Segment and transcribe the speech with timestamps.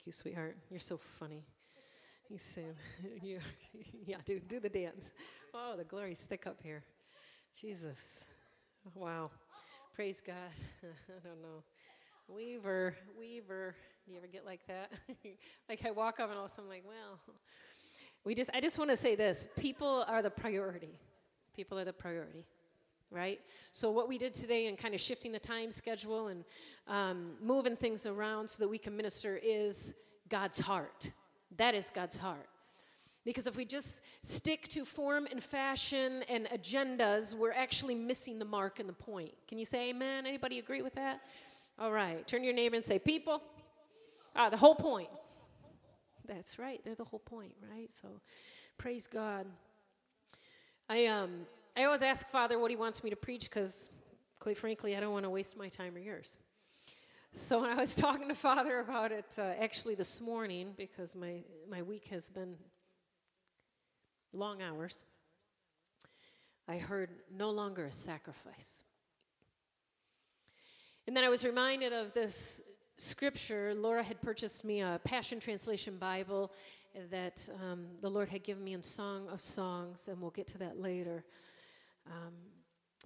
[0.00, 0.56] Thank you, sweetheart.
[0.70, 1.44] You're so funny.
[2.30, 2.64] You say,
[3.22, 3.38] you,
[4.06, 5.10] yeah, do, do the dance.
[5.52, 6.84] Oh, the glory's thick up here.
[7.60, 8.24] Jesus.
[8.94, 9.30] Wow.
[9.94, 10.36] Praise God.
[10.82, 11.64] I don't know.
[12.28, 13.74] Weaver, Weaver.
[14.06, 14.90] Do you ever get like that?
[15.68, 17.20] like I walk up and all of a sudden I'm like, well,
[18.24, 20.98] we just, I just want to say this people are the priority.
[21.54, 22.46] People are the priority
[23.10, 23.40] right?
[23.72, 26.44] So, what we did today and kind of shifting the time schedule and
[26.90, 29.94] um, moving things around so that we can minister is
[30.28, 31.12] God's heart.
[31.56, 32.48] That is God's heart.
[33.24, 38.44] Because if we just stick to form and fashion and agendas, we're actually missing the
[38.44, 39.32] mark and the point.
[39.46, 40.26] Can you say amen?
[40.26, 41.20] Anybody agree with that?
[41.78, 42.26] All right.
[42.26, 43.42] Turn your neighbor and say, People,
[44.34, 45.08] ah, the whole point.
[46.26, 46.80] That's right.
[46.84, 47.92] They're the whole point, right?
[47.92, 48.08] So
[48.78, 49.46] praise God.
[50.88, 53.90] I um I always ask Father what He wants me to preach because,
[54.38, 56.38] quite frankly, I don't want to waste my time or yours.
[57.32, 61.44] So when I was talking to Father about it, uh, actually this morning, because my
[61.68, 62.56] my week has been
[64.32, 65.04] long hours,
[66.66, 68.82] I heard no longer a sacrifice.
[71.06, 72.62] And then I was reminded of this
[72.96, 73.74] scripture.
[73.74, 76.52] Laura had purchased me a Passion Translation Bible
[77.10, 80.58] that um, the Lord had given me in Song of Songs, and we'll get to
[80.58, 81.24] that later.
[82.06, 82.34] Um,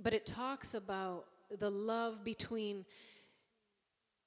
[0.03, 1.27] but it talks about
[1.59, 2.87] the love between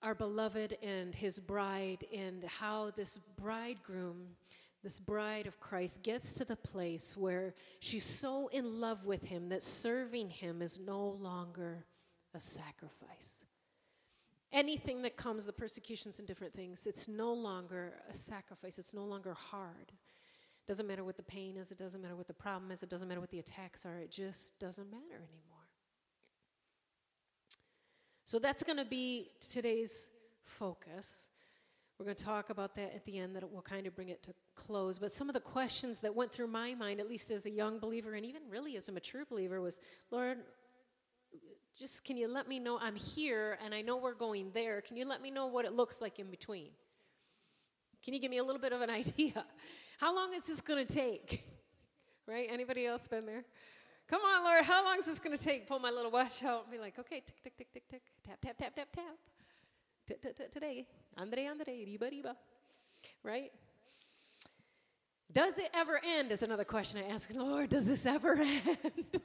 [0.02, 4.36] our beloved and his bride, and how this bridegroom,
[4.84, 9.50] this bride of Christ, gets to the place where she's so in love with him
[9.50, 11.86] that serving him is no longer
[12.36, 13.46] a sacrifice.
[14.54, 19.04] Anything that comes, the persecutions and different things, it's no longer a sacrifice, it's no
[19.04, 19.92] longer hard.
[20.68, 23.08] Doesn't matter what the pain is, it doesn't matter what the problem is, it doesn't
[23.08, 25.57] matter what the attacks are, it just doesn't matter anymore.
[28.28, 30.10] So that's going to be today's
[30.44, 31.30] focus.
[31.98, 34.22] We're going to talk about that at the end, that will kind of bring it
[34.24, 35.00] to close.
[35.00, 37.80] But some of the questions that went through my mind, at least as a young
[37.80, 39.80] believer and even really as a mature believer, was
[40.12, 40.40] Lord,
[41.80, 44.82] just can you let me know I'm here and I know we're going there?
[44.82, 46.72] Can you let me know what it looks like in between?
[48.04, 49.46] Can you give me a little bit of an idea?
[50.02, 51.46] How long is this going to take?
[52.30, 52.50] Right?
[52.52, 53.46] Anybody else been there?
[54.10, 55.68] Come on, Lord, how long is this going to take?
[55.68, 58.40] Pull my little watch out and be like, okay, tick, tick, tick, tick, tick, tap,
[58.42, 60.50] tap, tap, tap, tap.
[60.52, 60.86] Today,
[61.18, 62.36] Andre, Andre, riba, riba.
[63.22, 63.52] Right?
[65.32, 66.32] Does it ever end?
[66.32, 67.34] Is another question I ask.
[67.36, 69.22] Lord, does this ever end?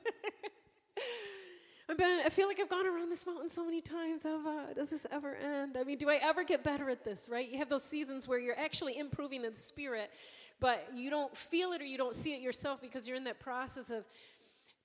[1.88, 4.24] I've been, I feel like I've gone around this mountain so many times.
[4.24, 5.76] Uh, does this ever end?
[5.78, 7.48] I mean, do I ever get better at this, right?
[7.48, 10.10] You have those seasons where you're actually improving in spirit,
[10.58, 13.40] but you don't feel it or you don't see it yourself because you're in that
[13.40, 14.04] process of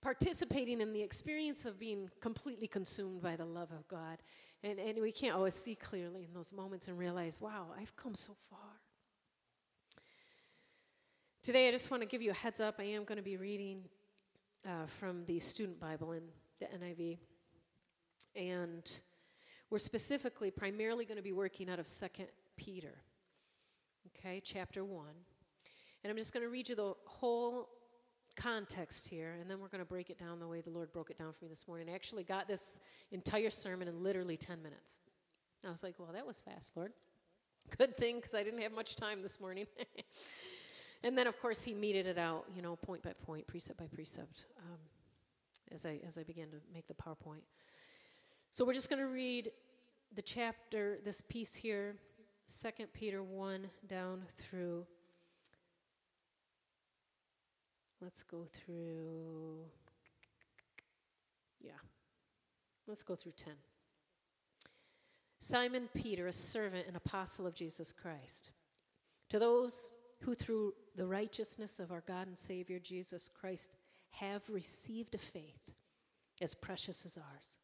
[0.01, 4.17] participating in the experience of being completely consumed by the love of God.
[4.63, 8.15] And, and we can't always see clearly in those moments and realize, wow, I've come
[8.15, 8.59] so far.
[11.43, 12.75] Today, I just want to give you a heads up.
[12.79, 13.83] I am going to be reading
[14.65, 16.23] uh, from the Student Bible in
[16.59, 17.17] the NIV.
[18.35, 18.91] And
[19.69, 22.27] we're specifically, primarily going to be working out of Second
[22.57, 22.95] Peter,
[24.07, 25.05] okay, chapter 1.
[26.03, 27.69] And I'm just going to read you the whole
[28.37, 31.09] context here, and then we're going to break it down the way the Lord broke
[31.09, 31.89] it down for me this morning.
[31.89, 32.79] I actually got this
[33.11, 34.99] entire sermon in literally 10 minutes.
[35.65, 36.93] I was like, well, that was fast, Lord.
[37.77, 39.65] Good thing, because I didn't have much time this morning.
[41.03, 43.87] and then, of course, he meted it out, you know, point by point, precept by
[43.87, 44.79] precept, um,
[45.71, 47.41] as, I, as I began to make the PowerPoint.
[48.51, 49.51] So we're just going to read
[50.15, 51.95] the chapter, this piece here,
[52.47, 54.85] 2 Peter 1 down through
[58.01, 59.65] Let's go through,
[61.59, 61.71] yeah,
[62.87, 63.53] let's go through 10.
[65.39, 68.51] Simon Peter, a servant and apostle of Jesus Christ,
[69.29, 73.71] to those who through the righteousness of our God and Savior Jesus Christ
[74.11, 75.71] have received a faith
[76.41, 77.57] as precious as ours.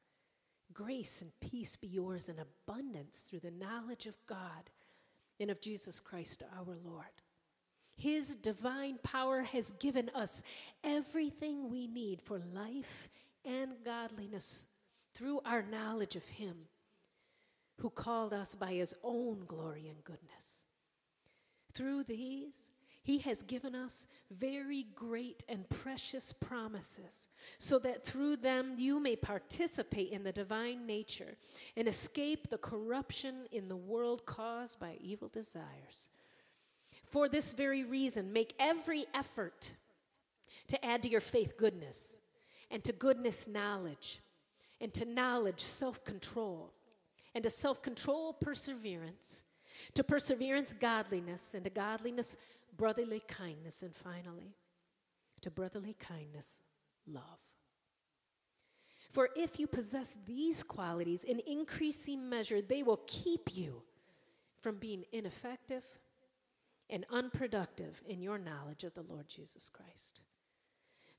[0.74, 4.70] Grace and peace be yours in abundance through the knowledge of God
[5.40, 7.23] and of Jesus Christ our Lord.
[7.96, 10.42] His divine power has given us
[10.84, 13.10] everything we need for life
[13.46, 14.68] and godliness
[15.14, 16.68] through our knowledge of Him.
[17.80, 20.66] who called us by his own glory and goodness.
[21.74, 22.70] Through these,
[23.02, 29.16] he has given us very great and precious promises, so that through them you may
[29.16, 31.36] participate in the divine nature
[31.76, 36.10] and escape the corruption in the world caused by evil desires.
[37.14, 39.74] For this very reason, make every effort
[40.66, 42.18] to add to your faith goodness,
[42.72, 44.20] and to goodness, knowledge,
[44.82, 46.74] and to knowledge, self control,
[47.36, 49.44] and to self control, perseverance,
[49.94, 52.36] to perseverance, godliness, and to godliness,
[52.78, 54.56] brotherly kindness, and finally,
[55.42, 56.62] to brotherly kindness,
[57.06, 57.38] love.
[59.12, 63.84] For if you possess these qualities in increasing measure, they will keep you
[64.62, 65.84] from being ineffective
[66.94, 70.22] and unproductive in your knowledge of the Lord Jesus Christ.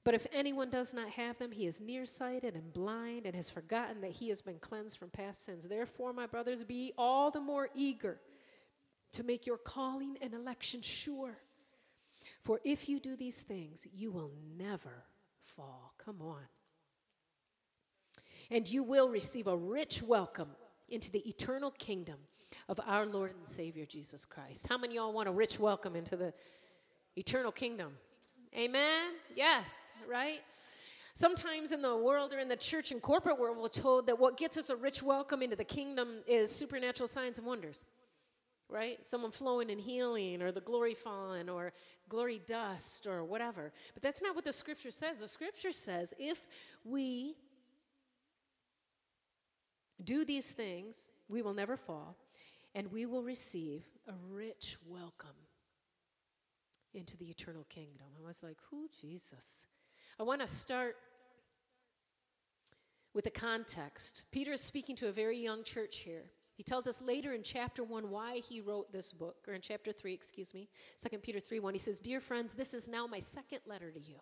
[0.04, 4.00] But if anyone does not have them, he is nearsighted and blind and has forgotten
[4.02, 5.66] that he has been cleansed from past sins.
[5.66, 8.20] Therefore, my brothers, be all the more eager
[9.12, 11.38] to make your calling and election sure.
[12.44, 15.02] For if you do these things, you will never
[15.42, 15.94] fall.
[15.98, 16.46] Come on.
[18.48, 20.50] And you will receive a rich welcome
[20.88, 22.18] into the eternal kingdom
[22.68, 24.66] of our Lord and Savior Jesus Christ.
[24.68, 26.32] How many of y'all want a rich welcome into the
[27.16, 27.92] eternal kingdom?
[28.56, 29.12] Amen?
[29.34, 30.40] Yes, right?
[31.14, 34.36] Sometimes in the world or in the church and corporate world, we're told that what
[34.36, 37.84] gets us a rich welcome into the kingdom is supernatural signs and wonders
[38.68, 39.04] right?
[39.06, 41.72] Someone flowing and healing, or the glory falling, or
[42.08, 43.72] glory dust, or whatever.
[43.94, 45.20] But that's not what the scripture says.
[45.20, 46.42] The scripture says if
[46.84, 47.36] we
[50.02, 52.16] do these things, we will never fall,
[52.74, 55.30] and we will receive a rich welcome
[56.92, 58.06] into the eternal kingdom.
[58.22, 59.66] I was like, who, Jesus?
[60.18, 60.96] I want to start
[63.14, 64.24] with the context.
[64.32, 66.24] Peter is speaking to a very young church here.
[66.56, 69.90] He tells us later in chapter 1 why he wrote this book, or in chapter
[69.90, 70.68] 3, excuse me,
[71.02, 71.74] 2 Peter 3 1.
[71.74, 74.20] He says, Dear friends, this is now my second letter to you.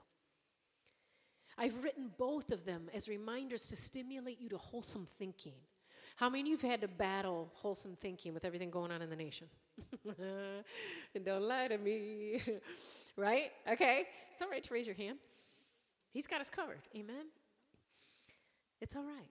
[1.59, 5.57] I've written both of them as reminders to stimulate you to wholesome thinking.
[6.23, 9.11] How many of you have had to battle wholesome thinking with everything going on in
[9.11, 9.49] the nation?
[11.17, 12.41] and don't lie to me.
[13.17, 13.51] right?
[13.69, 14.05] Okay?
[14.33, 15.19] It's all right to raise your hand.
[16.13, 16.79] He's got us covered.
[16.95, 17.27] Amen?
[18.81, 19.27] It's all right.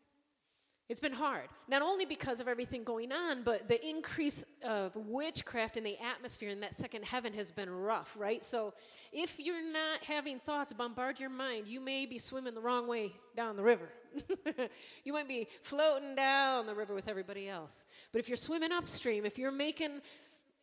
[0.90, 5.78] It's been hard, not only because of everything going on, but the increase of witchcraft
[5.78, 8.44] in the atmosphere in that second heaven has been rough, right?
[8.44, 8.74] So
[9.14, 13.14] if you're not having thoughts bombard your mind, you may be swimming the wrong way
[13.34, 13.88] down the river.
[15.04, 17.86] you might be floating down the river with everybody else.
[18.12, 20.02] But if you're swimming upstream, if you're making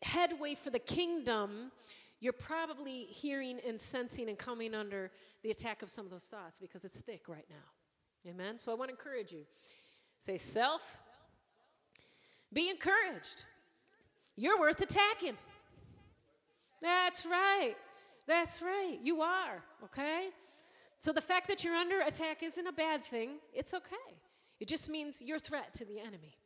[0.02, 1.72] headway for the kingdom,
[2.20, 5.10] you're probably hearing and sensing and coming under
[5.42, 8.30] the attack of some of those thoughts because it's thick right now.
[8.30, 8.58] Amen?
[8.58, 9.44] So I want to encourage you.
[10.20, 10.98] Say, self,
[12.52, 13.44] be encouraged.
[14.36, 15.36] You're worth attacking.
[16.82, 17.74] That's right.
[18.26, 18.98] That's right.
[19.02, 20.28] You are, okay?
[21.00, 23.38] So the fact that you're under attack isn't a bad thing.
[23.52, 23.96] It's okay.
[24.60, 26.36] It just means you're a threat to the enemy.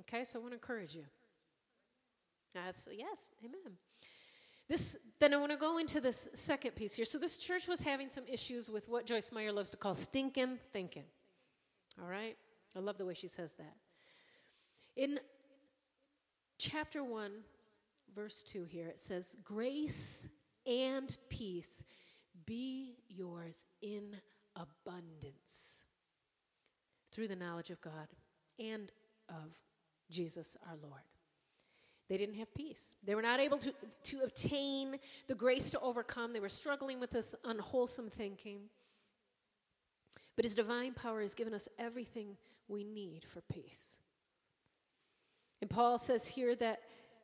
[0.00, 0.24] Okay?
[0.24, 1.04] So I want to encourage you.
[2.54, 3.76] That's yes, amen.
[4.68, 7.04] This then I want to go into this second piece here.
[7.04, 10.58] So this church was having some issues with what Joyce Meyer loves to call stinking
[10.72, 11.04] thinking.
[12.00, 12.36] All right?
[12.76, 13.74] I love the way she says that.
[14.96, 15.20] In
[16.58, 17.32] chapter 1,
[18.14, 20.28] verse 2 here, it says, Grace
[20.66, 21.84] and peace
[22.46, 24.16] be yours in
[24.56, 25.84] abundance
[27.10, 28.08] through the knowledge of God
[28.58, 28.90] and
[29.28, 29.58] of
[30.10, 31.02] Jesus our Lord.
[32.08, 32.94] They didn't have peace.
[33.04, 33.72] They were not able to,
[34.04, 34.98] to obtain
[35.28, 36.32] the grace to overcome.
[36.32, 38.60] They were struggling with this unwholesome thinking.
[40.36, 42.36] But His divine power has given us everything
[42.68, 43.98] we need for peace.
[45.60, 46.80] And Paul says here that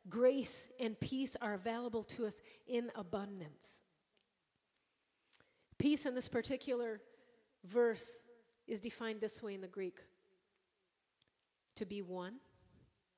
[0.09, 3.81] grace and peace are available to us in abundance.
[5.79, 7.01] Peace in this particular
[7.65, 8.27] verse
[8.67, 9.99] is defined this way in the Greek
[11.75, 12.35] to be one.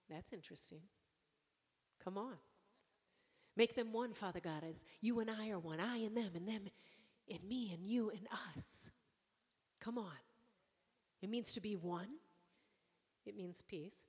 [0.10, 0.82] That's interesting.
[2.03, 2.36] Come on.
[3.58, 5.82] Make them one, Father God, as you and I are one.
[5.82, 6.70] I and them, and them
[7.30, 8.89] and me, and you and us.
[9.80, 10.18] Come on.
[11.22, 12.08] It means to be one,
[13.25, 14.03] it means peace,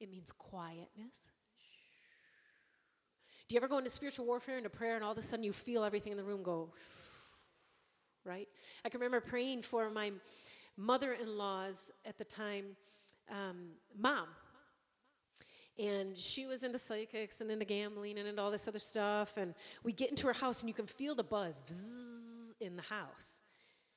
[0.00, 1.28] it means quietness.
[3.48, 5.52] Do you ever go into spiritual warfare, into prayer, and all of a sudden you
[5.52, 6.72] feel everything in the room go,
[8.24, 8.48] right?
[8.84, 10.12] I can remember praying for my
[10.76, 12.76] mother in law's at the time
[13.30, 14.28] um, mom.
[15.78, 19.36] And she was into psychics and into gambling and into all this other stuff.
[19.36, 23.40] And we get into her house, and you can feel the buzz in the house.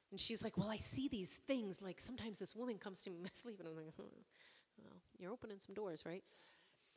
[0.09, 1.81] And she's like, Well, I see these things.
[1.81, 4.07] Like sometimes this woman comes to me in my sleep, and I'm like, Well,
[5.19, 6.23] You're opening some doors, right?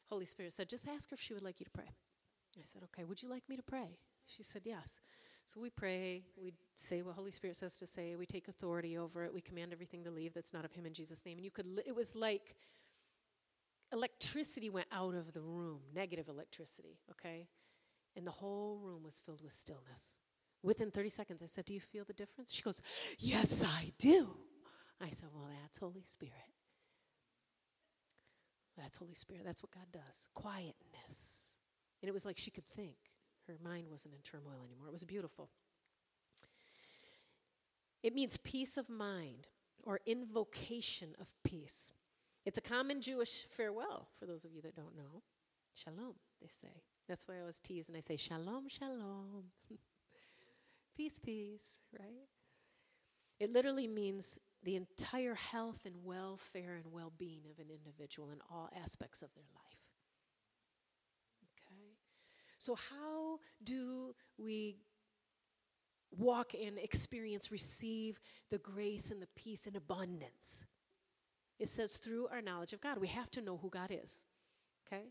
[0.08, 1.90] Holy Spirit said, Just ask her if she would like you to pray.
[2.58, 3.98] I said, Okay, would you like me to pray?
[4.26, 5.00] She said, Yes.
[5.52, 9.24] So we pray, we say what Holy Spirit says to say, we take authority over
[9.24, 11.38] it, we command everything to leave that's not of Him in Jesus' name.
[11.38, 12.54] And you could, li- it was like
[13.92, 17.48] electricity went out of the room, negative electricity, okay?
[18.14, 20.18] And the whole room was filled with stillness.
[20.62, 22.52] Within 30 seconds, I said, Do you feel the difference?
[22.52, 22.80] She goes,
[23.18, 24.28] Yes, I do.
[25.00, 26.34] I said, Well, that's Holy Spirit.
[28.78, 29.42] That's Holy Spirit.
[29.44, 30.28] That's what God does.
[30.32, 31.56] Quietness.
[32.02, 33.09] And it was like she could think.
[33.50, 34.86] Her mind wasn't in turmoil anymore.
[34.86, 35.50] It was beautiful.
[38.02, 39.48] It means peace of mind
[39.82, 41.92] or invocation of peace.
[42.46, 45.22] It's a common Jewish farewell for those of you that don't know.
[45.74, 46.82] Shalom, they say.
[47.08, 49.44] That's why I always tease and I say, Shalom, shalom.
[50.96, 52.28] peace, peace, right?
[53.40, 58.38] It literally means the entire health and welfare and well being of an individual in
[58.48, 59.69] all aspects of their life.
[62.60, 64.76] So, how do we
[66.10, 70.66] walk and experience, receive the grace and the peace and abundance?
[71.58, 72.98] It says through our knowledge of God.
[72.98, 74.26] We have to know who God is.
[74.86, 75.04] Okay?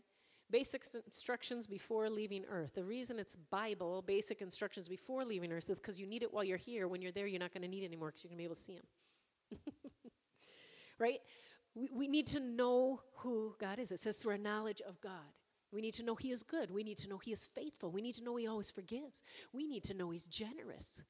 [0.48, 2.74] Basic instructions before leaving earth.
[2.74, 6.44] The reason it's Bible, basic instructions before leaving earth, is because you need it while
[6.44, 6.86] you're here.
[6.86, 8.44] When you're there, you're not going to need it anymore because you're going to be
[8.44, 9.58] able to see Him.
[11.00, 11.18] right?
[11.74, 13.90] We, we need to know who God is.
[13.90, 15.39] It says through our knowledge of God.
[15.72, 16.70] We need to know He is good.
[16.70, 17.90] We need to know He is faithful.
[17.90, 19.22] We need to know He always forgives.
[19.52, 21.02] We need to know He's generous.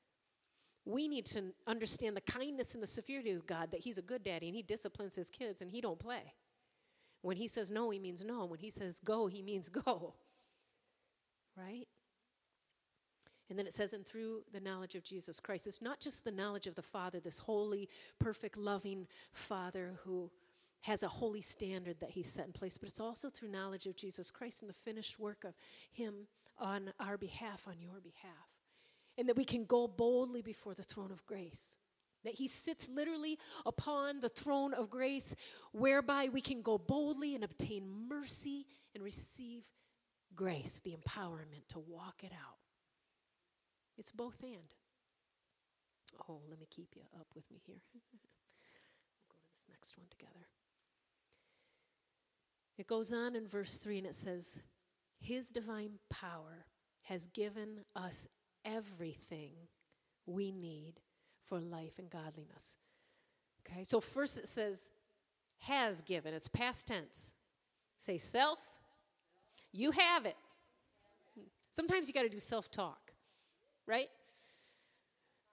[0.84, 4.22] We need to understand the kindness and the severity of God that He's a good
[4.22, 6.34] daddy and He disciplines His kids and He don't play.
[7.22, 8.44] When He says no, He means no.
[8.44, 10.14] When He says go, He means go.
[11.56, 11.88] Right?
[13.50, 15.66] And then it says, and through the knowledge of Jesus Christ.
[15.66, 17.88] It's not just the knowledge of the Father, this holy,
[18.20, 20.30] perfect, loving Father who
[20.82, 23.96] has a holy standard that He's set in place, but it's also through knowledge of
[23.96, 25.54] Jesus Christ and the finished work of
[25.92, 26.26] Him
[26.58, 28.32] on our behalf, on your behalf.
[29.18, 31.76] And that we can go boldly before the throne of grace.
[32.24, 35.34] That He sits literally upon the throne of grace,
[35.72, 39.64] whereby we can go boldly and obtain mercy and receive
[40.34, 42.58] grace, the empowerment to walk it out.
[43.98, 44.74] It's both and.
[46.28, 47.80] Oh, let me keep you up with me here.
[47.94, 50.46] we'll go to this next one together.
[52.80, 54.62] It goes on in verse 3 and it says,
[55.20, 56.64] His divine power
[57.04, 58.26] has given us
[58.64, 59.52] everything
[60.24, 60.94] we need
[61.42, 62.78] for life and godliness.
[63.68, 64.92] Okay, so first it says,
[65.58, 66.32] has given.
[66.32, 67.34] It's past tense.
[67.98, 68.60] Say self.
[69.72, 70.36] You have it.
[71.70, 73.10] Sometimes you got to do self talk
[73.90, 74.08] right?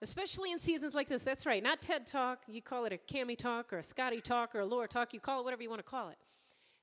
[0.00, 1.24] Especially in seasons like this.
[1.24, 1.62] That's right.
[1.62, 2.38] Not TED Talk.
[2.46, 5.12] You call it a Cami Talk or a Scotty Talk or a Laura Talk.
[5.12, 6.16] You call it whatever you want to call it.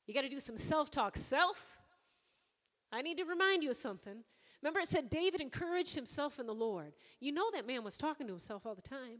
[0.08, 1.18] You got to do some self talk.
[1.18, 1.80] Self,
[2.92, 4.24] I need to remind you of something.
[4.62, 6.94] Remember, it said David encouraged himself in the Lord.
[7.20, 9.20] You know that man was talking to himself all the time.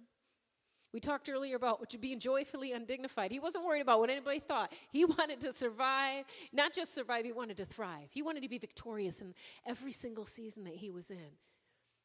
[0.94, 3.30] We talked earlier about being joyfully undignified.
[3.30, 4.72] He wasn't worried about what anybody thought.
[4.92, 6.24] He wanted to survive,
[6.54, 8.08] not just survive, he wanted to thrive.
[8.12, 9.34] He wanted to be victorious in
[9.68, 11.36] every single season that he was in.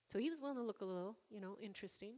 [0.08, 2.14] So he was willing to look a little, you know, interesting.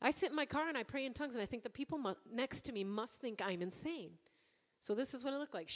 [0.00, 1.98] I sit in my car and I pray in tongues, and I think the people
[1.98, 4.12] mu- next to me must think I'm insane.
[4.86, 5.68] So this is what it looked like.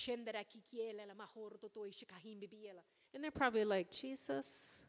[3.12, 4.84] And they're probably like, Jesus,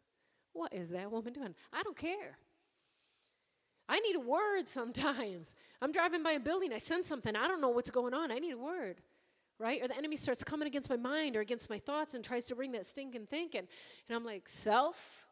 [0.53, 1.55] what is that woman doing?
[1.73, 2.37] I don't care.
[3.89, 5.55] I need a word sometimes.
[5.81, 8.31] I'm driving by a building, I sense something, I don't know what's going on.
[8.31, 9.01] I need a word.
[9.57, 9.81] Right?
[9.81, 12.55] Or the enemy starts coming against my mind or against my thoughts and tries to
[12.55, 13.67] bring that stinking thinking.
[14.07, 15.25] And I'm like, self,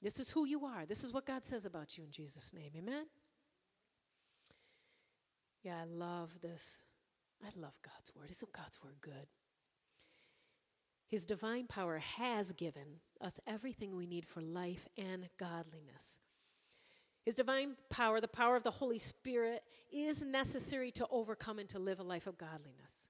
[0.00, 0.86] this is who you are.
[0.86, 2.70] This is what God says about you in Jesus' name.
[2.78, 3.04] Amen?
[5.62, 6.78] Yeah, I love this.
[7.44, 8.30] I love God's word.
[8.30, 9.26] Isn't God's word good?
[11.08, 16.20] His divine power has given us everything we need for life and godliness.
[17.24, 21.78] His divine power, the power of the Holy Spirit, is necessary to overcome and to
[21.78, 23.08] live a life of godliness.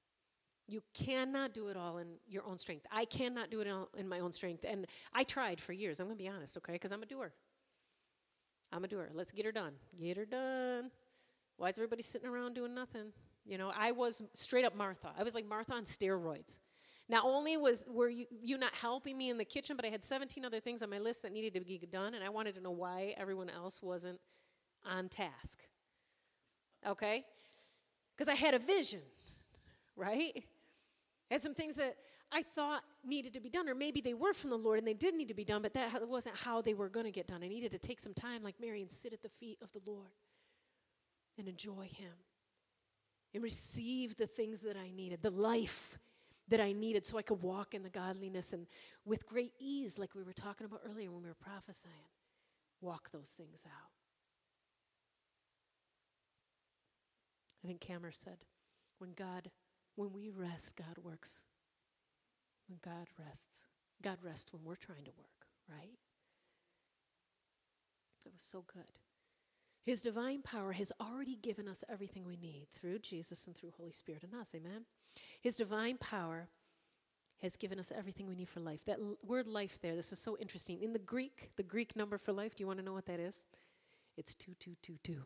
[0.66, 2.86] You cannot do it all in your own strength.
[2.90, 4.64] I cannot do it all in my own strength.
[4.66, 6.00] And I tried for years.
[6.00, 6.72] I'm going to be honest, okay?
[6.72, 7.32] Because I'm a doer.
[8.72, 9.10] I'm a doer.
[9.12, 9.74] Let's get her done.
[10.00, 10.90] Get her done.
[11.56, 13.12] Why is everybody sitting around doing nothing?
[13.44, 15.12] You know, I was straight up Martha.
[15.18, 16.58] I was like Martha on steroids.
[17.08, 20.04] Not only was were you, you not helping me in the kitchen, but I had
[20.04, 22.60] 17 other things on my list that needed to be done, and I wanted to
[22.60, 24.20] know why everyone else wasn't
[24.88, 25.58] on task.
[26.86, 27.24] Okay?
[28.16, 29.00] Because I had a vision,
[29.96, 30.44] right?
[31.30, 31.96] I had some things that
[32.30, 34.94] I thought needed to be done, or maybe they were from the Lord and they
[34.94, 37.42] did need to be done, but that wasn't how they were going to get done.
[37.42, 39.80] I needed to take some time, like Mary, and sit at the feet of the
[39.84, 40.12] Lord
[41.36, 42.12] and enjoy Him.
[43.34, 45.98] And receive the things that I needed, the life
[46.48, 48.66] that I needed so I could walk in the godliness and
[49.04, 52.10] with great ease, like we were talking about earlier when we were prophesying,
[52.80, 53.90] walk those things out.
[57.64, 58.38] I think Cameron said,
[58.98, 59.50] when God,
[59.94, 61.44] when we rest, God works.
[62.68, 63.64] When God rests,
[64.02, 65.98] God rests when we're trying to work, right?
[68.24, 68.84] That was so good.
[69.84, 73.90] His divine power has already given us everything we need through Jesus and through Holy
[73.90, 74.54] Spirit in us.
[74.54, 74.84] Amen.
[75.40, 76.48] His divine power
[77.42, 78.84] has given us everything we need for life.
[78.84, 80.80] That l- word life there, this is so interesting.
[80.80, 83.18] In the Greek, the Greek number for life, do you want to know what that
[83.18, 83.46] is?
[84.16, 85.22] It's 2222.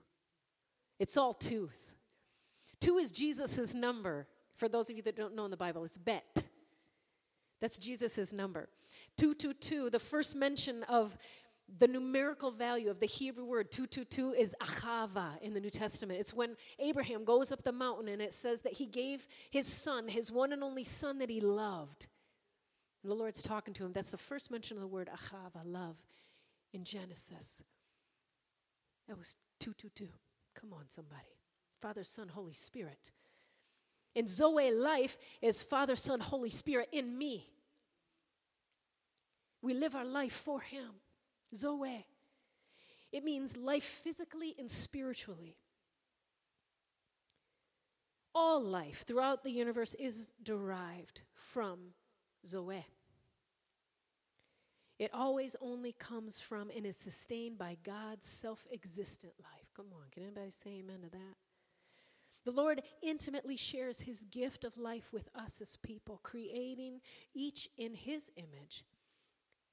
[0.99, 1.97] It's all twos.
[2.81, 4.27] Two is Jesus' number.
[4.57, 6.45] For those of you that don't know in the Bible, it's bet.
[7.61, 8.69] That's Jesus' number.
[9.19, 11.19] 222, the first mention of
[11.79, 16.21] the numerical value of the Hebrew word 222 is ahava in the New Testament.
[16.21, 20.09] It's when Abraham goes up the mountain and it says that he gave his son,
[20.09, 22.07] his one and only son that he loved.
[23.03, 23.93] And the Lord's talking to him.
[23.93, 25.97] That's the first mention of the word ahava, love,
[26.73, 27.63] in Genesis.
[29.09, 30.09] That was 222.
[30.55, 31.37] Come on, somebody.
[31.81, 33.13] Father, Son, Holy Spirit.
[34.15, 37.45] And Zoe life is Father, Son, Holy Spirit in me.
[39.63, 40.91] We live our life for Him.
[41.55, 42.07] Zoe.
[43.13, 45.57] It means life physically and spiritually.
[48.35, 51.79] All life throughout the universe is derived from
[52.47, 52.85] Zoe.
[54.99, 59.71] It always only comes from and is sustained by God's self existent life.
[59.75, 61.37] Come on, can anybody say amen to that?
[62.45, 67.01] The Lord intimately shares his gift of life with us as people, creating
[67.35, 68.85] each in his image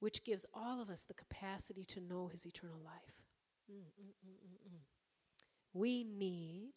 [0.04, 3.22] which gives all of us the capacity to know his eternal life.
[3.72, 4.80] Mm-mm-mm-mm-mm.
[5.72, 6.72] We need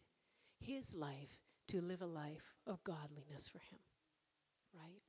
[0.62, 3.80] his life to live a life of godliness for him,
[4.74, 5.02] right?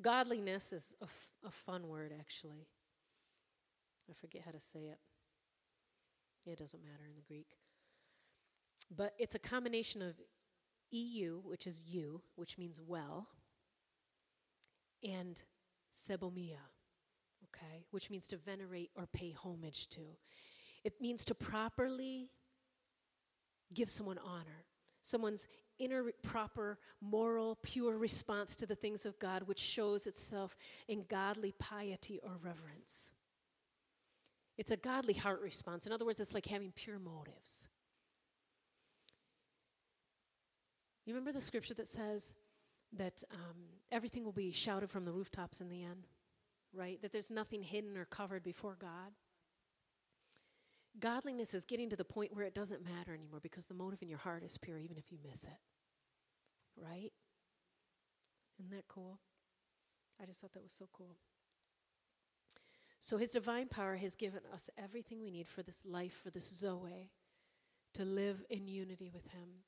[0.00, 2.68] Godliness is a, f- a fun word, actually.
[4.10, 4.98] I forget how to say it.
[6.50, 7.58] It doesn't matter in the Greek.
[8.90, 10.14] But it's a combination of
[10.90, 13.28] EU, which is you, which means well,
[15.02, 15.42] and
[15.92, 16.56] sebomai,
[17.44, 20.00] okay, which means to venerate or pay homage to.
[20.84, 22.30] It means to properly
[23.74, 24.64] give someone honor,
[25.02, 30.56] someone's inner proper moral pure response to the things of God which shows itself
[30.88, 33.10] in godly piety or reverence.
[34.56, 35.86] It's a godly heart response.
[35.86, 37.68] In other words, it's like having pure motives.
[41.06, 42.34] You remember the scripture that says
[42.96, 43.56] that um,
[43.92, 46.06] everything will be shouted from the rooftops in the end,
[46.72, 47.00] right?
[47.02, 49.12] That there's nothing hidden or covered before God.
[50.98, 54.08] Godliness is getting to the point where it doesn't matter anymore because the motive in
[54.08, 55.60] your heart is pure, even if you miss it,
[56.76, 57.12] right?
[58.58, 59.20] Isn't that cool?
[60.20, 61.16] I just thought that was so cool.
[63.00, 66.52] So, His divine power has given us everything we need for this life, for this
[66.52, 67.10] Zoe,
[67.94, 69.62] to live in unity with Him.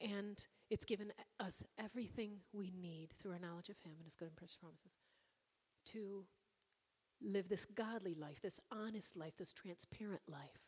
[0.00, 4.28] And it's given us everything we need through our knowledge of Him and His good
[4.28, 4.96] and precious promises
[5.86, 6.24] to
[7.22, 10.60] live this godly life, this honest life, this transparent life,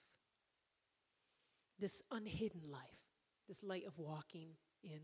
[1.78, 2.80] this unhidden life,
[3.48, 4.50] this light of walking
[4.82, 5.00] in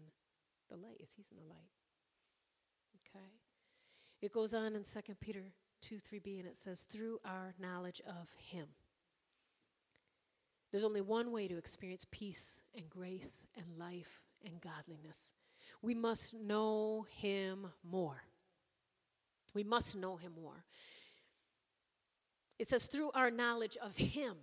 [0.70, 1.70] the light, as He's in the light.
[3.09, 3.26] Okay?
[4.20, 5.44] It goes on in 2 Peter
[5.81, 8.68] 2 3b, and it says, through our knowledge of Him.
[10.70, 15.33] There's only one way to experience peace and grace and life and godliness.
[15.81, 18.22] We must know Him more.
[19.55, 20.64] We must know Him more.
[22.59, 24.37] It says, through our knowledge of Him.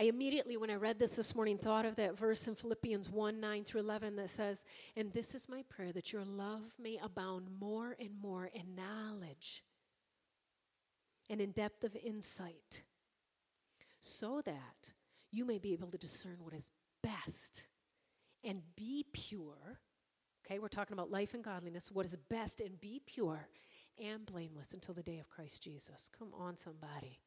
[0.00, 3.38] I immediately, when I read this this morning, thought of that verse in Philippians 1
[3.38, 4.64] 9 through 11 that says,
[4.96, 9.62] And this is my prayer that your love may abound more and more in knowledge
[11.28, 12.82] and in depth of insight,
[14.00, 14.92] so that
[15.32, 16.70] you may be able to discern what is
[17.02, 17.66] best
[18.44, 19.80] and be pure.
[20.44, 23.48] Okay, we're talking about life and godliness, what is best and be pure
[24.02, 26.08] and blameless until the day of Christ Jesus.
[26.16, 27.20] Come on, somebody.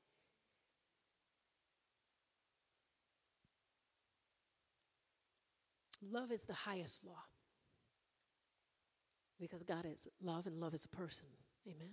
[6.12, 7.24] Love is the highest law
[9.40, 11.28] because God is love and love is a person.
[11.68, 11.92] Amen.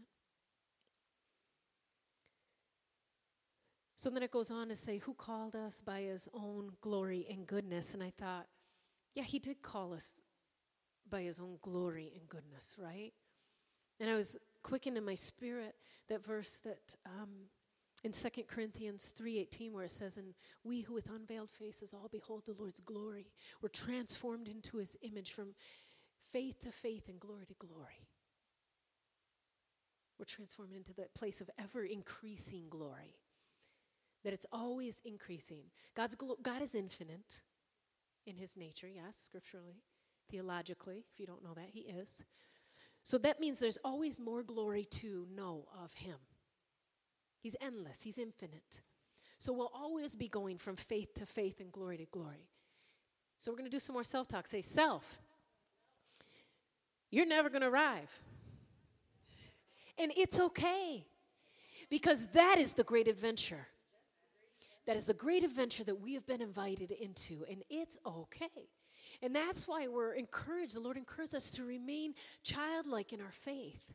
[4.01, 7.47] So then it goes on to say, Who called us by his own glory and
[7.47, 7.93] goodness?
[7.93, 8.47] And I thought,
[9.15, 10.23] yeah, he did call us
[11.07, 13.13] by his own glory and goodness, right?
[14.01, 15.75] And I was quickened in my spirit
[16.09, 17.29] that verse that um,
[18.03, 20.33] in 2 Corinthians 3:18 where it says and
[20.65, 23.27] we who with unveiled faces all behold the Lord's glory
[23.61, 25.49] were transformed into his image from
[26.33, 28.09] faith to faith and glory to glory.
[30.19, 33.20] We're transformed into the place of ever increasing glory.
[34.25, 35.65] That it's always increasing.
[35.95, 37.41] God's God is infinite
[38.27, 39.83] in his nature, yes, scripturally,
[40.31, 42.23] theologically, if you don't know that, he is.
[43.03, 46.19] So that means there's always more glory to know of him.
[47.41, 48.83] He's endless, He's infinite.
[49.39, 52.51] So we'll always be going from faith to faith and glory to glory.
[53.39, 54.47] So we're going to do some more self talk.
[54.47, 55.19] Say, self,
[57.11, 58.15] you're never going to arrive.
[59.99, 61.07] And it's okay
[61.89, 63.67] because that is the great adventure.
[64.91, 68.67] That is the great adventure that we have been invited into, and it's okay.
[69.23, 73.95] And that's why we're encouraged, the Lord encourages us to remain childlike in our faith.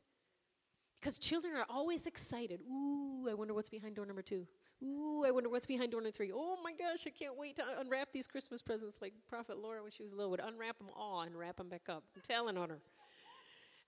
[0.95, 2.62] Because children are always excited.
[2.71, 4.47] Ooh, I wonder what's behind door number two.
[4.81, 6.31] Ooh, I wonder what's behind door number three.
[6.34, 9.91] Oh my gosh, I can't wait to unwrap these Christmas presents like Prophet Laura when
[9.91, 12.05] she was little would unwrap them all and wrap them back up.
[12.15, 12.79] I'm telling on her.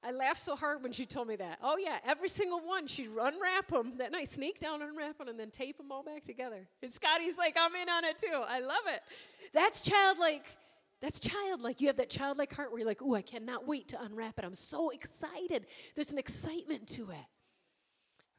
[0.04, 1.60] I laughed so hard when she told me that.
[1.62, 2.88] Oh, yeah, every single one.
[2.88, 6.24] She'd unwrap them that night, sneak down, unwrap them, and then tape them all back
[6.24, 6.68] together.
[6.84, 8.42] And Scotty's like, I'm in on it too.
[8.48, 9.02] I love it.
[9.54, 10.46] That's childlike
[11.02, 11.80] that's childlike.
[11.80, 14.46] You have that childlike heart where you're like, oh, I cannot wait to unwrap it.
[14.46, 15.68] I'm so excited.
[15.96, 17.26] There's an excitement to it,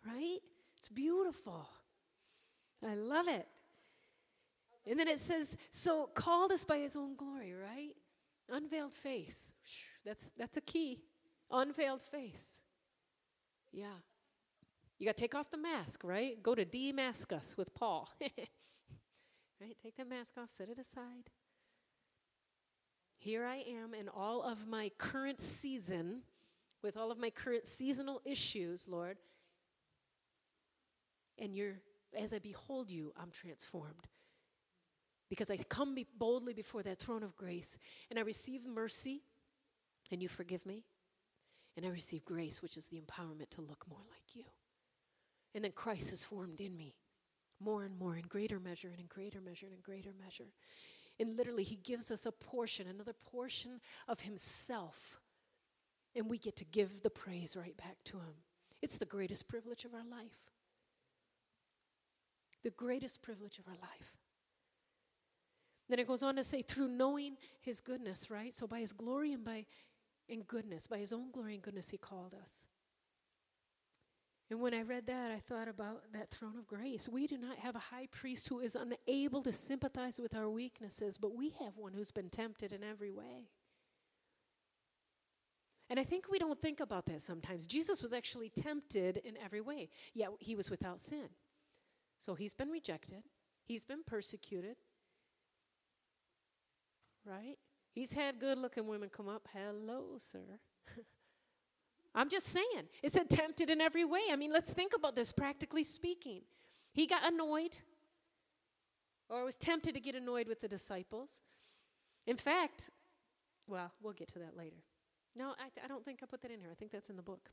[0.04, 0.38] right?
[0.76, 1.68] It's beautiful.
[2.86, 3.46] I love it.
[4.88, 7.94] And then it says, so called us by his own glory, right?
[8.50, 9.52] Unveiled face.
[10.04, 11.00] That's, that's a key.
[11.50, 12.62] Unveiled face.
[13.72, 13.87] Yeah.
[14.98, 16.42] You got to take off the mask, right?
[16.42, 18.08] Go to Damascus with Paul.
[18.20, 19.76] right?
[19.82, 21.30] Take that mask off, set it aside.
[23.18, 26.22] Here I am in all of my current season,
[26.82, 29.18] with all of my current seasonal issues, Lord.
[31.38, 31.74] And you're,
[32.16, 34.06] as I behold you, I'm transformed.
[35.28, 39.22] Because I come be boldly before that throne of grace and I receive mercy
[40.11, 40.84] and you forgive me.
[41.78, 44.42] And I receive grace, which is the empowerment to look more like you.
[45.54, 46.96] And then Christ is formed in me
[47.60, 50.52] more and more in greater measure and in greater measure and in greater measure.
[51.20, 55.20] And literally, He gives us a portion, another portion of Himself.
[56.16, 58.34] And we get to give the praise right back to Him.
[58.82, 60.50] It's the greatest privilege of our life.
[62.64, 64.16] The greatest privilege of our life.
[65.88, 68.52] Then it goes on to say, through knowing His goodness, right?
[68.52, 69.64] So by His glory and by
[70.28, 72.66] in goodness, by His own glory and goodness, He called us.
[74.50, 77.06] And when I read that, I thought about that throne of grace.
[77.06, 81.18] We do not have a high priest who is unable to sympathize with our weaknesses,
[81.18, 83.50] but we have one who's been tempted in every way.
[85.90, 87.66] And I think we don't think about that sometimes.
[87.66, 91.28] Jesus was actually tempted in every way, yet he was without sin.
[92.18, 93.24] So he's been rejected,
[93.64, 94.76] he's been persecuted,
[97.24, 97.58] right?
[97.98, 99.48] He's had good looking women come up.
[99.52, 100.61] Hello, sir.
[102.14, 104.20] I'm just saying, it's attempted in every way.
[104.30, 106.42] I mean, let's think about this practically speaking.
[106.92, 107.76] He got annoyed,
[109.28, 111.40] or was tempted to get annoyed with the disciples.
[112.24, 112.90] In fact,
[113.66, 114.84] well, we'll get to that later.
[115.34, 116.68] No, I, th- I don't think I put that in here.
[116.70, 117.50] I think that's in the book.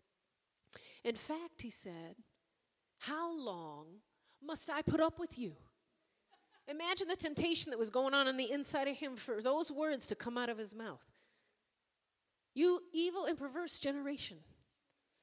[1.03, 2.17] In fact, he said,
[2.99, 3.85] How long
[4.43, 5.53] must I put up with you?
[6.67, 10.07] Imagine the temptation that was going on on the inside of him for those words
[10.07, 11.03] to come out of his mouth.
[12.55, 14.37] You evil and perverse generation.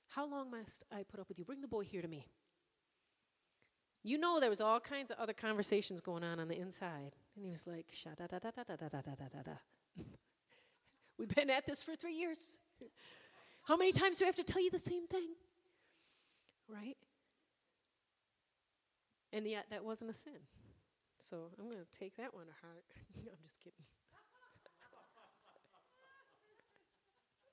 [0.08, 1.44] How long must I put up with you?
[1.44, 2.26] Bring the boy here to me.
[4.04, 7.14] You know there was all kinds of other conversations going on on the inside.
[7.34, 10.04] And he was like, sha da da da da da da da da da da.
[11.18, 12.58] We've been at this for three years.
[13.62, 15.28] How many times do I have to tell you the same thing?
[16.68, 16.96] Right?
[19.32, 20.32] And yet that wasn't a sin.
[21.22, 22.82] So I'm going to take that one to heart.
[23.24, 23.86] no, I'm just kidding.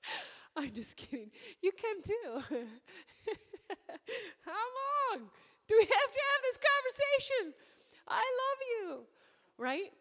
[0.56, 1.30] I'm just kidding.
[1.62, 2.42] You can too.
[4.44, 4.66] How
[5.14, 5.30] long
[5.68, 7.54] do we have to have this conversation?
[8.08, 9.06] I love you,
[9.56, 9.92] right?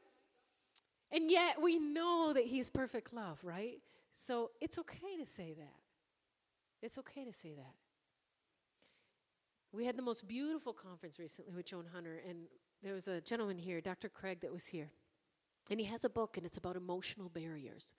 [1.11, 3.77] And yet we know that He's perfect love, right?
[4.15, 5.75] So it's okay to say that.
[6.81, 7.75] It's okay to say that.
[9.71, 12.47] We had the most beautiful conference recently with Joan Hunter, and
[12.83, 14.09] there was a gentleman here, Dr.
[14.09, 14.89] Craig, that was here.
[15.69, 17.93] And he has a book, and it's about emotional barriers.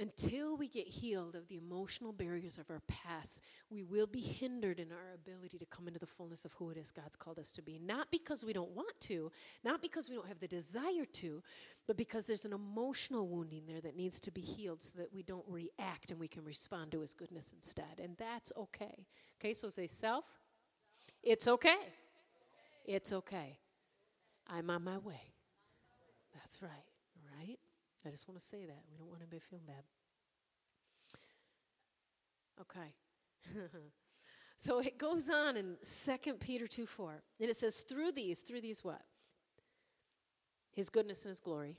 [0.00, 4.78] Until we get healed of the emotional barriers of our past, we will be hindered
[4.78, 7.50] in our ability to come into the fullness of who it is God's called us
[7.52, 7.80] to be.
[7.80, 9.32] Not because we don't want to,
[9.64, 11.42] not because we don't have the desire to,
[11.88, 15.24] but because there's an emotional wounding there that needs to be healed so that we
[15.24, 17.98] don't react and we can respond to His goodness instead.
[18.00, 19.04] And that's okay.
[19.40, 20.26] Okay, so say self,
[21.24, 21.76] It's okay.
[22.88, 23.58] It's okay.
[24.46, 25.20] I'm on my way.
[26.34, 26.70] That's right.
[27.36, 27.58] Right?
[28.06, 28.82] I just want to say that.
[28.90, 29.84] We don't want anybody feeling bad.
[32.62, 32.94] Okay.
[34.56, 35.76] so it goes on in
[36.24, 37.22] 2 Peter 2 4.
[37.40, 39.02] And it says, through these, through these what?
[40.72, 41.76] His goodness and his glory.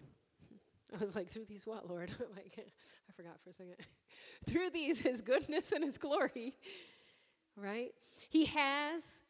[0.94, 2.12] I was like, through these what, Lord?
[2.36, 3.78] like, I forgot for a second.
[4.46, 6.54] through these, his goodness and his glory,
[7.56, 7.94] right?
[8.30, 9.24] He has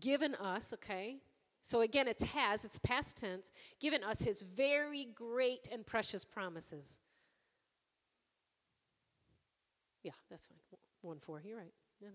[0.00, 1.18] given us, okay?
[1.62, 7.00] So again, it's has, it's past tense, given us his very great and precious promises.
[10.02, 10.58] Yeah, that's fine.
[11.00, 11.72] One four, you're right.
[12.00, 12.08] Yeah.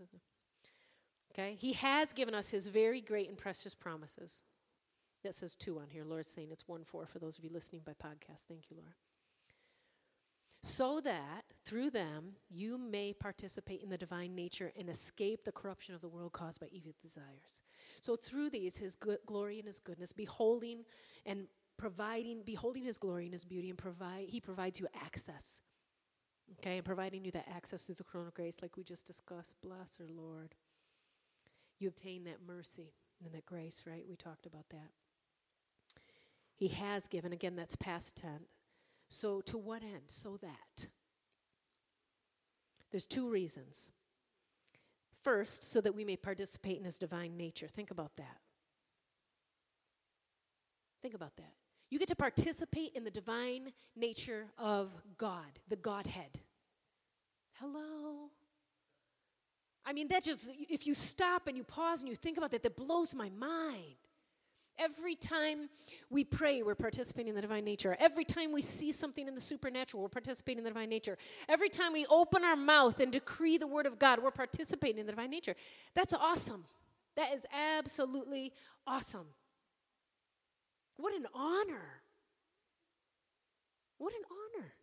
[1.33, 4.43] Okay, he has given us his very great and precious promises.
[5.23, 6.03] That says two on here.
[6.05, 8.45] Laura's saying it's one four for those of you listening by podcast.
[8.47, 8.93] Thank you, Laura.
[10.61, 15.95] So that through them you may participate in the divine nature and escape the corruption
[15.95, 17.63] of the world caused by evil desires.
[18.01, 20.83] So through these, his good, glory and his goodness, beholding
[21.25, 25.61] and providing, beholding his glory and his beauty, and provide, he provides you access.
[26.57, 29.55] Okay, and providing you that access through the throne of grace, like we just discussed.
[29.61, 30.55] Bless her, Lord.
[31.79, 32.93] You obtain that mercy
[33.23, 34.03] and that grace, right?
[34.09, 34.89] We talked about that.
[36.55, 38.58] He has given, again, that's past tense.
[39.09, 40.03] So, to what end?
[40.07, 40.87] So that.
[42.91, 43.91] There's two reasons.
[45.23, 47.67] First, so that we may participate in his divine nature.
[47.67, 48.37] Think about that.
[51.01, 51.53] Think about that.
[51.89, 56.39] You get to participate in the divine nature of God, the Godhead.
[57.59, 58.29] Hello?
[59.85, 62.61] I mean, that just, if you stop and you pause and you think about that,
[62.63, 63.95] that blows my mind.
[64.79, 65.69] Every time
[66.09, 67.97] we pray, we're participating in the divine nature.
[67.99, 71.17] Every time we see something in the supernatural, we're participating in the divine nature.
[71.49, 75.05] Every time we open our mouth and decree the word of God, we're participating in
[75.05, 75.53] the divine nature.
[75.95, 76.63] That's awesome.
[77.17, 78.53] That is absolutely
[78.87, 79.27] awesome.
[80.95, 82.01] What an honor.
[83.97, 84.73] What an honor.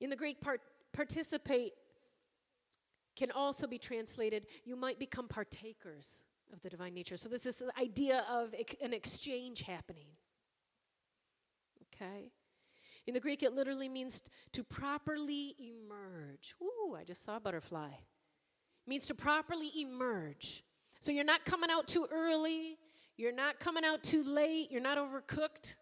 [0.00, 0.60] In the Greek, part,
[0.92, 1.72] participate
[3.16, 6.22] can also be translated, you might become partakers
[6.54, 7.16] of the divine nature.
[7.16, 10.06] So, this is the idea of an exchange happening.
[11.94, 12.30] Okay?
[13.06, 16.54] In the Greek, it literally means to properly emerge.
[16.62, 17.88] Ooh, I just saw a butterfly.
[17.88, 20.64] It means to properly emerge.
[21.00, 22.78] So, you're not coming out too early,
[23.16, 25.74] you're not coming out too late, you're not overcooked.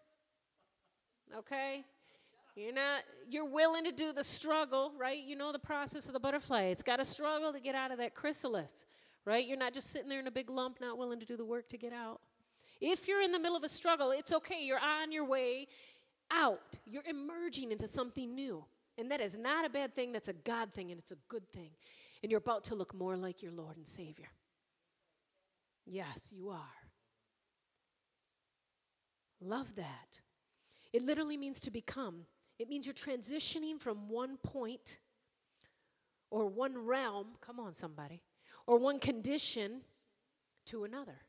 [1.37, 1.83] Okay?
[2.55, 5.17] You're not, you're willing to do the struggle, right?
[5.17, 6.65] You know the process of the butterfly.
[6.65, 8.85] It's got to struggle to get out of that chrysalis
[9.25, 9.45] right?
[9.45, 11.69] You're not just sitting there in a big lump, not willing to do the work
[11.69, 12.21] to get out.
[12.81, 14.63] If you're in the middle of a struggle, it's okay.
[14.63, 15.67] You're on your way
[16.31, 16.79] out.
[16.85, 18.65] You're emerging into something new.
[18.97, 21.47] And that is not a bad thing, that's a God thing, and it's a good
[21.51, 21.71] thing.
[22.21, 24.27] And you're about to look more like your Lord and Savior.
[25.85, 26.59] Yes, you are.
[29.41, 30.21] Love that.
[30.93, 32.25] It literally means to become.
[32.59, 34.99] It means you're transitioning from one point
[36.29, 38.21] or one realm, come on, somebody,
[38.67, 39.81] or one condition
[40.65, 41.19] to another.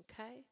[0.00, 0.44] Okay?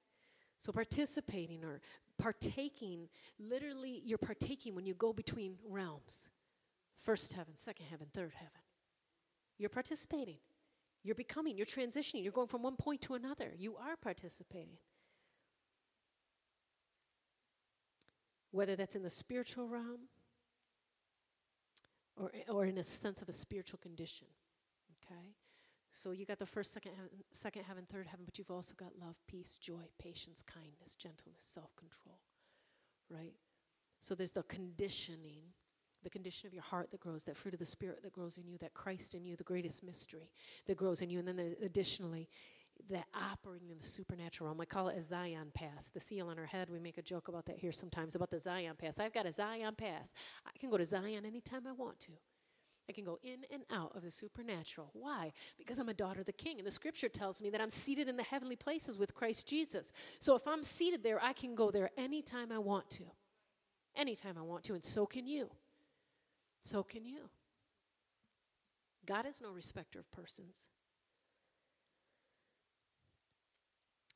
[0.58, 1.80] So participating or
[2.18, 6.28] partaking, literally, you're partaking when you go between realms
[7.02, 8.60] first heaven, second heaven, third heaven.
[9.58, 10.36] You're participating.
[11.02, 13.52] You're becoming, you're transitioning, you're going from one point to another.
[13.56, 14.76] You are participating.
[18.50, 20.00] Whether that's in the spiritual realm
[22.16, 24.26] or, or in a sense of a spiritual condition.
[25.10, 25.34] Okay?
[25.92, 28.90] So you got the first, second, heaven, second heaven, third heaven, but you've also got
[29.00, 32.20] love, peace, joy, patience, kindness, gentleness, self control.
[33.08, 33.34] Right?
[34.00, 35.42] So there's the conditioning,
[36.04, 38.46] the condition of your heart that grows, that fruit of the Spirit that grows in
[38.46, 40.30] you, that Christ in you, the greatest mystery
[40.66, 41.18] that grows in you.
[41.18, 42.28] And then additionally,
[42.88, 44.60] that operating in the supernatural realm.
[44.60, 45.90] I call it a Zion pass.
[45.90, 48.38] The seal on our head, we make a joke about that here sometimes about the
[48.38, 48.98] Zion pass.
[48.98, 50.14] I've got a Zion pass.
[50.46, 52.12] I can go to Zion anytime I want to.
[52.90, 54.90] I can go in and out of the supernatural.
[54.94, 55.32] Why?
[55.56, 56.58] Because I'm a daughter of the King.
[56.58, 59.92] And the scripture tells me that I'm seated in the heavenly places with Christ Jesus.
[60.18, 63.04] So if I'm seated there, I can go there anytime I want to.
[63.94, 64.74] Anytime I want to.
[64.74, 65.50] And so can you.
[66.62, 67.30] So can you.
[69.06, 70.66] God is no respecter of persons.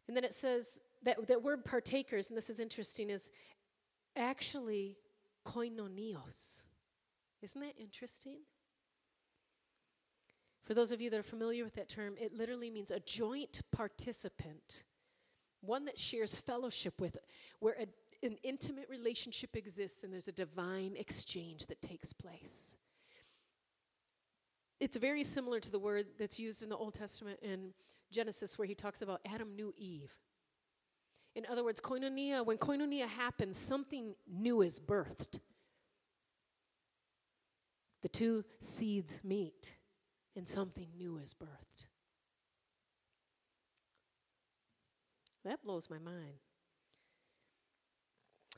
[0.09, 3.31] And then it says that that word partakers, and this is interesting, is
[4.17, 4.97] actually
[5.47, 6.65] koinonios.
[7.41, 8.39] Isn't that interesting?
[10.64, 13.61] For those of you that are familiar with that term, it literally means a joint
[13.70, 14.85] participant,
[15.61, 17.18] one that shares fellowship with,
[17.61, 22.77] where a, an intimate relationship exists and there's a divine exchange that takes place.
[24.81, 27.72] it's very similar to the word that's used in the Old Testament in
[28.11, 30.12] Genesis, where he talks about Adam knew Eve.
[31.35, 35.40] In other words, koinonia, when koinonia happens, something new is birthed.
[38.03, 39.77] The two seeds meet,
[40.37, 41.87] and something new is birthed.
[45.44, 46.38] That blows my mind.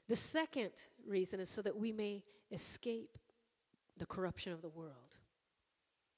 [0.08, 0.70] The second
[1.06, 3.18] reason is so that we may escape
[3.98, 5.16] the corruption of the world.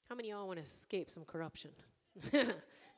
[0.08, 1.70] How many of y'all want to escape some corruption?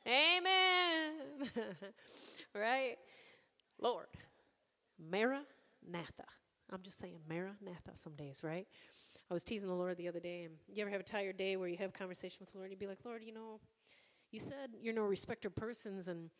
[0.07, 1.12] Amen.
[2.55, 2.96] right?
[3.79, 4.07] Lord,
[4.99, 6.25] Maranatha.
[6.73, 8.66] I'm just saying Maranatha some days, right?
[9.31, 11.57] I was teasing the Lord the other day, and you ever have a tired day
[11.57, 13.61] where you have a conversation with the Lord, and you'd be like, Lord, you know,
[14.33, 16.31] you said you're no respecter of persons, and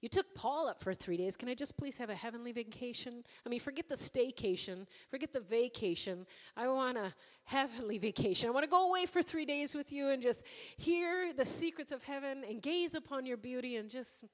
[0.00, 1.36] you took Paul up for three days.
[1.36, 3.22] Can I just please have a heavenly vacation?
[3.44, 6.24] I mean, forget the staycation, forget the vacation.
[6.56, 7.12] I want a
[7.44, 8.48] heavenly vacation.
[8.48, 10.46] I want to go away for three days with you and just
[10.78, 14.24] hear the secrets of heaven and gaze upon your beauty and just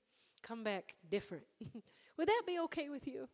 [0.40, 1.44] come back different.
[2.16, 3.29] Would that be okay with you?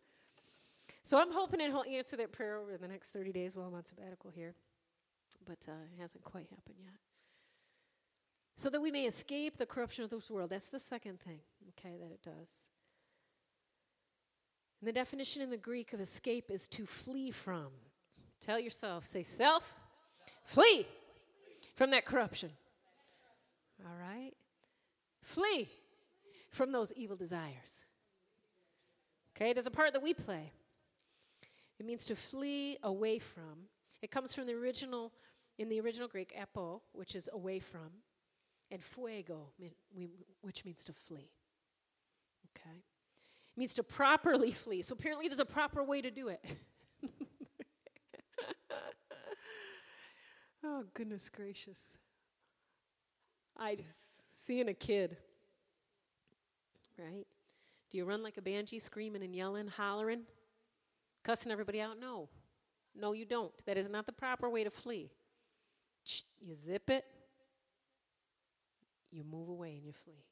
[1.02, 3.74] So I'm hoping and he'll answer that prayer over the next 30 days while I'm
[3.74, 4.54] on sabbatical here.
[5.46, 7.00] But uh, it hasn't quite happened yet
[8.60, 10.50] so that we may escape the corruption of this world.
[10.50, 12.68] That's the second thing, okay, that it does.
[14.80, 17.68] And the definition in the Greek of escape is to flee from.
[18.38, 19.80] Tell yourself, say, self,
[20.44, 20.86] flee
[21.74, 22.50] from that corruption.
[23.82, 24.32] All right?
[25.22, 25.66] Flee
[26.50, 27.84] from those evil desires.
[29.34, 30.52] Okay, there's a part that we play.
[31.78, 33.68] It means to flee away from.
[34.02, 35.12] It comes from the original,
[35.60, 37.90] in the original Greek, apo, which is away from
[38.70, 39.50] and pheugo,
[40.40, 41.30] which means to flee.
[42.56, 42.78] Okay?
[42.78, 44.80] It means to properly flee.
[44.80, 46.56] So apparently there's a proper way to do it.
[50.64, 51.98] oh, goodness gracious.
[53.54, 55.18] I just seeing a kid,
[56.98, 57.26] right?
[57.90, 60.22] Do you run like a banshee, screaming and yelling, hollering,
[61.22, 62.00] cussing everybody out?
[62.00, 62.30] No.
[62.98, 63.52] No, you don't.
[63.66, 65.10] That is not the proper way to flee.
[66.40, 67.04] You zip it,
[69.10, 70.24] you move away and you flee.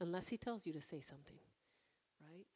[0.00, 1.38] Unless he tells you to say something,
[2.20, 2.46] right?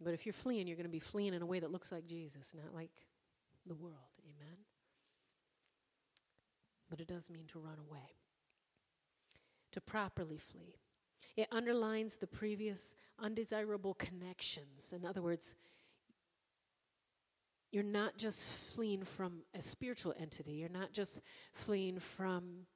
[0.00, 2.06] But if you're fleeing, you're going to be fleeing in a way that looks like
[2.06, 2.90] Jesus, not like
[3.66, 3.94] the world.
[4.24, 4.56] Amen?
[6.90, 8.16] But it does mean to run away,
[9.72, 10.80] to properly flee.
[11.36, 14.92] It underlines the previous undesirable connections.
[14.92, 15.54] In other words,
[17.74, 21.20] you're not just fleeing from a spiritual entity, you're not just
[21.52, 22.66] fleeing from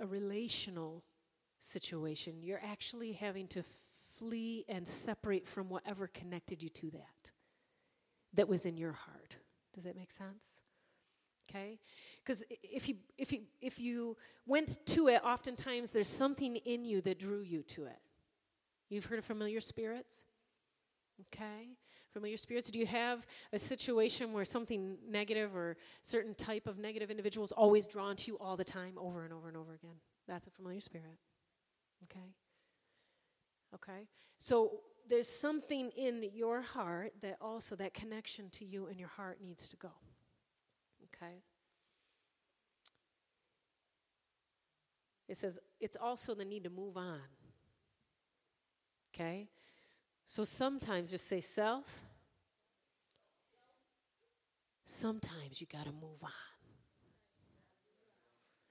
[0.00, 1.04] a relational
[1.60, 3.62] situation, you're actually having to
[4.16, 7.30] flee and separate from whatever connected you to that,
[8.34, 9.36] that was in your heart.
[9.72, 10.62] Does that make sense?
[11.48, 11.78] Okay?
[12.24, 17.00] Because if you, if, you, if you went to it, oftentimes there's something in you
[17.02, 18.00] that drew you to it.
[18.88, 20.24] You've heard of familiar spirits?
[21.32, 21.76] Okay?
[22.12, 22.70] Familiar spirits.
[22.70, 27.52] Do you have a situation where something negative or certain type of negative individual is
[27.52, 29.96] always drawn to you all the time, over and over and over again?
[30.26, 31.18] That's a familiar spirit.
[32.04, 32.34] Okay?
[33.74, 34.08] Okay?
[34.38, 39.38] So there's something in your heart that also, that connection to you and your heart
[39.42, 39.90] needs to go.
[41.14, 41.42] Okay?
[45.28, 47.20] It says it's also the need to move on.
[49.14, 49.48] Okay?
[50.28, 52.04] So sometimes just say self.
[54.84, 56.30] Sometimes you got to move on.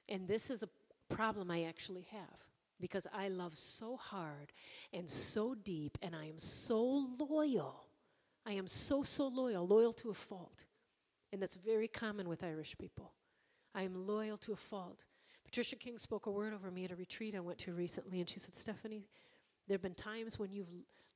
[0.07, 0.69] And this is a
[1.09, 2.45] problem I actually have
[2.79, 4.53] because I love so hard
[4.93, 7.87] and so deep and I am so loyal.
[8.45, 10.65] I am so, so loyal, loyal to a fault.
[11.33, 13.13] And that's very common with Irish people.
[13.73, 15.05] I am loyal to a fault.
[15.43, 18.29] Patricia King spoke a word over me at a retreat I went to recently, and
[18.29, 19.07] she said, Stephanie,
[19.67, 20.67] there have been times when you've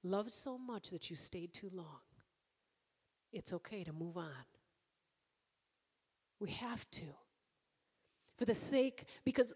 [0.03, 2.01] loved so much that you stayed too long.
[3.31, 4.45] It's okay to move on.
[6.39, 7.05] We have to.
[8.37, 9.53] For the sake, because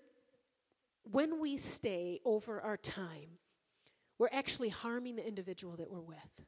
[1.12, 3.40] when we stay over our time,
[4.18, 6.46] we're actually harming the individual that we're with.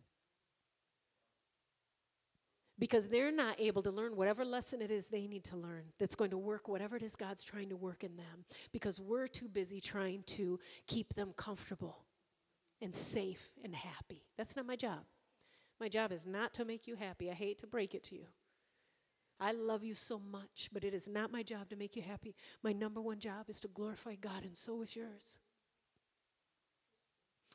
[2.80, 6.14] Because they're not able to learn whatever lesson it is they need to learn that's
[6.14, 8.46] going to work, whatever it is God's trying to work in them.
[8.72, 12.07] Because we're too busy trying to keep them comfortable
[12.82, 14.24] and safe and happy.
[14.38, 15.06] That's not my job.
[15.80, 17.30] My job is not to make you happy.
[17.30, 18.26] I hate to break it to you.
[19.40, 22.36] I love you so much, but it is not my job to make you happy.
[22.64, 25.38] My number one job is to glorify God, and so is yours.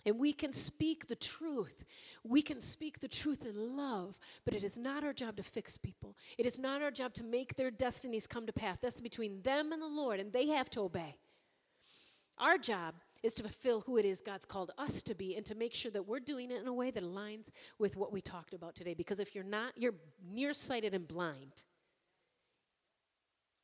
[0.04, 1.84] And we can speak the truth.
[2.24, 5.76] We can speak the truth in love, but it is not our job to fix
[5.76, 6.16] people.
[6.38, 8.78] It is not our job to make their destinies come to pass.
[8.80, 11.16] That's between them and the Lord, and they have to obey.
[12.38, 15.54] Our job is to fulfill who it is God's called us to be and to
[15.54, 18.52] make sure that we're doing it in a way that aligns with what we talked
[18.52, 18.94] about today.
[18.94, 19.94] Because if you're not, you're
[20.28, 21.64] nearsighted and blind.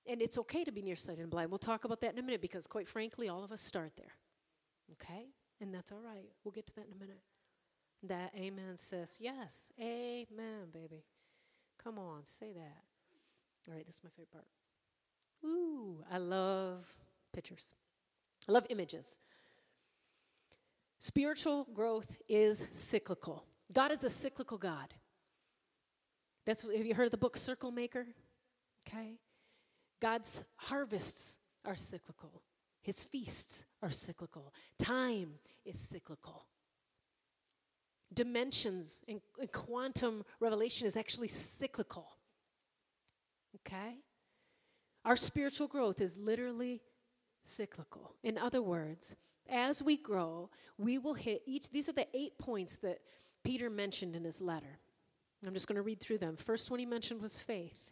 [0.07, 1.51] And it's okay to be nearsighted and blind.
[1.51, 4.13] We'll talk about that in a minute because, quite frankly, all of us start there.
[4.93, 5.27] Okay?
[5.61, 6.31] And that's all right.
[6.45, 7.21] We'll get to that in a minute.
[8.05, 9.19] That amen, sis.
[9.21, 9.73] Yes.
[9.81, 11.05] Amen, baby.
[11.83, 12.83] Come on, say that.
[13.69, 14.47] All right, this is my favorite part.
[15.45, 16.87] Ooh, I love
[17.33, 17.75] pictures.
[18.49, 19.19] I love images.
[21.01, 23.45] Spiritual growth is cyclical.
[23.73, 24.95] God is a cyclical God.
[26.45, 28.07] That's have you heard of the book Circle Maker?
[28.87, 29.19] Okay.
[30.01, 32.43] God's harvests are cyclical.
[32.83, 34.55] His feasts are cyclical.
[34.79, 35.35] Time
[35.65, 36.47] is cyclical.
[38.15, 42.09] Dimensions and, and quantum revelation is actually cyclical.
[43.57, 43.97] Okay?
[45.05, 46.81] Our spiritual growth is literally
[47.43, 48.15] cyclical.
[48.23, 49.15] In other words,
[49.49, 53.01] as we grow, we will hit each, these are the eight points that
[53.45, 54.79] Peter mentioned in his letter.
[55.47, 56.37] I'm just going to read through them.
[56.37, 57.88] First one he mentioned was faith.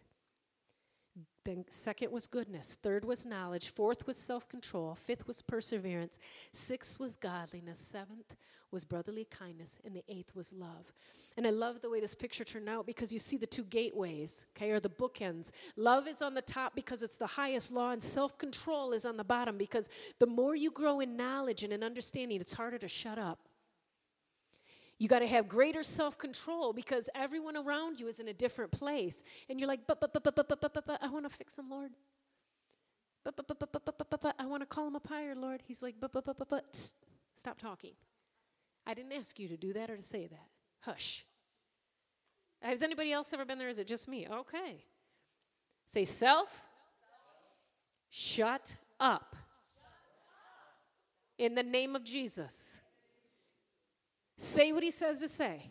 [1.46, 2.76] Then second was goodness.
[2.82, 3.70] Third was knowledge.
[3.70, 4.96] Fourth was self control.
[4.96, 6.18] Fifth was perseverance.
[6.52, 7.78] Sixth was godliness.
[7.78, 8.34] Seventh
[8.72, 9.78] was brotherly kindness.
[9.84, 10.92] And the eighth was love.
[11.36, 14.46] And I love the way this picture turned out because you see the two gateways,
[14.56, 15.52] okay, or the bookends.
[15.76, 19.16] Love is on the top because it's the highest law, and self control is on
[19.16, 19.88] the bottom because
[20.18, 23.45] the more you grow in knowledge and in understanding, it's harder to shut up.
[24.98, 28.70] You got to have greater self control because everyone around you is in a different
[28.70, 29.22] place.
[29.48, 31.36] And you're like, but, but, but, but, but, but, but, but, but I want to
[31.36, 31.90] fix him, Lord.
[33.24, 35.06] But, but, but, but, but, but, but, but, but, I want to call him up
[35.06, 35.62] higher, Lord.
[35.66, 36.92] He's like, but, but, but, but, but,
[37.34, 37.92] stop talking.
[38.86, 40.48] I didn't ask you to do that or to say that.
[40.80, 41.26] Hush.
[42.62, 43.68] Has anybody else ever been there?
[43.68, 44.26] Is it just me?
[44.30, 44.84] Okay.
[45.86, 46.64] Say self.
[48.08, 49.36] Shut up.
[51.36, 52.80] In the name of Jesus.
[54.38, 55.70] Say what he says to say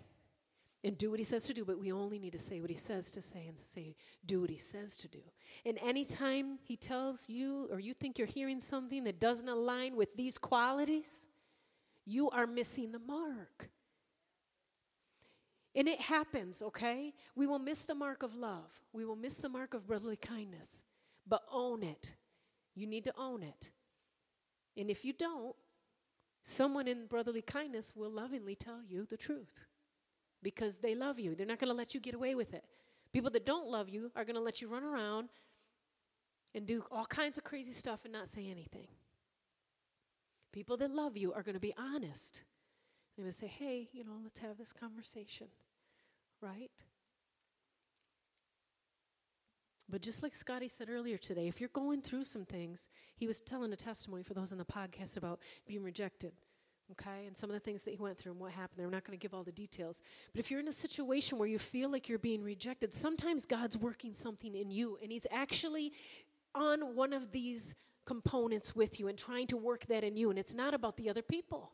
[0.84, 2.76] and do what he says to do, but we only need to say what he
[2.76, 3.96] says to say and say,
[4.26, 5.22] do what he says to do.
[5.66, 10.16] And anytime he tells you or you think you're hearing something that doesn't align with
[10.16, 11.28] these qualities,
[12.06, 13.70] you are missing the mark.
[15.76, 17.14] And it happens, okay?
[17.36, 18.72] We will miss the mark of love.
[18.94, 20.84] We will miss the mark of brotherly kindness.
[21.28, 22.16] But own it.
[22.76, 23.72] You need to own it.
[24.78, 25.56] And if you don't,
[26.48, 29.62] someone in brotherly kindness will lovingly tell you the truth
[30.44, 31.34] because they love you.
[31.34, 32.64] They're not going to let you get away with it.
[33.12, 35.30] People that don't love you are going to let you run around
[36.54, 38.88] and do all kinds of crazy stuff and not say anything.
[40.54, 42.44] People that love you are going to be honest.
[43.16, 45.48] They're going to say, hey, you know, let's have this conversation,
[46.42, 46.72] right?
[49.88, 53.40] But just like Scotty said earlier today, if you're going through some things, he was
[53.40, 56.32] telling a testimony for those in the podcast about being rejected,
[56.92, 58.84] okay, and some of the things that he went through and what happened.
[58.84, 60.02] I'm not going to give all the details.
[60.34, 63.78] But if you're in a situation where you feel like you're being rejected, sometimes God's
[63.78, 65.94] working something in you, and he's actually
[66.56, 67.76] on one of these
[68.06, 70.30] components with you and trying to work that in you.
[70.32, 71.72] And it's not about the other people.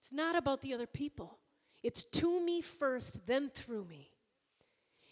[0.00, 1.38] It's not about the other people.
[1.82, 4.10] It's to me first, then through me.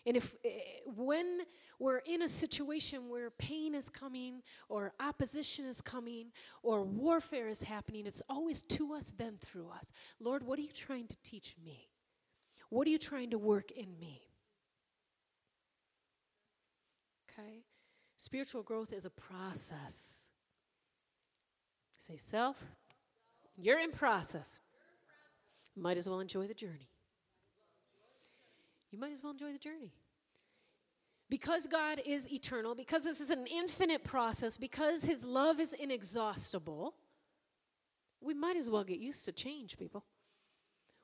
[0.06, 0.48] And if eh,
[0.86, 1.42] when
[1.78, 6.26] we're in a situation where pain is coming or opposition is coming
[6.62, 9.92] or warfare is happening, it's always to us then through us.
[10.20, 11.88] Lord, what are you trying to teach me?
[12.68, 14.22] What are you trying to work in me?
[17.30, 17.64] Okay?
[18.16, 20.26] Spiritual growth is a process.
[21.98, 22.62] Say self,
[23.56, 24.60] you're in process.
[25.76, 26.91] Might as well enjoy the journey
[28.92, 29.92] you might as well enjoy the journey.
[31.30, 36.94] Because God is eternal, because this is an infinite process, because His love is inexhaustible,
[38.20, 40.04] we might as well get used to change, people.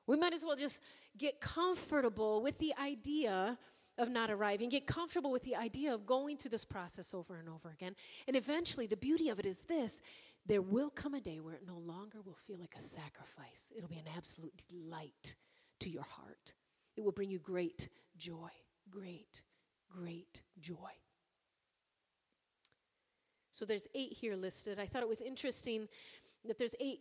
[0.05, 0.81] We might as well just
[1.17, 3.57] get comfortable with the idea
[3.97, 7.49] of not arriving, get comfortable with the idea of going through this process over and
[7.49, 7.95] over again.
[8.27, 10.01] And eventually, the beauty of it is this
[10.45, 13.89] there will come a day where it no longer will feel like a sacrifice, it'll
[13.89, 15.35] be an absolute delight
[15.79, 16.53] to your heart.
[16.99, 17.87] It will bring you great
[18.17, 18.49] joy,
[18.89, 19.41] great,
[19.89, 20.91] great joy.
[23.51, 24.81] So there's eight here listed.
[24.81, 25.87] I thought it was interesting
[26.43, 26.99] that there's eight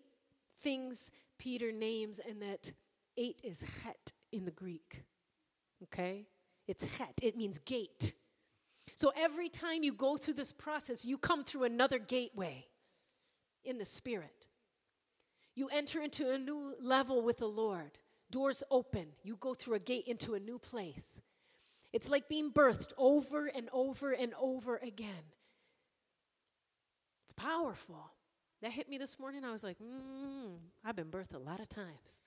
[0.61, 2.71] things Peter names and that
[3.17, 5.03] eight is het in the Greek.
[5.83, 6.29] Okay?
[6.69, 8.13] It's het, it means gate.
[8.95, 12.67] So every time you go through this process, you come through another gateway
[13.65, 14.47] in the spirit.
[15.57, 17.99] You enter into a new level with the Lord.
[18.31, 19.07] Doors open.
[19.23, 21.21] You go through a gate into a new place.
[21.93, 25.33] It's like being birthed over and over and over again.
[27.25, 28.13] It's powerful.
[28.61, 29.45] That hit me this morning.
[29.45, 32.21] I was like, mm, I've been birthed a lot of times.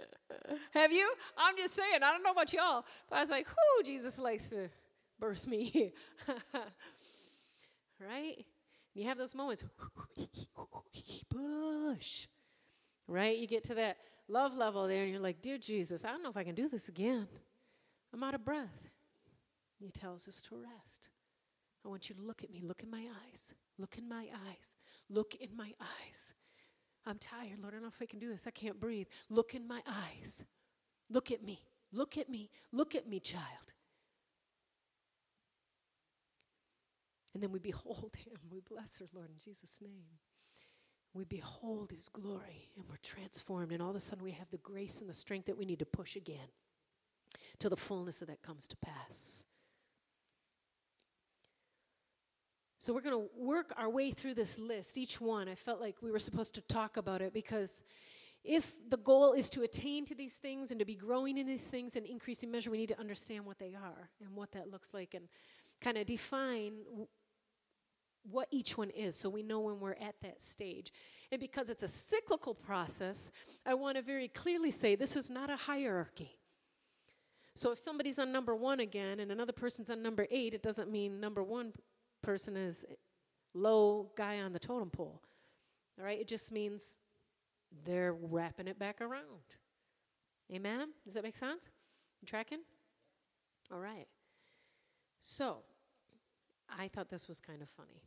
[0.74, 1.12] Have you?
[1.38, 4.50] I'm just saying, I don't know about y'all, but I was like, whoo, Jesus likes
[4.50, 4.68] to
[5.18, 5.92] birth me.
[8.00, 8.36] right?
[8.94, 9.64] And you have those moments,
[11.30, 12.26] push.
[13.12, 13.36] Right?
[13.36, 16.30] You get to that love level there, and you're like, Dear Jesus, I don't know
[16.30, 17.28] if I can do this again.
[18.12, 18.88] I'm out of breath.
[19.78, 21.10] He tells us to rest.
[21.84, 22.62] I want you to look at me.
[22.62, 23.54] Look in my eyes.
[23.78, 24.76] Look in my eyes.
[25.10, 26.32] Look in my eyes.
[27.04, 27.74] I'm tired, Lord.
[27.74, 28.46] I don't know if I can do this.
[28.46, 29.08] I can't breathe.
[29.28, 30.44] Look in my eyes.
[31.10, 31.60] Look at me.
[31.92, 32.48] Look at me.
[32.70, 33.74] Look at me, child.
[37.34, 38.38] And then we behold him.
[38.50, 40.18] We bless our Lord in Jesus' name.
[41.14, 43.72] We behold his glory and we're transformed.
[43.72, 45.80] And all of a sudden, we have the grace and the strength that we need
[45.80, 46.48] to push again
[47.58, 49.44] till the fullness of that comes to pass.
[52.78, 55.48] So we're going to work our way through this list, each one.
[55.48, 57.84] I felt like we were supposed to talk about it because
[58.42, 61.68] if the goal is to attain to these things and to be growing in these
[61.68, 64.92] things in increasing measure, we need to understand what they are and what that looks
[64.92, 65.28] like and
[65.80, 66.72] kind of define
[68.30, 70.92] what each one is so we know when we're at that stage.
[71.30, 73.30] And because it's a cyclical process,
[73.66, 76.38] I want to very clearly say this is not a hierarchy.
[77.54, 80.90] So if somebody's on number one again and another person's on number eight, it doesn't
[80.90, 81.72] mean number one
[82.22, 82.86] person is
[83.54, 85.20] low guy on the totem pole.
[85.98, 86.18] All right?
[86.18, 86.98] It just means
[87.84, 89.56] they're wrapping it back around.
[90.52, 90.88] Amen?
[91.04, 91.68] Does that make sense?
[92.20, 92.60] You tracking?
[93.70, 94.06] All right.
[95.20, 95.58] So,
[96.78, 98.02] I thought this was kind of funny.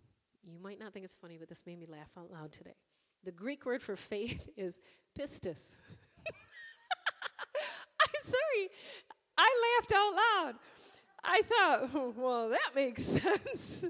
[0.46, 2.76] You might not think it's funny, but this made me laugh out loud today.
[3.24, 4.80] The Greek word for faith is
[5.18, 5.76] pistis.
[8.02, 8.70] I'm sorry.
[9.38, 10.56] I laughed out loud.
[11.24, 13.86] I thought, well, that makes sense.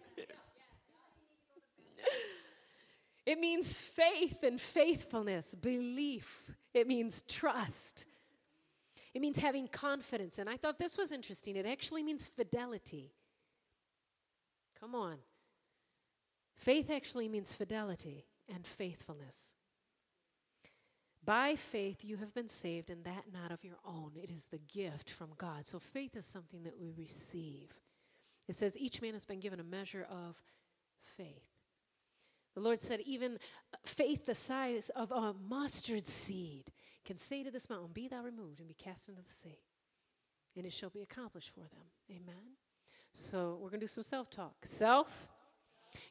[3.25, 6.51] it means faith and faithfulness, belief.
[6.73, 8.05] It means trust.
[9.13, 10.39] It means having confidence.
[10.39, 11.57] And I thought this was interesting.
[11.57, 13.11] It actually means fidelity.
[14.79, 15.17] Come on.
[16.55, 19.53] Faith actually means fidelity and faithfulness.
[21.23, 24.11] By faith, you have been saved, and that not of your own.
[24.15, 25.65] It is the gift from God.
[25.65, 27.73] So faith is something that we receive.
[28.47, 30.39] It says, each man has been given a measure of
[31.17, 31.47] faith.
[32.53, 33.33] The Lord said, even
[33.73, 36.71] uh, faith the size of a mustard seed
[37.03, 39.59] can say to this mountain, Be thou removed and be cast into the sea.
[40.55, 41.85] And it shall be accomplished for them.
[42.09, 42.55] Amen.
[43.13, 44.55] So we're going to do some self talk.
[44.63, 45.29] Self,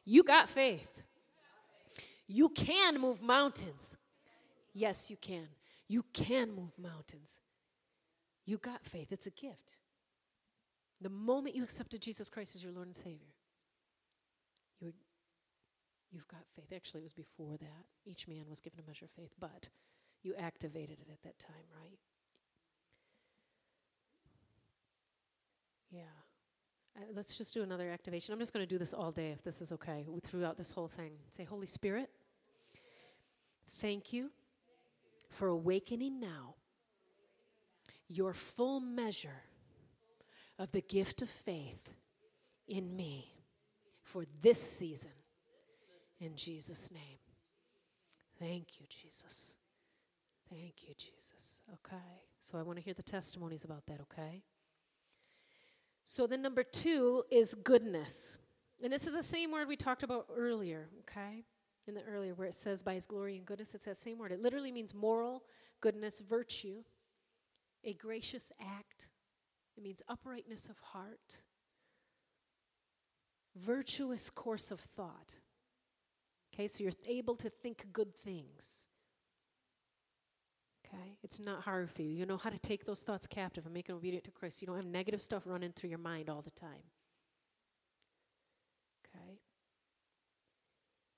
[0.05, 0.89] you got faith.
[2.27, 3.97] You can move mountains.
[4.73, 5.47] Yes, you can.
[5.87, 7.39] You can move mountains.
[8.45, 9.77] You got faith, it's a gift.
[11.01, 13.33] The moment you accepted Jesus Christ as your Lord and Savior,
[14.79, 14.93] you,
[16.11, 16.71] you've got faith.
[16.73, 17.85] Actually, it was before that.
[18.05, 19.69] Each man was given a measure of faith, but
[20.23, 21.99] you activated it at that time, right?
[25.91, 26.24] Yeah.
[26.97, 28.33] Uh, let's just do another activation.
[28.33, 30.87] I'm just going to do this all day if this is okay, throughout this whole
[30.87, 31.11] thing.
[31.29, 32.09] Say, Holy Spirit,
[33.67, 34.31] thank you
[35.29, 36.55] for awakening now
[38.07, 39.41] your full measure
[40.57, 41.89] of the gift of faith
[42.67, 43.31] in me
[44.03, 45.11] for this season.
[46.19, 47.19] In Jesus' name.
[48.39, 49.55] Thank you, Jesus.
[50.49, 51.59] Thank you, Jesus.
[51.73, 52.21] Okay.
[52.39, 54.43] So I want to hear the testimonies about that, okay?
[56.05, 58.37] So then number two is goodness.
[58.83, 61.43] And this is the same word we talked about earlier, okay?
[61.87, 64.31] in the earlier where it says by his glory and goodness, it's that same word.
[64.31, 65.43] It literally means moral
[65.81, 66.83] goodness, virtue,
[67.83, 69.07] a gracious act.
[69.77, 71.41] It means uprightness of heart,
[73.55, 75.33] virtuous course of thought.
[76.53, 78.87] Okay, so you're able to think good things.
[80.85, 82.09] Okay, it's not hard for you.
[82.09, 84.61] You know how to take those thoughts captive and make them obedient to Christ.
[84.61, 86.83] You don't have negative stuff running through your mind all the time.
[89.07, 89.39] Okay?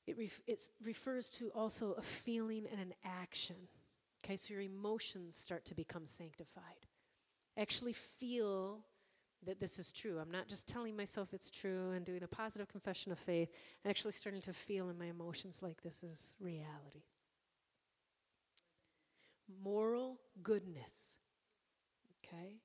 [0.05, 3.55] It, ref- it refers to also a feeling and an action.
[4.23, 6.87] Okay, so your emotions start to become sanctified.
[7.57, 8.79] Actually, feel
[9.45, 10.19] that this is true.
[10.19, 13.49] I'm not just telling myself it's true and doing a positive confession of faith.
[13.83, 17.03] I'm actually starting to feel in my emotions like this is reality.
[19.63, 21.17] Moral goodness.
[22.23, 22.57] Okay?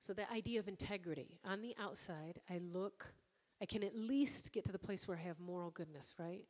[0.00, 1.38] So, the idea of integrity.
[1.44, 3.14] On the outside, I look
[3.62, 6.42] I can at least get to the place where I have moral goodness, right?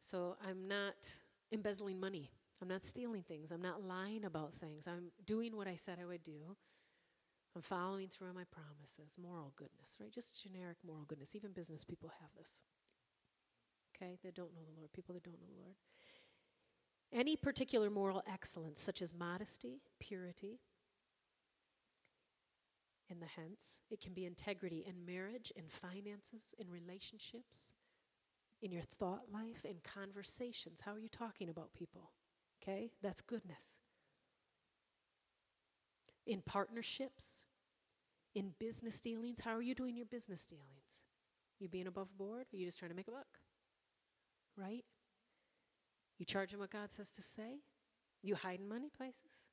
[0.00, 1.14] So I'm not
[1.52, 2.32] embezzling money.
[2.60, 3.52] I'm not stealing things.
[3.52, 4.88] I'm not lying about things.
[4.88, 6.56] I'm doing what I said I would do.
[7.54, 9.16] I'm following through on my promises.
[9.16, 10.12] Moral goodness, right?
[10.12, 11.36] Just generic moral goodness.
[11.36, 12.62] Even business people have this.
[13.94, 14.18] Okay?
[14.24, 14.92] They don't know the Lord.
[14.92, 15.76] People that don't know the Lord.
[17.12, 20.60] Any particular moral excellence, such as modesty, purity,
[23.10, 23.80] in the hence.
[23.90, 27.72] It can be integrity in marriage, in finances, in relationships,
[28.62, 30.80] in your thought life, in conversations.
[30.82, 32.12] How are you talking about people?
[32.62, 32.92] Okay?
[33.02, 33.80] That's goodness.
[36.26, 37.44] In partnerships,
[38.34, 39.40] in business dealings.
[39.40, 41.02] How are you doing your business dealings?
[41.58, 42.46] You being above board?
[42.52, 43.26] Or are you just trying to make a buck?
[44.56, 44.84] Right?
[46.20, 47.62] You charging what God says to say?
[48.22, 49.48] You hiding money places?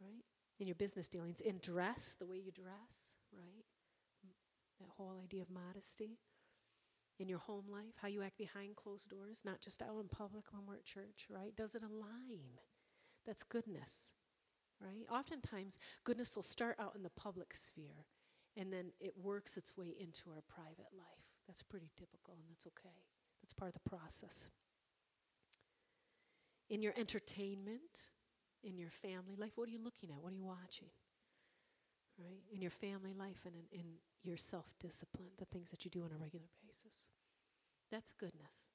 [0.00, 0.24] Right?
[0.58, 3.66] In your business dealings, in dress, the way you dress, right?
[4.26, 4.32] Mm,
[4.80, 6.16] that whole idea of modesty.
[7.20, 10.44] In your home life, how you act behind closed doors, not just out in public
[10.50, 11.54] when we're at church, right?
[11.54, 12.60] Does it align?
[13.26, 14.14] That's goodness,
[14.80, 15.04] right?
[15.10, 18.06] Oftentimes, goodness will start out in the public sphere
[18.56, 21.26] and then it works its way into our private life.
[21.46, 22.96] That's pretty typical and that's okay.
[23.48, 24.46] That's part of the process.
[26.68, 27.80] In your entertainment,
[28.62, 30.20] in your family life, what are you looking at?
[30.20, 30.88] What are you watching?
[32.18, 32.42] Right?
[32.52, 33.86] In your family life and in, in
[34.22, 37.08] your self discipline, the things that you do on a regular basis.
[37.90, 38.68] That's goodness.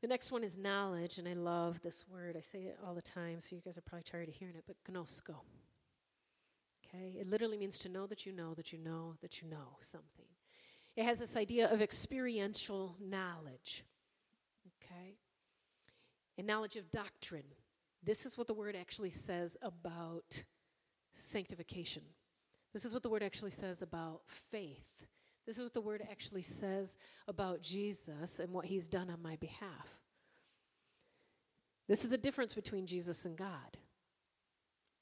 [0.00, 2.34] The next one is knowledge, and I love this word.
[2.34, 4.64] I say it all the time, so you guys are probably tired of hearing it,
[4.66, 5.36] but gnosko.
[6.86, 7.16] Okay?
[7.18, 10.28] It literally means to know that you know that you know that you know something.
[10.96, 13.84] It has this idea of experiential knowledge.
[14.66, 15.16] Okay?
[16.38, 17.44] And knowledge of doctrine.
[18.02, 20.44] This is what the word actually says about
[21.12, 22.02] sanctification.
[22.72, 25.06] This is what the word actually says about faith.
[25.46, 26.96] This is what the word actually says
[27.28, 30.00] about Jesus and what he's done on my behalf.
[31.86, 33.78] This is the difference between Jesus and God.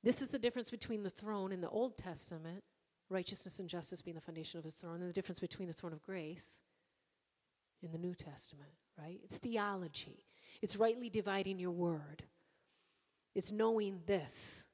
[0.03, 2.65] This is the difference between the throne in the Old Testament,
[3.13, 5.93] righteousness and justice being the foundation of his throne, and the difference between the throne
[5.93, 6.61] of grace
[7.83, 9.21] in the New Testament, right?
[9.23, 10.27] It's theology,
[10.61, 12.25] it's rightly dividing your word,
[13.35, 14.67] it's knowing this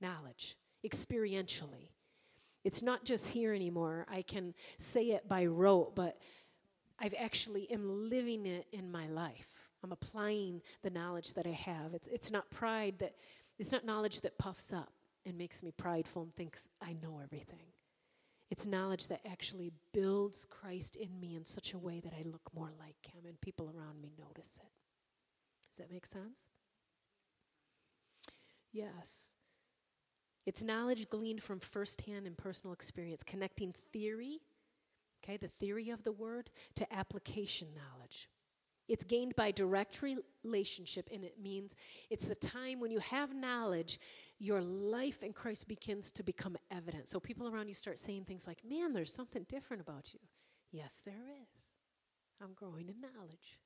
[0.00, 1.90] knowledge experientially.
[2.64, 4.06] It's not just here anymore.
[4.08, 6.18] I can say it by rote, but
[6.98, 9.48] I've actually am living it in my life.
[9.82, 11.92] I'm applying the knowledge that I have.
[11.92, 13.16] It's, it's not pride that,
[13.58, 14.92] it's not knowledge that puffs up
[15.24, 17.66] and makes me prideful and thinks I know everything.
[18.50, 22.50] It's knowledge that actually builds Christ in me in such a way that I look
[22.54, 24.70] more like Him and people around me notice it.
[25.70, 26.48] Does that make sense?
[28.72, 29.32] Yes.
[30.44, 34.40] It's knowledge gleaned from firsthand and personal experience, connecting theory,
[35.24, 38.28] okay, the theory of the word, to application knowledge.
[38.92, 41.74] It's gained by direct relationship, and it means
[42.10, 43.98] it's the time when you have knowledge,
[44.38, 47.08] your life in Christ begins to become evident.
[47.08, 50.20] So people around you start saying things like, Man, there's something different about you.
[50.70, 51.62] Yes, there is.
[52.42, 53.58] I'm growing in knowledge.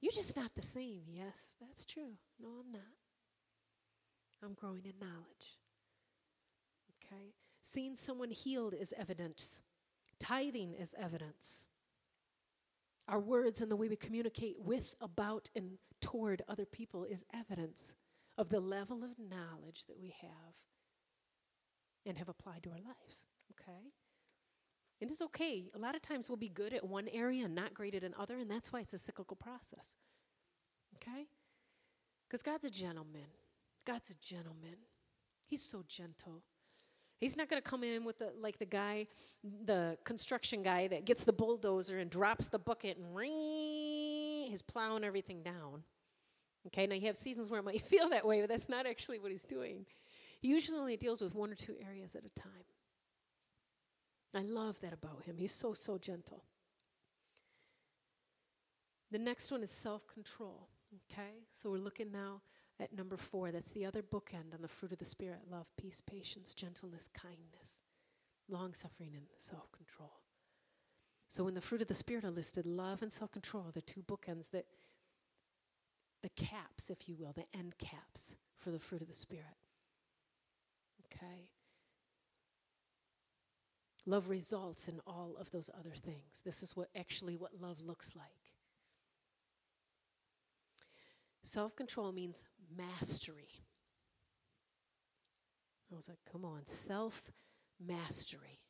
[0.00, 1.02] You're just not the same.
[1.06, 2.14] Yes, that's true.
[2.40, 2.82] No, I'm not.
[4.42, 5.58] I'm growing in knowledge.
[6.96, 7.34] Okay?
[7.62, 9.60] Seeing someone healed is evidence,
[10.18, 11.68] tithing is evidence.
[13.08, 17.94] Our words and the way we communicate with, about, and toward other people is evidence
[18.38, 20.54] of the level of knowledge that we have
[22.06, 23.26] and have applied to our lives.
[23.52, 23.92] Okay?
[25.00, 25.68] And it's okay.
[25.74, 28.38] A lot of times we'll be good at one area and not great at another,
[28.38, 29.96] and that's why it's a cyclical process.
[30.96, 31.26] Okay?
[32.26, 33.26] Because God's a gentleman.
[33.86, 34.76] God's a gentleman.
[35.46, 36.42] He's so gentle.
[37.24, 39.06] He's not going to come in with the like the guy,
[39.64, 45.04] the construction guy that gets the bulldozer and drops the bucket and ring, he's plowing
[45.04, 45.84] everything down.
[46.66, 49.18] Okay, now you have seasons where it might feel that way, but that's not actually
[49.20, 49.86] what he's doing.
[50.42, 52.66] He usually only deals with one or two areas at a time.
[54.34, 55.38] I love that about him.
[55.38, 56.44] He's so, so gentle.
[59.10, 60.68] The next one is self control.
[61.10, 62.42] Okay, so we're looking now
[62.80, 63.50] at number four.
[63.50, 67.80] That's the other bookend on the fruit of the Spirit love, peace, patience, gentleness, kindness,
[68.48, 70.12] long suffering, and self control.
[71.28, 73.80] So when the fruit of the Spirit are listed, love and self control are the
[73.80, 74.66] two bookends that,
[76.22, 79.56] the caps, if you will, the end caps for the fruit of the Spirit.
[81.06, 81.48] Okay?
[84.06, 86.42] Love results in all of those other things.
[86.44, 88.43] This is what actually what love looks like.
[91.44, 92.42] Self control means
[92.74, 93.62] mastery.
[95.92, 97.30] I was like, come on, self
[97.78, 98.60] mastery.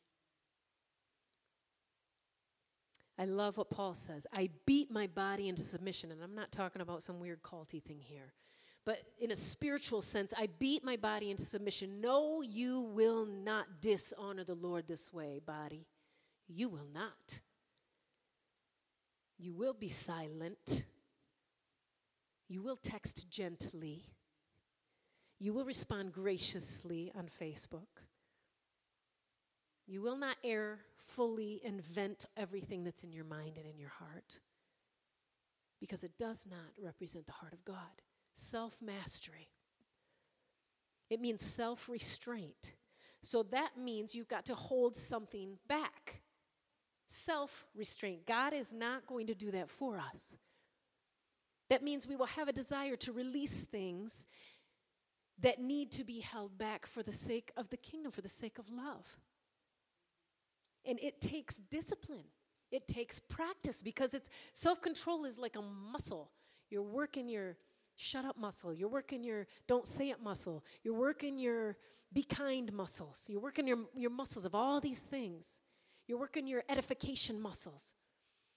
[3.17, 4.27] I love what Paul says.
[4.33, 6.11] I beat my body into submission.
[6.11, 8.33] And I'm not talking about some weird culty thing here.
[8.85, 12.01] But in a spiritual sense, I beat my body into submission.
[12.01, 15.87] No, you will not dishonor the Lord this way, body.
[16.49, 17.39] You will not.
[19.39, 20.85] You will be silent.
[22.47, 24.03] You will text gently.
[25.39, 28.03] You will respond graciously on Facebook.
[29.87, 33.89] You will not air fully and vent everything that's in your mind and in your
[33.89, 34.39] heart
[35.79, 38.01] because it does not represent the heart of God.
[38.33, 39.49] Self mastery.
[41.09, 42.73] It means self restraint.
[43.21, 46.21] So that means you've got to hold something back.
[47.07, 48.25] Self restraint.
[48.25, 50.37] God is not going to do that for us.
[51.69, 54.25] That means we will have a desire to release things
[55.39, 58.57] that need to be held back for the sake of the kingdom, for the sake
[58.57, 59.17] of love.
[60.85, 62.25] And it takes discipline.
[62.71, 66.31] It takes practice because it's self-control is like a muscle.
[66.69, 67.57] You're working your
[67.95, 68.73] shut up muscle.
[68.73, 70.63] You're working your don't say it muscle.
[70.83, 71.77] You're working your
[72.13, 73.25] be kind muscles.
[73.27, 75.59] You're working your, your muscles of all these things.
[76.07, 77.93] You're working your edification muscles.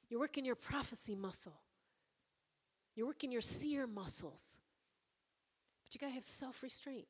[0.08, 1.60] You're working your prophecy muscle.
[2.98, 4.58] You're working your seer muscles.
[5.84, 7.06] But you got to have self restraint.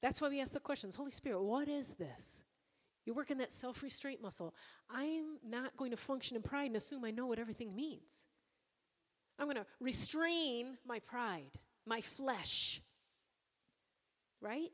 [0.00, 2.44] That's why we ask the questions Holy Spirit, what is this?
[3.04, 4.54] You're working that self restraint muscle.
[4.88, 8.26] I'm not going to function in pride and assume I know what everything means.
[9.38, 11.52] I'm going to restrain my pride,
[11.84, 12.80] my flesh.
[14.40, 14.72] Right?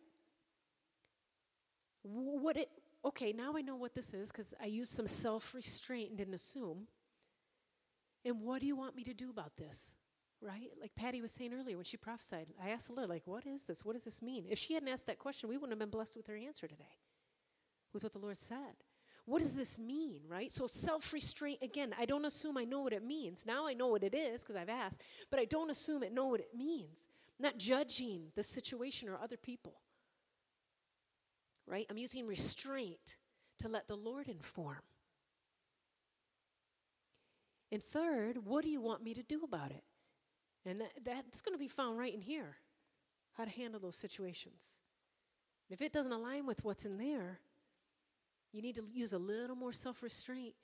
[2.04, 2.68] What it,
[3.04, 6.34] okay, now I know what this is because I used some self restraint and didn't
[6.34, 6.86] assume.
[8.24, 9.96] And what do you want me to do about this?
[10.44, 10.70] Right?
[10.80, 13.62] Like Patty was saying earlier when she prophesied, I asked the Lord, like, what is
[13.62, 13.84] this?
[13.84, 14.44] What does this mean?
[14.48, 16.98] If she hadn't asked that question, we wouldn't have been blessed with her answer today
[17.92, 18.74] with what the Lord said.
[19.24, 20.50] What does this mean, right?
[20.50, 23.46] So, self restraint, again, I don't assume I know what it means.
[23.46, 26.26] Now I know what it is because I've asked, but I don't assume it know
[26.26, 27.08] what it means.
[27.38, 29.74] I'm not judging the situation or other people,
[31.66, 31.86] right?
[31.88, 33.16] I'm using restraint
[33.60, 34.82] to let the Lord inform.
[37.70, 39.84] And third, what do you want me to do about it?
[40.64, 42.56] And that, that's going to be found right in here
[43.34, 44.78] how to handle those situations.
[45.70, 47.40] If it doesn't align with what's in there,
[48.52, 50.54] you need to use a little more self restraint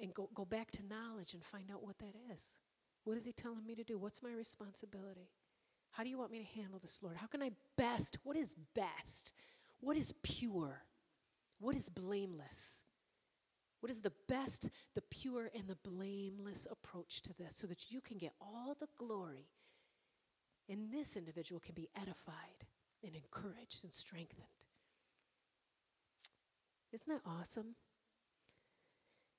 [0.00, 2.56] and go, go back to knowledge and find out what that is.
[3.04, 3.98] What is He telling me to do?
[3.98, 5.30] What's my responsibility?
[5.92, 7.16] How do you want me to handle this, Lord?
[7.16, 8.18] How can I best?
[8.24, 9.32] What is best?
[9.80, 10.82] What is pure?
[11.58, 12.82] What is blameless?
[13.86, 18.00] What is the best, the pure, and the blameless approach to this so that you
[18.00, 19.46] can get all the glory
[20.68, 22.66] and this individual can be edified
[23.04, 24.48] and encouraged and strengthened?
[26.92, 27.76] Isn't that awesome?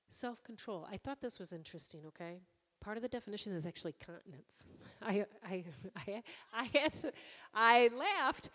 [0.08, 0.88] Self control.
[0.90, 2.40] I thought this was interesting, okay?
[2.80, 4.64] Part of the definition is actually continence.
[5.02, 5.66] I, I,
[6.08, 6.24] I,
[6.54, 7.12] I, had to,
[7.54, 8.50] I laughed.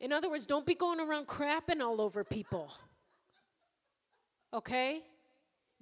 [0.00, 2.72] In other words, don't be going around crapping all over people.
[4.54, 5.02] Okay?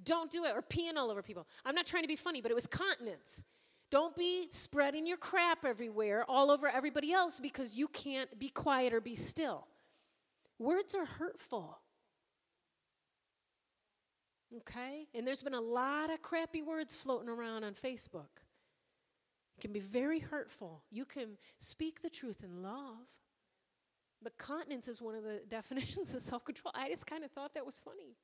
[0.03, 1.47] Don't do it, or peeing all over people.
[1.65, 3.43] I'm not trying to be funny, but it was continence.
[3.91, 8.93] Don't be spreading your crap everywhere, all over everybody else, because you can't be quiet
[8.93, 9.67] or be still.
[10.59, 11.79] Words are hurtful.
[14.59, 15.07] Okay?
[15.15, 18.43] And there's been a lot of crappy words floating around on Facebook.
[19.57, 20.83] It can be very hurtful.
[20.91, 23.07] You can speak the truth in love.
[24.23, 26.73] But continence is one of the definitions of self control.
[26.75, 28.17] I just kind of thought that was funny.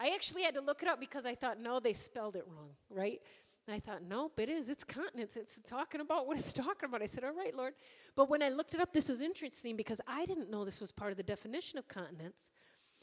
[0.00, 2.70] I actually had to look it up because I thought, no, they spelled it wrong,
[2.88, 3.20] right?
[3.66, 4.70] And I thought, nope, it is.
[4.70, 5.36] It's continence.
[5.36, 7.02] It's talking about what it's talking about.
[7.02, 7.74] I said, all right, Lord.
[8.16, 10.90] But when I looked it up, this was interesting because I didn't know this was
[10.90, 12.50] part of the definition of continence.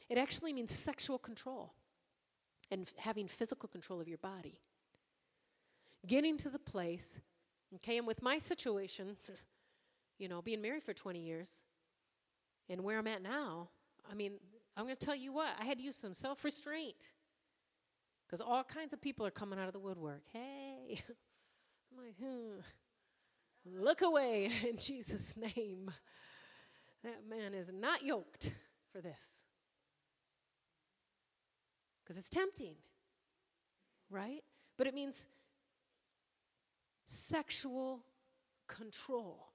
[0.10, 1.74] It actually means sexual control
[2.72, 4.60] and having physical control of your body.
[6.08, 7.20] Getting to the place,
[7.76, 9.18] okay, and with my situation,
[10.18, 11.64] you know, being married for 20 years
[12.70, 13.70] and where I'm at now,
[14.10, 14.34] I mean,
[14.78, 16.96] I'm going to tell you what, I had to use some self restraint
[18.26, 20.22] because all kinds of people are coming out of the woodwork.
[20.32, 21.02] Hey,
[21.92, 22.60] I'm like, hmm.
[23.66, 25.92] Look away in Jesus' name.
[27.04, 28.54] That man is not yoked
[28.92, 29.44] for this
[32.04, 32.76] because it's tempting,
[34.10, 34.44] right?
[34.78, 35.26] But it means
[37.06, 38.02] sexual
[38.68, 39.47] control.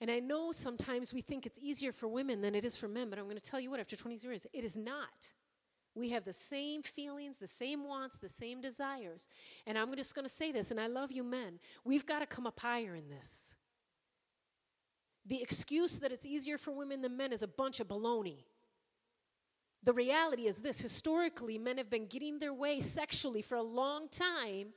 [0.00, 3.10] And I know sometimes we think it's easier for women than it is for men,
[3.10, 5.32] but I'm going to tell you what, after 20 years, it is not.
[5.94, 9.28] We have the same feelings, the same wants, the same desires.
[9.66, 11.58] And I'm just going to say this, and I love you men.
[11.84, 13.56] We've got to come up higher in this.
[15.26, 18.44] The excuse that it's easier for women than men is a bunch of baloney.
[19.82, 24.08] The reality is this historically, men have been getting their way sexually for a long
[24.08, 24.68] time,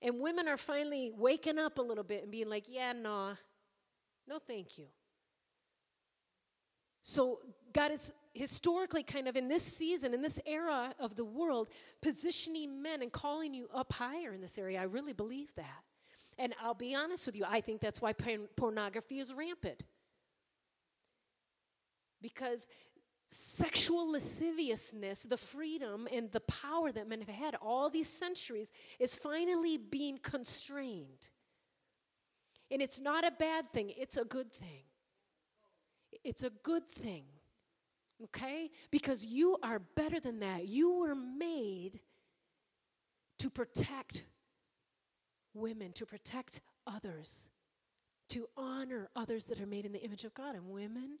[0.00, 3.32] and women are finally waking up a little bit and being like, yeah, no,
[4.28, 4.86] no, thank you.
[7.02, 7.40] So,
[7.72, 11.68] God is historically kind of in this season, in this era of the world,
[12.02, 14.80] positioning men and calling you up higher in this area.
[14.80, 15.84] I really believe that.
[16.38, 18.12] And I'll be honest with you, I think that's why
[18.56, 19.82] pornography is rampant.
[22.22, 22.66] Because
[23.28, 29.16] sexual lasciviousness, the freedom and the power that men have had all these centuries, is
[29.16, 31.28] finally being constrained.
[32.70, 34.82] And it's not a bad thing, it's a good thing.
[36.24, 37.24] It's a good thing.
[38.24, 38.70] Okay?
[38.90, 40.66] Because you are better than that.
[40.66, 42.00] You were made
[43.38, 44.26] to protect
[45.54, 47.48] women, to protect others,
[48.30, 50.54] to honor others that are made in the image of God.
[50.54, 51.18] And women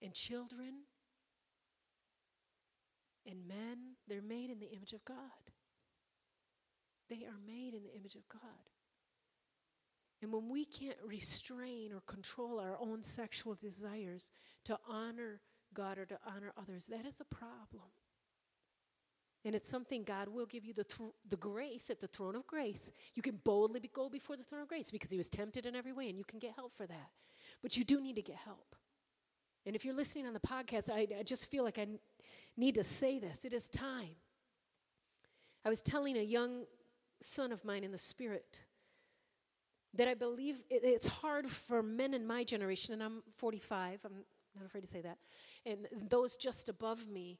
[0.00, 0.84] and children
[3.26, 5.16] and men, they're made in the image of God.
[7.08, 8.40] They are made in the image of God.
[10.22, 14.30] And when we can't restrain or control our own sexual desires
[14.64, 15.40] to honor
[15.74, 17.90] God or to honor others, that is a problem.
[19.44, 22.46] And it's something God will give you the, th- the grace at the throne of
[22.46, 22.92] grace.
[23.16, 25.74] You can boldly be- go before the throne of grace because he was tempted in
[25.74, 27.10] every way, and you can get help for that.
[27.60, 28.76] But you do need to get help.
[29.66, 31.98] And if you're listening on the podcast, I, I just feel like I n-
[32.56, 33.44] need to say this.
[33.44, 34.14] It is time.
[35.64, 36.66] I was telling a young
[37.20, 38.60] son of mine in the spirit
[39.94, 44.24] that I believe it, it's hard for men in my generation, and I'm 45, I'm
[44.56, 45.18] not afraid to say that,
[45.66, 47.38] and those just above me,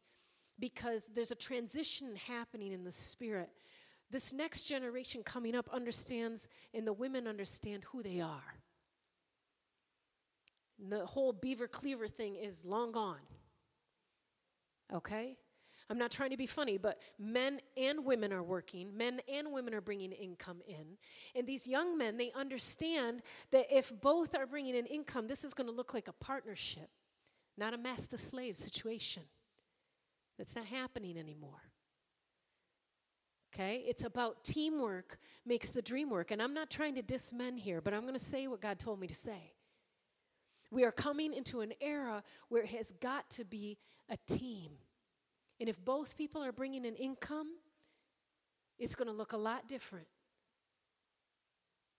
[0.59, 3.51] because there's a transition happening in the spirit.
[4.11, 8.55] This next generation coming up understands, and the women understand who they are.
[10.79, 13.23] And the whole beaver cleaver thing is long gone.
[14.93, 15.37] Okay?
[15.91, 18.97] I'm not trying to be funny, but men and women are working.
[18.97, 20.97] Men and women are bringing income in.
[21.35, 25.55] And these young men, they understand that if both are bringing in income, this is
[25.55, 26.89] going to look like a partnership,
[27.59, 29.25] not a master slave situation.
[30.39, 31.63] That's not happening anymore.
[33.55, 33.85] Okay?
[33.87, 36.31] It's about teamwork makes the dream work.
[36.31, 38.79] And I'm not trying to diss men here, but I'm going to say what God
[38.79, 39.53] told me to say.
[40.71, 43.77] We are coming into an era where it has got to be
[44.09, 44.73] a team.
[45.63, 47.47] And if both people are bringing an income,
[48.81, 50.09] it's going to look a lot different.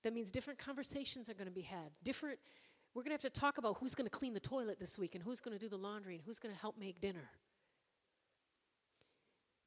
[0.04, 1.92] That means different conversations are going to be had.
[2.04, 2.40] Different
[2.94, 5.16] we're going to have to talk about who's going to clean the toilet this week
[5.16, 7.30] and who's going to do the laundry and who's going to help make dinner.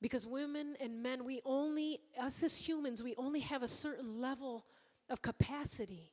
[0.02, 4.66] Because women and men, we only, us as humans, we only have a certain level
[5.08, 6.12] of capacity.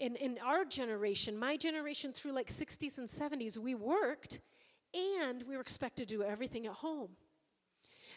[0.00, 4.40] In, in our generation, my generation through like 60s and 70s, we worked
[4.94, 7.10] and we were expected to do everything at home.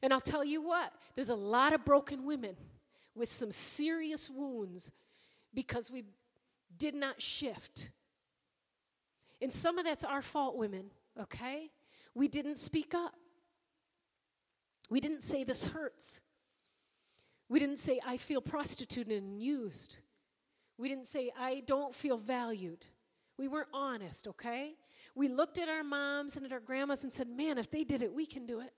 [0.01, 2.55] And I'll tell you what, there's a lot of broken women
[3.15, 4.91] with some serious wounds
[5.53, 6.03] because we
[6.77, 7.89] did not shift.
[9.41, 11.69] And some of that's our fault, women, okay?
[12.13, 13.13] We didn't speak up.
[14.89, 16.21] We didn't say this hurts.
[17.47, 19.97] We didn't say, I feel prostituted and used.
[20.77, 22.85] We didn't say, I don't feel valued.
[23.37, 24.73] We weren't honest, okay?
[25.15, 28.03] We looked at our moms and at our grandmas and said, man, if they did
[28.03, 28.73] it, we can do it.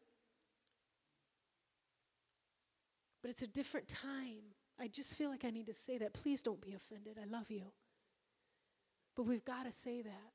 [3.22, 4.54] But it's a different time.
[4.80, 6.14] I just feel like I need to say that.
[6.14, 7.18] Please don't be offended.
[7.22, 7.64] I love you.
[9.16, 10.32] But we've got to say that.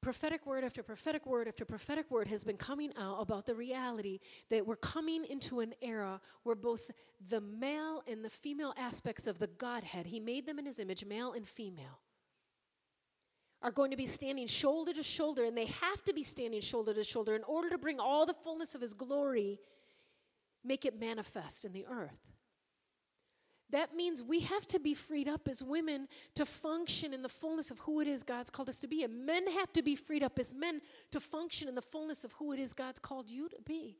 [0.00, 4.20] Prophetic word after prophetic word after prophetic word has been coming out about the reality
[4.50, 6.90] that we're coming into an era where both
[7.28, 11.04] the male and the female aspects of the Godhead, He made them in His image,
[11.04, 11.98] male and female,
[13.62, 16.94] are going to be standing shoulder to shoulder, and they have to be standing shoulder
[16.94, 19.58] to shoulder in order to bring all the fullness of His glory,
[20.64, 22.20] make it manifest in the earth.
[23.70, 27.70] That means we have to be freed up as women to function in the fullness
[27.72, 29.02] of who it is God's called us to be.
[29.02, 30.80] And men have to be freed up as men
[31.10, 33.96] to function in the fullness of who it is God's called you to be.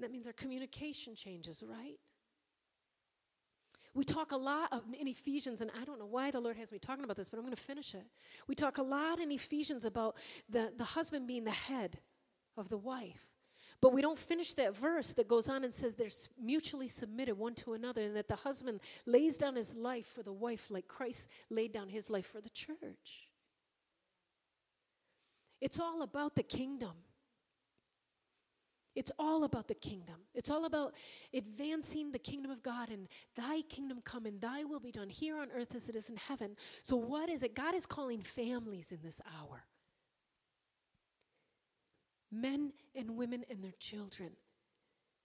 [0.00, 1.98] That means our communication changes, right?
[3.96, 6.70] We talk a lot of, in Ephesians, and I don't know why the Lord has
[6.70, 8.04] me talking about this, but I'm going to finish it.
[8.46, 10.16] We talk a lot in Ephesians about
[10.50, 11.98] the, the husband being the head
[12.58, 13.24] of the wife.
[13.80, 17.54] But we don't finish that verse that goes on and says they're mutually submitted one
[17.54, 21.30] to another, and that the husband lays down his life for the wife like Christ
[21.48, 23.30] laid down his life for the church.
[25.62, 26.92] It's all about the kingdom.
[28.96, 30.16] It's all about the kingdom.
[30.34, 30.94] It's all about
[31.34, 35.38] advancing the kingdom of God and thy kingdom come and thy will be done here
[35.38, 36.56] on earth as it is in heaven.
[36.82, 37.54] So, what is it?
[37.54, 39.64] God is calling families in this hour
[42.32, 44.30] men and women and their children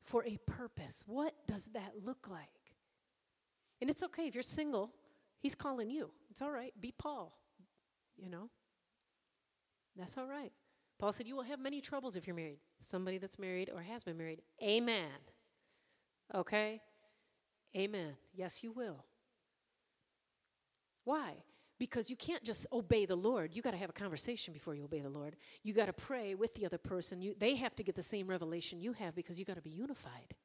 [0.01, 1.03] for a purpose.
[1.07, 2.47] What does that look like?
[3.79, 4.91] And it's okay if you're single,
[5.39, 6.11] he's calling you.
[6.29, 6.73] It's all right.
[6.79, 7.37] Be Paul,
[8.17, 8.49] you know?
[9.95, 10.51] That's all right.
[11.01, 12.59] Paul said, You will have many troubles if you're married.
[12.79, 14.43] Somebody that's married or has been married.
[14.61, 15.09] Amen.
[16.35, 16.79] Okay?
[17.75, 18.13] Amen.
[18.35, 19.03] Yes, you will.
[21.03, 21.33] Why?
[21.79, 23.55] Because you can't just obey the Lord.
[23.55, 25.37] You got to have a conversation before you obey the Lord.
[25.63, 27.19] You got to pray with the other person.
[27.19, 29.71] You, they have to get the same revelation you have because you got to be
[29.71, 30.35] unified.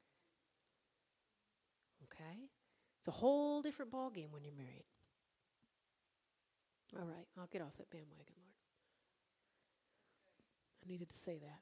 [2.05, 2.49] Okay?
[2.97, 4.85] It's a whole different ballgame when you're married.
[6.99, 8.46] All right, I'll get off that bandwagon.
[10.87, 11.59] Needed to say that.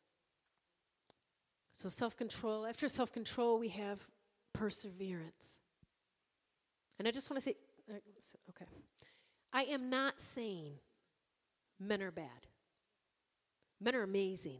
[1.72, 2.66] So, self control.
[2.66, 4.00] After self control, we have
[4.54, 5.60] perseverance.
[6.98, 7.56] And I just want to say,
[7.90, 7.98] uh,
[8.52, 8.66] okay.
[9.52, 10.74] I am not saying
[11.80, 12.48] men are bad.
[13.82, 14.60] Men are amazing,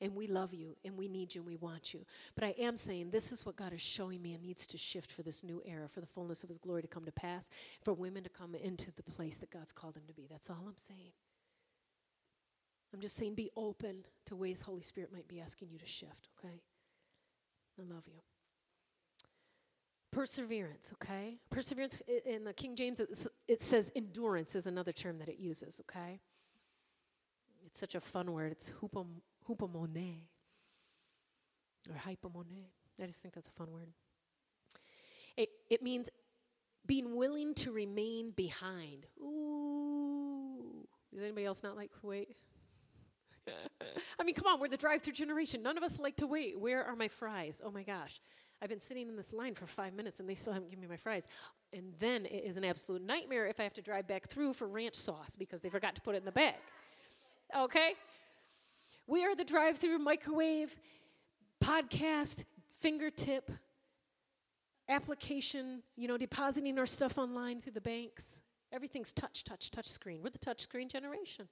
[0.00, 2.04] and we love you, and we need you, and we want you.
[2.34, 5.12] But I am saying this is what God is showing me and needs to shift
[5.12, 7.48] for this new era, for the fullness of His glory to come to pass,
[7.84, 10.26] for women to come into the place that God's called them to be.
[10.28, 11.12] That's all I'm saying.
[12.92, 16.28] I'm just saying be open to ways Holy Spirit might be asking you to shift,
[16.38, 16.60] okay?
[17.78, 18.20] I love you.
[20.10, 21.38] Perseverance, okay?
[21.50, 23.00] Perseverance in the King James,
[23.46, 26.20] it says endurance is another term that it uses, okay?
[27.64, 28.50] It's such a fun word.
[28.50, 29.06] It's hupom,
[29.48, 30.16] hupomone
[31.88, 32.64] or hypomone.
[33.00, 33.88] I just think that's a fun word.
[35.36, 36.10] It, it means
[36.86, 39.06] being willing to remain behind.
[39.22, 40.86] Ooh.
[41.12, 42.36] Does anybody else not like to wait?
[44.18, 45.62] I mean, come on, we're the drive through generation.
[45.62, 46.58] None of us like to wait.
[46.58, 47.60] Where are my fries?
[47.64, 48.20] Oh my gosh.
[48.62, 50.88] I've been sitting in this line for five minutes and they still haven't given me
[50.88, 51.26] my fries.
[51.72, 54.68] And then it is an absolute nightmare if I have to drive back through for
[54.68, 56.56] ranch sauce because they forgot to put it in the bag.
[57.56, 57.94] Okay?
[59.06, 60.78] We are the drive through microwave
[61.62, 62.44] podcast
[62.78, 63.50] fingertip
[64.88, 68.40] application, you know, depositing our stuff online through the banks.
[68.72, 70.20] Everything's touch, touch, touch screen.
[70.22, 71.48] We're the touch screen generation.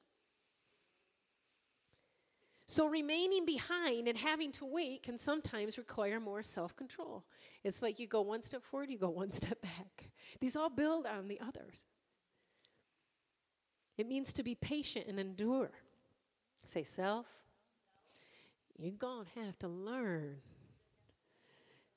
[2.70, 7.24] So remaining behind and having to wait can sometimes require more self control.
[7.64, 10.10] It's like you go one step forward, you go one step back.
[10.38, 11.86] These all build on the others.
[13.96, 15.70] It means to be patient and endure.
[16.66, 17.26] Say, self,
[18.76, 20.36] you're going to have to learn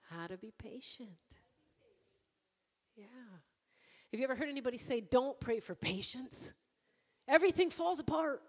[0.10, 1.10] how to be patient.
[2.96, 3.06] Yeah.
[4.12, 6.54] Have you ever heard anybody say, don't pray for patience?
[7.28, 8.42] Everything falls apart.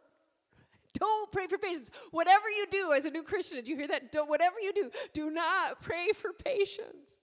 [1.03, 1.91] Don't pray for patience.
[2.13, 4.13] Whatever you do as a new Christian, did you hear that?
[4.13, 7.19] Don't, whatever you do, do not pray for patience.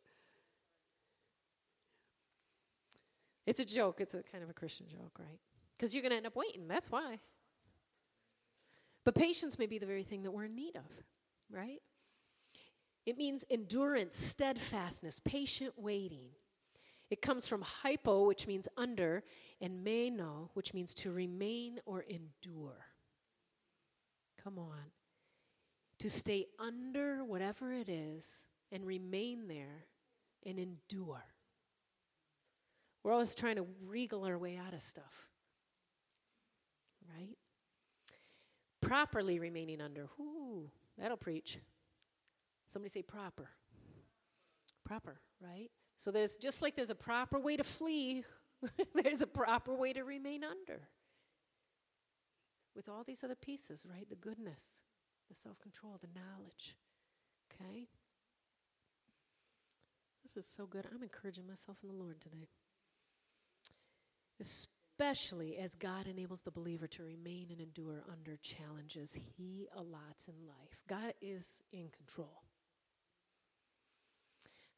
[3.47, 4.01] It's a joke.
[4.01, 5.39] It's a kind of a Christian joke, right?
[5.77, 6.67] Because you're going to end up waiting.
[6.67, 7.19] That's why.
[9.05, 10.83] But patience may be the very thing that we're in need of,
[11.49, 11.79] right?
[13.05, 16.31] It means endurance, steadfastness, patient waiting.
[17.09, 19.23] It comes from hypo, which means under,
[19.61, 22.88] and meno, which means to remain or endure.
[24.43, 24.91] Come on.
[25.99, 29.85] To stay under whatever it is and remain there
[30.45, 31.23] and endure.
[33.03, 35.29] We're always trying to wriggle our way out of stuff.
[37.17, 37.37] Right?
[38.81, 40.07] Properly remaining under.
[40.17, 41.59] Whoo, that'll preach.
[42.65, 43.49] Somebody say proper.
[44.85, 45.69] Proper, right?
[45.97, 48.23] So there's just like there's a proper way to flee,
[48.95, 50.87] there's a proper way to remain under
[52.79, 54.07] with all these other pieces, right?
[54.09, 54.83] The goodness,
[55.27, 56.77] the self control, the knowledge.
[57.51, 57.89] Okay?
[60.23, 60.85] This is so good.
[60.95, 62.47] I'm encouraging myself in the Lord today.
[64.39, 70.35] Especially as God enables the believer to remain and endure under challenges he allots in
[70.47, 70.85] life.
[70.87, 72.43] God is in control.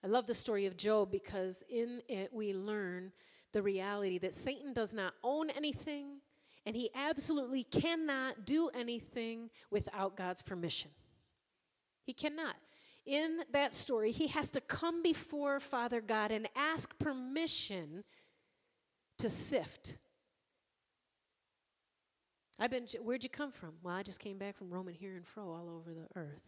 [0.04, 3.12] I love the story of Job because in it we learn
[3.54, 6.21] the reality that Satan does not own anything,
[6.66, 10.92] and he absolutely cannot do anything without God's permission.
[12.06, 12.56] He cannot.
[13.06, 18.04] In that story, he has to come before Father God and ask permission
[19.18, 19.98] to sift.
[22.60, 23.74] I've been, where'd you come from?
[23.82, 26.44] Well, I just came back from roaming here and fro all over the earth.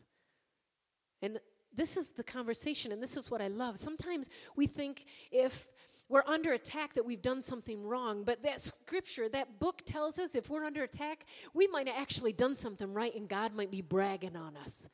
[1.24, 1.39] And
[1.74, 3.80] this is the conversation, and this is what I love.
[3.80, 5.72] Sometimes we think if
[6.14, 8.24] we're under attack that we've done something wrong.
[8.24, 12.34] But that scripture, that book tells us if we're under attack, we might have actually
[12.34, 14.88] done something right and God might be bragging on us.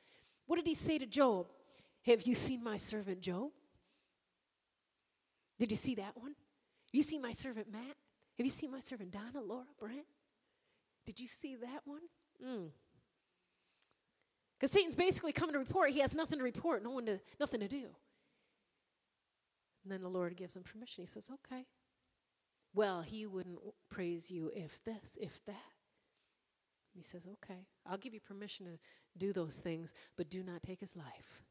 [0.46, 1.48] What did he say to Job?
[2.06, 3.50] Have you seen my servant Job?
[5.60, 6.36] Did you see that one?
[6.94, 7.98] You see my servant Matt?
[8.38, 10.06] Have you seen my servant Donna, Laura, Brent?
[11.06, 12.04] Did you see that one?
[14.58, 14.74] Because mm.
[14.74, 15.90] Satan's basically coming to report.
[15.90, 17.88] He has nothing to report, no one to, nothing to do.
[19.90, 21.02] And then the Lord gives him permission.
[21.02, 21.66] He says, okay.
[22.76, 23.58] Well, he wouldn't
[23.90, 25.56] praise you if this, if that.
[26.94, 28.78] He says, okay, I'll give you permission to
[29.18, 31.42] do those things, but do not take his life.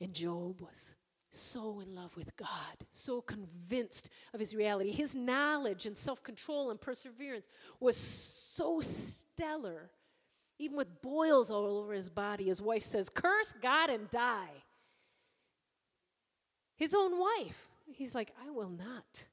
[0.00, 0.94] And Job was
[1.32, 4.92] so in love with God, so convinced of his reality.
[4.92, 7.48] His knowledge and self control and perseverance
[7.80, 9.90] was so stellar.
[10.60, 14.62] Even with boils all over his body, his wife says, Curse God and die.
[16.78, 19.26] His own wife, he's like, I will not.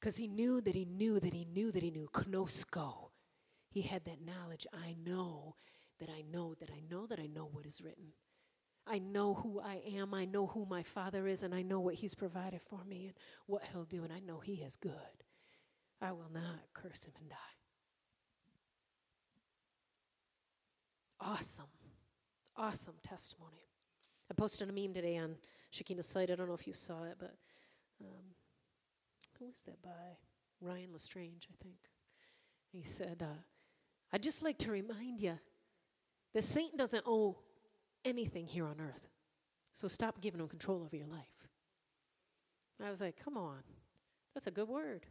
[0.00, 2.08] Because he knew that he knew that he knew that he knew.
[2.12, 3.10] Knosko.
[3.68, 4.66] He had that knowledge.
[4.72, 5.54] I know
[6.00, 8.14] that I know that I know that I know what is written.
[8.86, 10.12] I know who I am.
[10.12, 13.14] I know who my Father is, and I know what He's provided for me and
[13.46, 14.92] what He'll do, and I know He is good.
[16.00, 17.36] I will not curse Him and die.
[21.20, 21.66] Awesome.
[22.56, 23.71] Awesome testimony.
[24.32, 25.36] I posted a meme today on
[25.70, 26.30] Shekinah's site.
[26.30, 27.34] I don't know if you saw it, but
[28.00, 28.32] um,
[29.38, 29.90] who was that by?
[30.62, 31.76] Ryan LeStrange, I think.
[32.72, 33.40] He said, uh,
[34.10, 35.38] I'd just like to remind you
[36.32, 37.36] that Satan doesn't owe
[38.06, 39.06] anything here on earth.
[39.74, 41.50] So stop giving him control over your life.
[42.82, 43.58] I was like, come on.
[44.32, 45.04] That's a good word.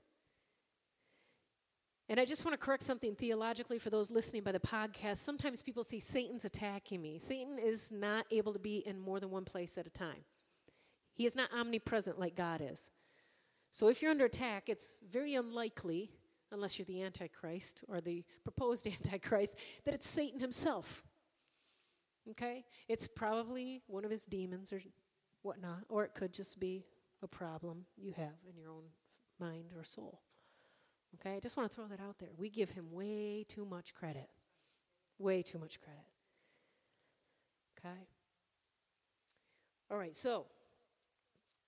[2.11, 5.15] And I just want to correct something theologically for those listening by the podcast.
[5.15, 7.19] Sometimes people say Satan's attacking me.
[7.19, 10.25] Satan is not able to be in more than one place at a time.
[11.13, 12.91] He is not omnipresent like God is.
[13.71, 16.11] So if you're under attack, it's very unlikely,
[16.51, 19.55] unless you're the Antichrist or the proposed Antichrist,
[19.85, 21.05] that it's Satan himself.
[22.31, 22.65] Okay?
[22.89, 24.81] It's probably one of his demons or
[25.43, 26.83] whatnot, or it could just be
[27.23, 28.83] a problem you have in your own
[29.39, 30.19] mind or soul.
[31.15, 31.35] Okay?
[31.35, 32.29] I just want to throw that out there.
[32.37, 34.29] We give him way too much credit.
[35.17, 36.05] Way too much credit.
[37.77, 37.99] Okay?
[39.89, 40.45] All right, so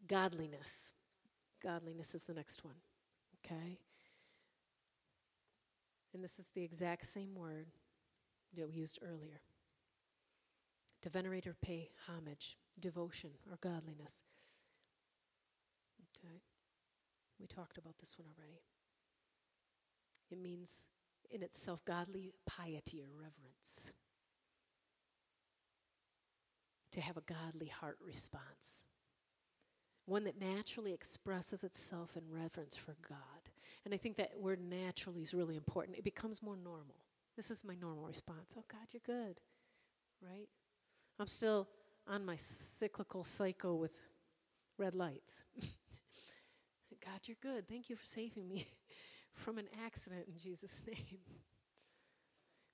[0.07, 0.93] godliness.
[1.61, 2.75] Godliness is the next one.
[3.45, 3.79] Okay?
[6.13, 7.67] And this is the exact same word
[8.55, 9.41] that we used earlier
[11.01, 14.23] to venerate or pay homage, devotion, or godliness.
[16.17, 16.41] Okay?
[17.39, 18.61] We talked about this one already.
[20.33, 20.87] It means
[21.29, 23.91] in itself godly piety or reverence.
[26.93, 28.85] To have a godly heart response.
[30.07, 33.17] One that naturally expresses itself in reverence for God.
[33.85, 35.99] And I think that word naturally is really important.
[35.99, 36.95] It becomes more normal.
[37.35, 38.55] This is my normal response.
[38.57, 39.39] Oh, God, you're good.
[40.19, 40.49] Right?
[41.19, 41.67] I'm still
[42.07, 43.93] on my cyclical cycle with
[44.79, 45.43] red lights.
[47.05, 47.67] God, you're good.
[47.67, 48.67] Thank you for saving me
[49.33, 51.19] from an accident in Jesus' name.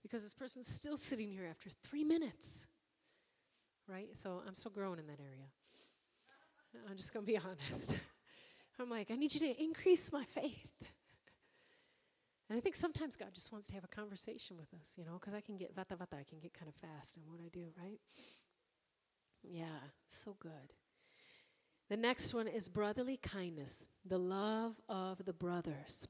[0.01, 2.67] because this person's still sitting here after three minutes.
[3.87, 4.09] Right?
[4.13, 5.47] So I'm still growing in that area.
[6.89, 7.37] I'm just going to be
[7.69, 7.97] honest.
[8.79, 10.93] I'm like, I need you to increase my faith.
[12.49, 15.17] And I think sometimes God just wants to have a conversation with us, you know,
[15.19, 17.49] because I can get vata vata, I can get kind of fast in what I
[17.49, 17.99] do, right?
[19.43, 19.65] Yeah,
[20.05, 20.73] so good.
[21.89, 26.07] The next one is brotherly kindness, the love of the brothers.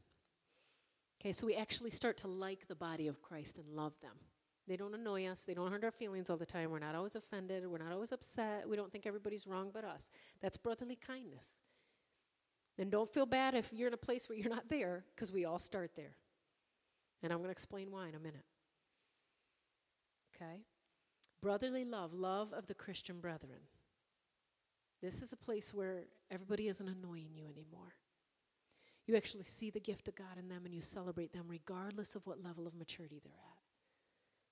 [1.20, 4.16] Okay, so we actually start to like the body of Christ and love them.
[4.67, 5.43] They don't annoy us.
[5.43, 6.70] They don't hurt our feelings all the time.
[6.70, 7.66] We're not always offended.
[7.67, 8.70] We're not always upset.
[8.70, 10.12] We don't think everybody's wrong but us.
[10.41, 11.55] That's brotherly kindness.
[12.78, 15.43] And don't feel bad if you're in a place where you're not there, because we
[15.43, 16.13] all start there.
[17.21, 18.46] And I'm going to explain why in a minute.
[20.36, 20.62] Okay?
[21.41, 23.59] Brotherly love, love of the Christian brethren.
[25.01, 27.96] This is a place where everybody isn't annoying you anymore.
[29.10, 32.28] You actually see the gift of God in them and you celebrate them regardless of
[32.28, 33.58] what level of maturity they're at.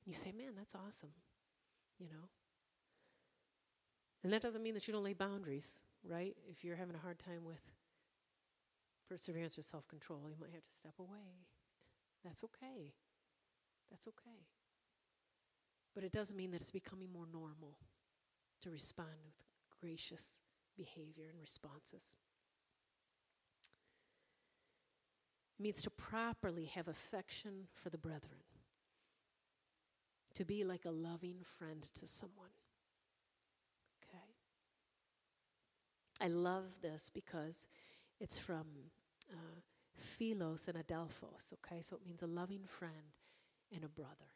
[0.03, 1.11] And you say, man, that's awesome,
[1.99, 2.27] you know?
[4.23, 6.35] And that doesn't mean that you don't lay boundaries, right?
[6.49, 7.61] If you're having a hard time with
[9.07, 11.45] perseverance or self control, you might have to step away.
[12.25, 12.95] That's okay.
[13.91, 14.47] That's okay.
[15.93, 17.77] But it doesn't mean that it's becoming more normal
[18.63, 19.35] to respond with
[19.79, 20.41] gracious
[20.75, 22.15] behavior and responses.
[25.46, 28.43] It means to properly have affection for the brethren,
[30.35, 32.51] to be like a loving friend to someone.
[34.03, 34.23] Okay?
[36.21, 37.67] I love this because
[38.19, 38.65] it's from
[39.31, 39.61] uh,
[39.95, 41.81] Philos and Adelphos, okay?
[41.81, 43.15] So it means a loving friend
[43.73, 44.31] and a brother.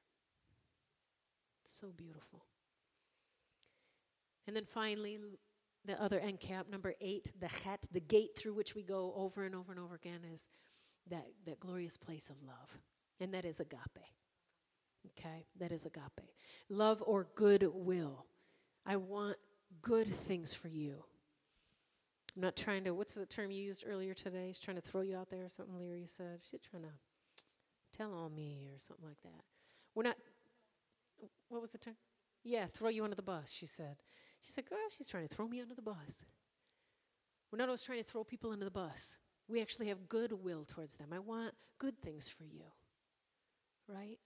[1.64, 2.46] So beautiful.
[4.48, 5.20] And then finally,
[5.86, 9.44] the other end cap, number eight, the chet, the gate through which we go over
[9.44, 10.50] and over and over again, is
[11.10, 12.78] that, that glorious place of love.
[13.20, 14.06] And that is agape.
[15.08, 15.46] Okay?
[15.60, 16.30] That is agape.
[16.70, 18.26] Love or goodwill.
[18.86, 19.38] I want
[19.82, 21.04] good things for you.
[22.36, 24.50] I'm not trying to, what's the term you used earlier today?
[24.50, 26.40] She's trying to throw you out there or something, Leary said.
[26.50, 26.94] She's trying to
[27.96, 29.44] tell on me or something like that.
[29.94, 30.16] We're not,
[31.50, 31.96] what was the term?
[32.44, 33.98] Yeah, throw you under the bus, she said.
[34.42, 36.26] She said, girl, she's trying to throw me under the bus.
[37.52, 39.18] We're not always trying to throw people under the bus.
[39.52, 41.10] We actually have goodwill towards them.
[41.12, 42.64] I want good things for you,
[43.86, 44.18] right?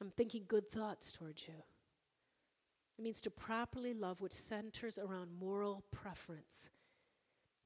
[0.00, 1.54] I'm thinking good thoughts towards you.
[2.98, 6.70] It means to properly love, which centers around moral preference.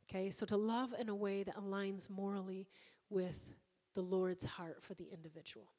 [0.09, 2.67] Okay, so to love in a way that aligns morally
[3.11, 3.55] with
[3.95, 5.73] the Lord's heart for the individual.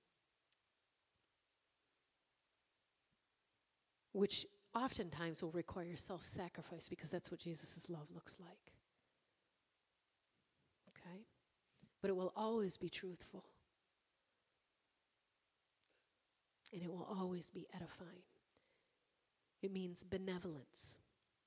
[4.11, 4.45] Which
[4.75, 8.73] oftentimes will require self sacrifice because that's what Jesus' love looks like.
[11.07, 11.25] Okay?
[12.01, 13.45] But it will always be truthful.
[16.73, 18.23] And it will always be edifying.
[19.61, 20.97] It means benevolence.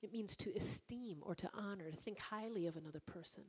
[0.03, 3.45] It means to esteem or to honor, to think highly of another person.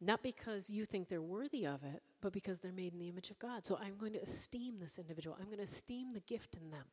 [0.00, 3.30] Not because you think they're worthy of it, but because they're made in the image
[3.30, 3.64] of God.
[3.64, 5.36] So I'm going to esteem this individual.
[5.38, 6.86] I'm going to esteem the gift in them,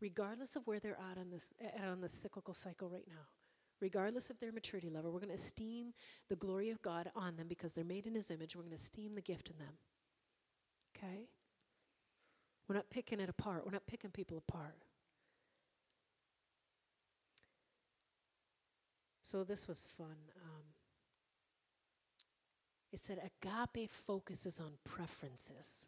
[0.00, 3.26] regardless of where they're at on this, at on the cyclical cycle right now.
[3.80, 5.92] Regardless of their maturity level, we're going to esteem
[6.28, 8.56] the glory of God on them because they're made in His image.
[8.56, 9.74] We're going to esteem the gift in them.
[10.96, 11.28] Okay?
[12.68, 13.64] We're not picking it apart.
[13.64, 14.76] We're not picking people apart.
[19.22, 20.16] So this was fun.
[20.36, 20.64] Um,
[22.92, 25.86] it said agape focuses on preferences.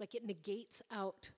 [0.00, 1.30] Like it negates out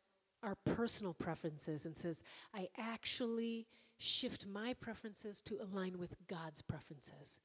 [0.43, 3.67] our personal preferences and says, I actually
[3.99, 7.41] shift my preferences to align with God's preferences.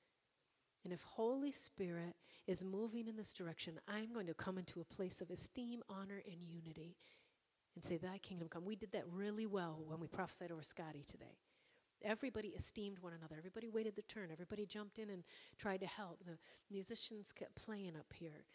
[0.84, 2.15] And if Holy Spirit
[2.45, 6.21] is moving in this direction, I'm going to come into a place of esteem, honor,
[6.25, 6.97] and unity
[7.75, 8.65] and say, Thy kingdom come.
[8.65, 11.38] We did that really well when we prophesied over Scotty today.
[12.03, 13.35] Everybody esteemed one another.
[13.38, 14.30] Everybody waited their turn.
[14.31, 15.23] Everybody jumped in and
[15.57, 16.19] tried to help.
[16.25, 16.38] The
[16.69, 18.45] musicians kept playing up here.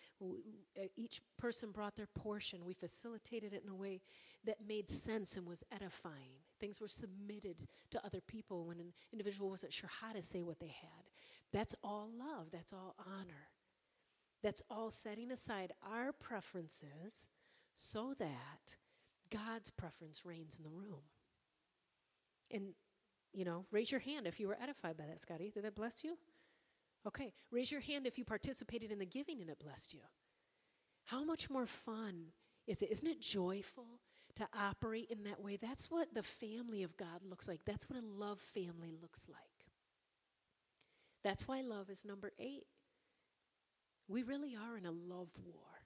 [0.96, 2.64] Each person brought their portion.
[2.64, 4.00] We facilitated it in a way
[4.44, 6.42] that made sense and was edifying.
[6.60, 10.60] Things were submitted to other people when an individual wasn't sure how to say what
[10.60, 11.10] they had.
[11.52, 12.48] That's all love.
[12.52, 13.48] That's all honor.
[14.42, 17.26] That's all setting aside our preferences
[17.74, 18.76] so that
[19.30, 21.02] God's preference reigns in the room.
[22.50, 22.74] And
[23.32, 25.50] you know, raise your hand if you were edified by that, Scotty.
[25.50, 26.16] Did that bless you?
[27.06, 27.32] Okay.
[27.50, 30.00] Raise your hand if you participated in the giving and it blessed you.
[31.06, 32.26] How much more fun
[32.66, 32.90] is it?
[32.90, 34.00] Isn't it joyful
[34.36, 35.56] to operate in that way?
[35.56, 37.60] That's what the family of God looks like.
[37.64, 39.38] That's what a love family looks like.
[41.24, 42.66] That's why love is number eight.
[44.06, 45.77] We really are in a love war.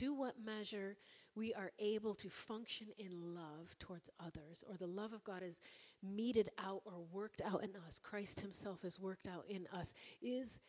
[0.00, 0.96] To what measure
[1.34, 5.60] we are able to function in love towards others, or the love of God is
[6.02, 10.60] meted out or worked out in us, Christ Himself is worked out in us, is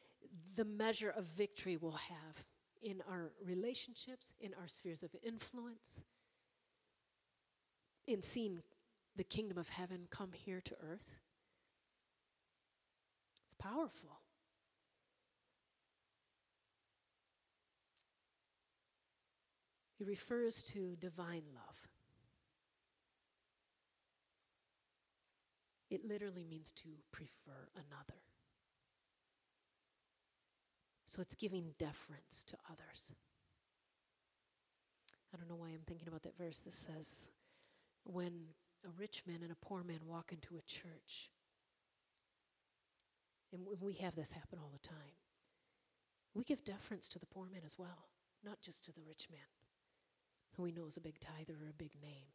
[0.57, 2.45] the measure of victory we'll have
[2.83, 6.03] in our relationships, in our spheres of influence,
[8.05, 8.61] in seeing
[9.15, 11.07] the kingdom of heaven come here to earth.
[13.45, 14.20] It's powerful.
[20.01, 21.87] He refers to divine love.
[25.91, 28.19] It literally means to prefer another.
[31.05, 33.13] So it's giving deference to others.
[35.31, 37.29] I don't know why I'm thinking about that verse that says,
[38.03, 41.29] when a rich man and a poor man walk into a church,
[43.53, 45.13] and we have this happen all the time,
[46.33, 48.07] we give deference to the poor man as well,
[48.43, 49.41] not just to the rich man
[50.55, 52.31] who we know is a big tither or a big name.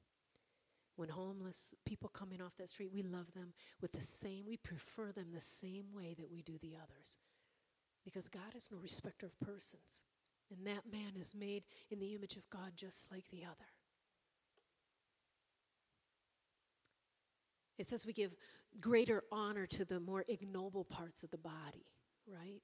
[0.96, 3.52] When homeless people come in off that street, we love them
[3.82, 7.18] with the same, we prefer them the same way that we do the others.
[8.04, 10.04] Because God is no respecter of persons.
[10.50, 13.66] And that man is made in the image of God just like the other.
[17.78, 18.34] It says we give
[18.80, 21.86] greater honor to the more ignoble parts of the body,
[22.26, 22.62] right?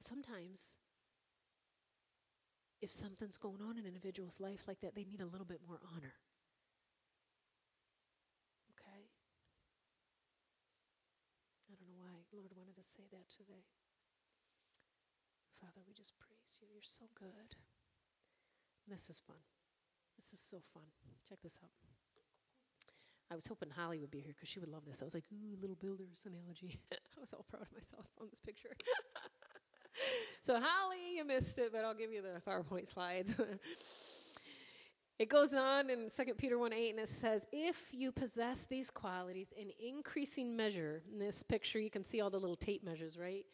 [0.00, 0.78] Sometimes
[2.80, 5.60] if something's going on in an individual's life like that, they need a little bit
[5.66, 6.16] more honor.
[8.72, 9.04] Okay?
[11.68, 13.68] I don't know why Lord wanted to say that today.
[15.60, 16.68] Father, we just praise you.
[16.72, 17.56] You're so good.
[18.88, 19.44] This is fun.
[20.16, 20.88] This is so fun.
[21.28, 21.70] Check this out.
[23.30, 25.02] I was hoping Holly would be here because she would love this.
[25.02, 26.80] I was like, ooh, little builders analogy.
[26.92, 28.74] I was all proud of myself on this picture.
[30.40, 33.34] so, Holly, you missed it, but I'll give you the PowerPoint slides.
[35.18, 38.90] it goes on in 2 Peter 1 8, and it says, If you possess these
[38.90, 43.18] qualities in increasing measure, in this picture, you can see all the little tape measures,
[43.18, 43.44] right?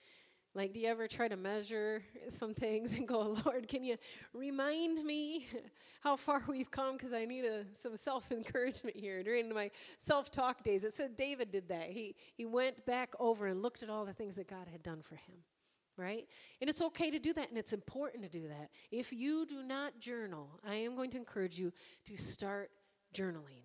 [0.56, 3.98] Like, do you ever try to measure some things and go, Lord, can you
[4.32, 5.46] remind me
[6.00, 6.96] how far we've come?
[6.96, 9.22] Because I need a, some self encouragement here.
[9.22, 11.90] During my self talk days, it said David did that.
[11.90, 15.02] He, he went back over and looked at all the things that God had done
[15.02, 15.36] for him,
[15.96, 16.26] right?
[16.60, 18.70] And it's okay to do that, and it's important to do that.
[18.90, 21.72] If you do not journal, I am going to encourage you
[22.06, 22.70] to start
[23.14, 23.64] journaling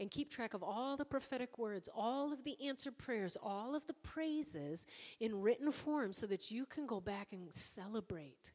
[0.00, 3.86] and keep track of all the prophetic words, all of the answered prayers, all of
[3.86, 4.86] the praises
[5.20, 8.52] in written form so that you can go back and celebrate.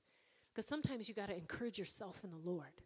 [0.54, 2.82] Because sometimes you got to encourage yourself in the Lord.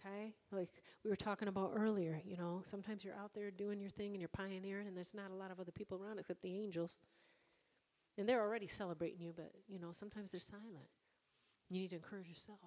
[0.00, 0.32] Okay?
[0.50, 0.70] Like
[1.04, 4.20] we were talking about earlier, you know, sometimes you're out there doing your thing and
[4.20, 7.00] you're pioneering, and there's not a lot of other people around except the angels.
[8.18, 10.88] And they're already celebrating you, but, you know, sometimes they're silent.
[11.70, 12.58] You need to encourage yourself.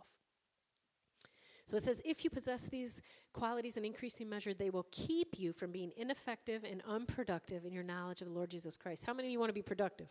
[1.66, 3.02] So it says, if you possess these
[3.34, 7.84] qualities in increasing measure, they will keep you from being ineffective and unproductive in your
[7.84, 9.06] knowledge of the Lord Jesus Christ.
[9.06, 10.10] How many of you want to be productive?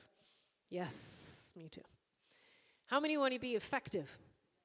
[0.68, 1.82] Yes, me too.
[2.86, 4.18] How many want to be effective?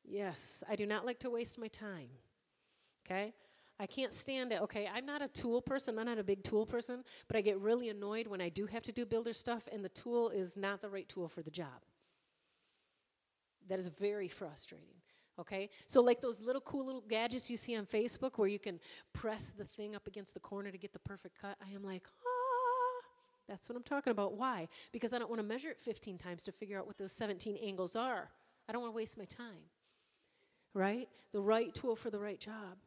[0.04, 2.10] Yes, I do not like to waste my time.
[3.06, 3.34] Okay?
[3.80, 4.62] I can't stand it.
[4.62, 6.00] Okay, I'm not a tool person.
[6.00, 8.84] I'm not a big tool person, but I get really annoyed when I do have
[8.84, 11.84] to do builder stuff and the tool is not the right tool for the job.
[13.68, 14.96] That is very frustrating.
[15.40, 15.70] Okay?
[15.88, 18.80] So, like those little cool little gadgets you see on Facebook where you can
[19.14, 22.08] press the thing up against the corner to get the perfect cut, I am like,
[22.26, 23.06] ah,
[23.50, 24.38] that's what I'm talking about.
[24.38, 24.70] Why?
[24.94, 27.58] Because I don't want to measure it 15 times to figure out what those 17
[27.58, 28.30] angles are.
[28.70, 29.70] I don't want to waste my time.
[30.74, 31.10] Right?
[31.34, 32.78] The right tool for the right job.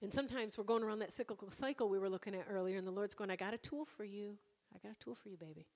[0.00, 2.92] And sometimes we're going around that cyclical cycle we were looking at earlier, and the
[2.92, 4.36] Lord's going, I got a tool for you.
[4.74, 5.66] I got a tool for you, baby.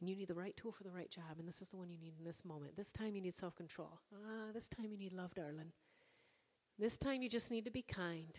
[0.00, 1.90] And you need the right tool for the right job, and this is the one
[1.90, 2.76] you need in this moment.
[2.76, 4.00] This time you need self control.
[4.14, 5.72] Ah, this time you need love, darling.
[6.78, 8.38] This time you just need to be kind,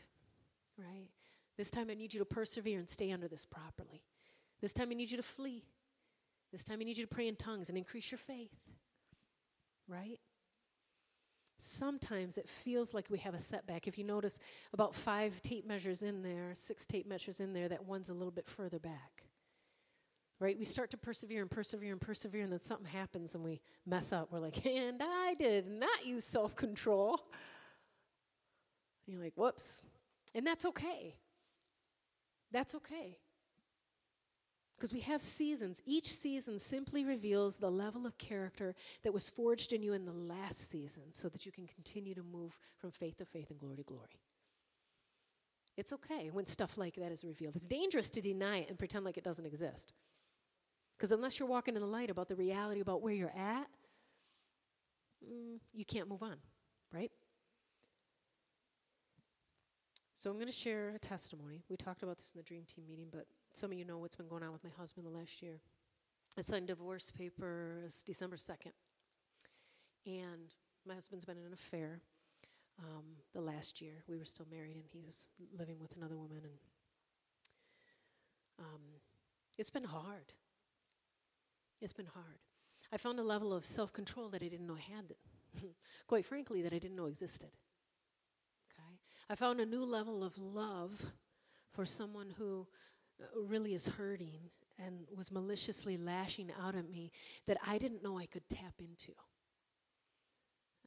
[0.77, 1.09] right?
[1.57, 4.03] This time I need you to persevere and stay under this properly.
[4.61, 5.65] This time I need you to flee.
[6.51, 8.55] This time I need you to pray in tongues and increase your faith,
[9.87, 10.19] right?
[11.61, 13.87] Sometimes it feels like we have a setback.
[13.87, 14.39] If you notice,
[14.73, 18.31] about five tape measures in there, six tape measures in there, that one's a little
[18.31, 19.25] bit further back
[20.39, 20.57] right?
[20.57, 24.11] We start to persevere and persevere and persevere, and then something happens and we mess
[24.13, 24.31] up.
[24.31, 27.19] We're like, and I did not use self control.
[29.05, 29.81] You're like, whoops.
[30.35, 31.15] And that's okay.
[32.51, 33.17] That's okay.
[34.79, 35.81] Because we have seasons.
[35.85, 40.13] Each season simply reveals the level of character that was forged in you in the
[40.13, 43.75] last season so that you can continue to move from faith to faith and glory
[43.75, 44.21] to glory.
[45.75, 47.57] It's okay when stuff like that is revealed.
[47.57, 49.91] It's dangerous to deny it and pretend like it doesn't exist.
[50.97, 53.67] Because unless you're walking in the light about the reality about where you're at,
[55.21, 56.37] mm, you can't move on,
[56.93, 57.11] right?
[60.15, 61.63] So I'm going to share a testimony.
[61.69, 64.15] We talked about this in the Dream Team meeting, but some of you know what's
[64.15, 65.59] been going on with my husband the last year.
[66.37, 68.71] I signed divorce papers December 2nd.
[70.05, 70.53] And
[70.85, 72.01] my husband's been in an affair
[72.79, 73.03] um,
[73.33, 74.03] the last year.
[74.07, 75.27] We were still married, and he was
[75.57, 76.41] living with another woman.
[76.43, 76.53] And
[78.59, 78.81] um,
[79.57, 80.33] it's been hard.
[81.81, 82.39] It's been hard.
[82.91, 85.13] I found a level of self control that I didn't know I had,
[86.07, 87.51] quite frankly, that I didn't know existed.
[88.71, 88.99] Okay?
[89.29, 91.13] I found a new level of love
[91.71, 92.88] for someone who uh,
[93.35, 94.39] really is hurting
[94.77, 97.11] and was maliciously lashing out at me
[97.47, 99.11] that I didn't know I could tap into.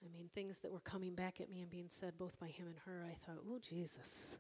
[0.05, 2.67] I mean, things that were coming back at me and being said both by him
[2.67, 4.39] and her, I thought, oh, Jesus.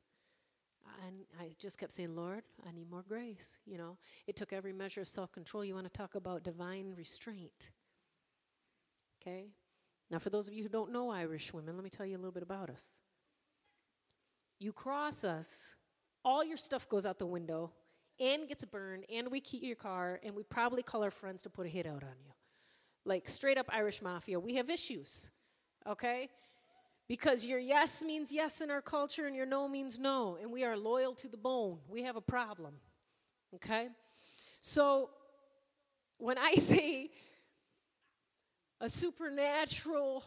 [1.06, 3.58] And I just kept saying, Lord, I need more grace.
[3.64, 3.96] You know,
[4.26, 5.64] it took every measure of self control.
[5.64, 7.70] You want to talk about divine restraint.
[9.20, 9.50] Okay?
[10.10, 12.18] Now, for those of you who don't know Irish women, let me tell you a
[12.18, 12.98] little bit about us.
[14.58, 15.76] You cross us,
[16.24, 17.72] all your stuff goes out the window
[18.20, 21.50] and gets burned, and we keep your car, and we probably call our friends to
[21.50, 22.32] put a hit out on you.
[23.04, 24.38] Like straight up Irish mafia.
[24.38, 25.30] We have issues.
[25.86, 26.28] Okay?
[27.08, 30.38] Because your yes means yes in our culture and your no means no.
[30.40, 31.78] And we are loyal to the bone.
[31.88, 32.74] We have a problem.
[33.56, 33.88] Okay?
[34.60, 35.10] So
[36.18, 37.10] when I say
[38.80, 40.24] a supernatural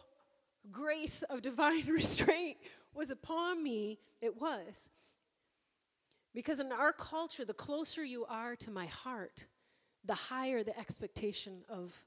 [0.70, 2.56] grace of divine restraint
[2.94, 4.90] was upon me, it was.
[6.36, 9.46] Because in our culture, the closer you are to my heart,
[10.04, 12.04] the higher the expectation of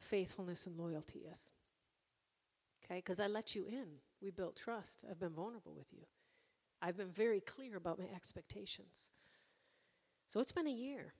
[0.00, 1.52] faithfulness and loyalty is.
[2.84, 3.86] Okay, because I let you in.
[4.20, 5.04] We built trust.
[5.08, 6.00] I've been vulnerable with you.
[6.82, 9.12] I've been very clear about my expectations.
[10.26, 11.14] So it's been a year.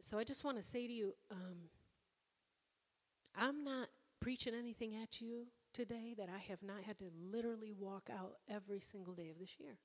[0.00, 1.68] So I just want to say to you um,
[3.36, 8.10] I'm not preaching anything at you today that I have not had to literally walk
[8.12, 9.78] out every single day of this year.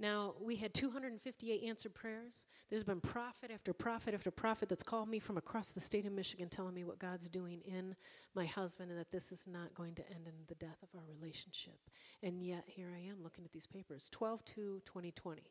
[0.00, 2.46] Now, we had 258 answered prayers.
[2.70, 6.12] There's been prophet after prophet after prophet that's called me from across the state of
[6.12, 7.96] Michigan telling me what God's doing in
[8.34, 11.04] my husband and that this is not going to end in the death of our
[11.20, 11.80] relationship.
[12.22, 15.42] And yet, here I am looking at these papers 12 2 2020.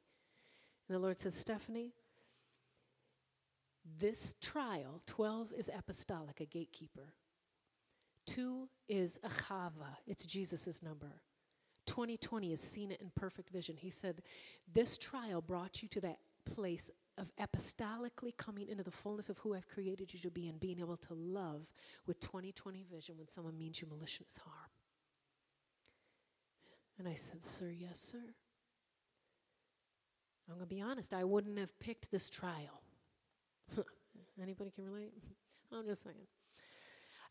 [0.88, 1.92] And the Lord says, Stephanie,
[4.00, 7.14] this trial, 12 is apostolic, a gatekeeper.
[8.26, 11.22] Two is a chava, it's Jesus' number.
[11.88, 13.76] 2020 has seen it in perfect vision.
[13.78, 14.22] He said,
[14.72, 19.56] This trial brought you to that place of apostolically coming into the fullness of who
[19.56, 21.66] I've created you to be and being able to love
[22.06, 24.70] with 2020 vision when someone means you malicious harm.
[27.00, 28.34] And I said, Sir, yes, sir.
[30.50, 32.82] I'm going to be honest, I wouldn't have picked this trial.
[34.42, 35.14] Anybody can relate?
[35.74, 36.16] I'm just saying.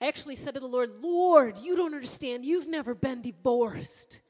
[0.00, 2.44] I actually said to the Lord, Lord, you don't understand.
[2.44, 4.20] You've never been divorced.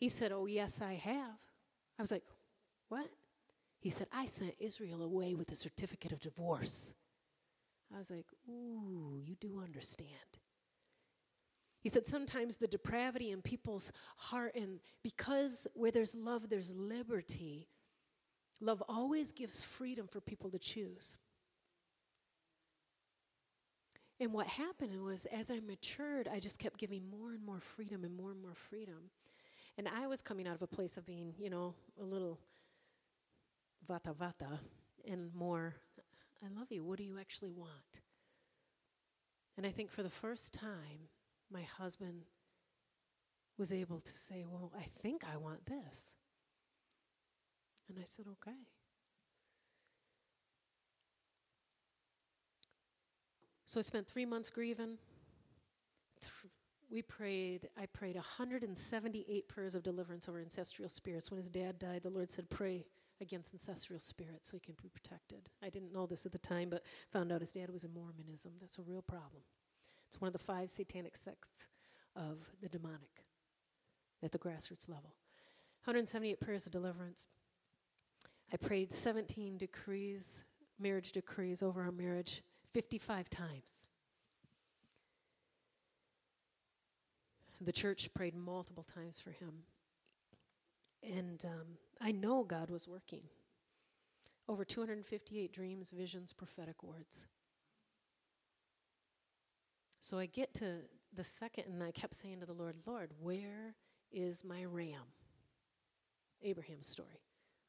[0.00, 1.38] He said, Oh, yes, I have.
[1.98, 2.24] I was like,
[2.88, 3.08] What?
[3.78, 6.94] He said, I sent Israel away with a certificate of divorce.
[7.94, 10.08] I was like, Ooh, you do understand.
[11.82, 17.68] He said, Sometimes the depravity in people's heart, and because where there's love, there's liberty,
[18.58, 21.18] love always gives freedom for people to choose.
[24.18, 28.04] And what happened was, as I matured, I just kept giving more and more freedom
[28.04, 29.10] and more and more freedom.
[29.78, 32.38] And I was coming out of a place of being, you know, a little
[33.88, 34.58] vata vata
[35.08, 35.74] and more,
[36.44, 36.84] I love you.
[36.84, 38.00] What do you actually want?
[39.56, 41.08] And I think for the first time,
[41.50, 42.22] my husband
[43.58, 46.16] was able to say, Well, I think I want this.
[47.88, 48.56] And I said, Okay.
[53.66, 54.98] So I spent three months grieving
[56.90, 61.30] we prayed, I prayed 178 prayers of deliverance over ancestral spirits.
[61.30, 62.84] When his dad died, the Lord said, Pray
[63.20, 65.50] against ancestral spirits so he can be protected.
[65.62, 68.52] I didn't know this at the time, but found out his dad was in Mormonism.
[68.60, 69.42] That's a real problem.
[70.08, 71.68] It's one of the five satanic sects
[72.16, 73.24] of the demonic
[74.22, 75.14] at the grassroots level.
[75.84, 77.26] 178 prayers of deliverance.
[78.52, 80.44] I prayed 17 decrees,
[80.78, 82.42] marriage decrees over our marriage
[82.72, 83.86] 55 times.
[87.60, 89.64] The church prayed multiple times for him.
[91.02, 91.66] And um,
[92.00, 93.22] I know God was working.
[94.48, 97.26] Over 258 dreams, visions, prophetic words.
[100.00, 100.78] So I get to
[101.14, 103.74] the second, and I kept saying to the Lord, Lord, where
[104.10, 105.12] is my ram?
[106.42, 107.20] Abraham's story.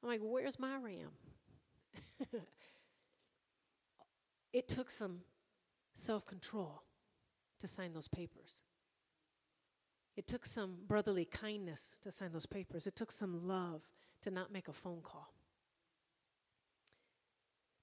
[0.02, 1.12] I'm like, where's my ram?
[4.54, 5.20] it took some
[5.94, 6.84] self control
[7.60, 8.64] to sign those papers.
[10.18, 12.86] It took some brotherly kindness to sign those papers.
[12.86, 13.82] It took some love
[14.22, 15.34] to not make a phone call.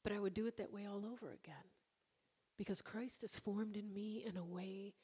[0.04, 1.64] But I would do it that way all over again
[2.56, 4.94] because Christ is formed in me in a way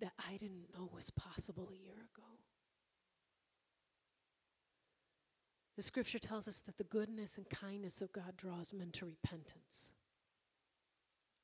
[0.00, 2.26] that I didn't know was possible a year ago.
[5.76, 9.92] The scripture tells us that the goodness and kindness of God draws men to repentance.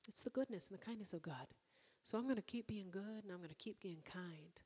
[0.09, 1.49] It's the goodness and the kindness of God.
[2.03, 4.61] So I'm going to keep being good and I'm going to keep being kind.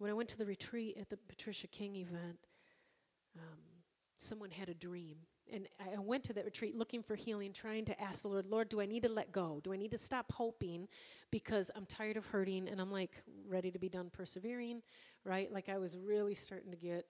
[0.00, 2.38] When I went to the retreat at the Patricia King event,
[3.36, 3.58] um,
[4.16, 5.16] someone had a dream.
[5.52, 8.70] And I went to that retreat looking for healing, trying to ask the Lord, Lord,
[8.70, 9.60] do I need to let go?
[9.62, 10.88] Do I need to stop hoping
[11.30, 13.10] because I'm tired of hurting and I'm like
[13.46, 14.80] ready to be done persevering,
[15.24, 15.52] right?
[15.52, 17.04] Like I was really starting to get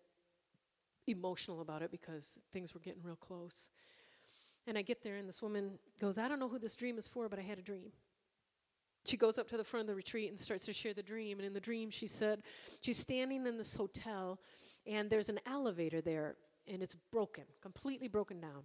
[1.06, 3.68] emotional about it because things were getting real close.
[4.66, 7.06] And I get there, and this woman goes, I don't know who this dream is
[7.06, 7.92] for, but I had a dream.
[9.04, 11.38] She goes up to the front of the retreat and starts to share the dream.
[11.38, 12.42] And in the dream, she said,
[12.80, 14.38] she's standing in this hotel,
[14.86, 16.36] and there's an elevator there,
[16.66, 18.64] and it's broken, completely broken down.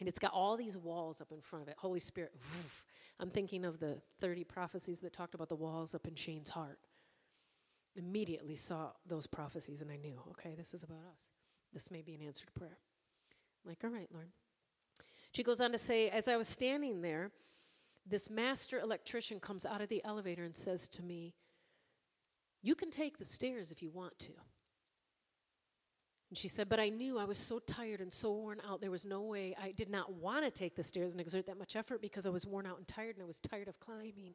[0.00, 1.74] And it's got all these walls up in front of it.
[1.78, 2.84] Holy Spirit, woof.
[3.18, 6.78] I'm thinking of the 30 prophecies that talked about the walls up in Shane's heart.
[7.96, 11.32] Immediately saw those prophecies, and I knew, okay, this is about us.
[11.72, 12.78] This may be an answered prayer.
[13.64, 14.28] I'm like, all right, Lord.
[15.32, 17.32] She goes on to say, as I was standing there,
[18.08, 21.34] this master electrician comes out of the elevator and says to me,
[22.62, 24.32] You can take the stairs if you want to.
[26.30, 28.90] And she said, But I knew I was so tired and so worn out, there
[28.90, 31.76] was no way I did not want to take the stairs and exert that much
[31.76, 34.34] effort because I was worn out and tired and I was tired of climbing.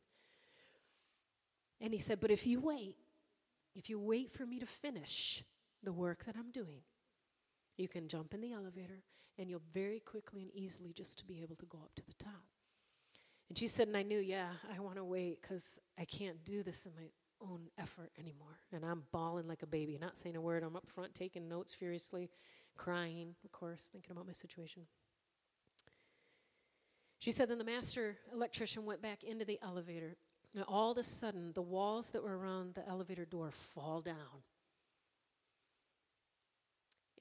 [1.82, 2.96] And he said, But if you wait,
[3.76, 5.44] if you wait for me to finish
[5.84, 6.82] the work that I'm doing,
[7.78, 9.04] you can jump in the elevator
[9.38, 12.14] and you'll very quickly and easily just to be able to go up to the
[12.14, 12.53] top.
[13.50, 16.64] And she said, and I knew, yeah, I want to wait because I can't do
[16.64, 17.10] this in my
[17.42, 18.58] own effort anymore.
[18.72, 20.64] And I'm bawling like a baby, not saying a word.
[20.64, 22.30] I'm up front taking notes furiously,
[22.78, 24.84] crying, of course, thinking about my situation.
[27.20, 30.18] She said, then the master electrician went back into the elevator.
[30.56, 34.44] And all of a sudden, the walls that were around the elevator door fall down.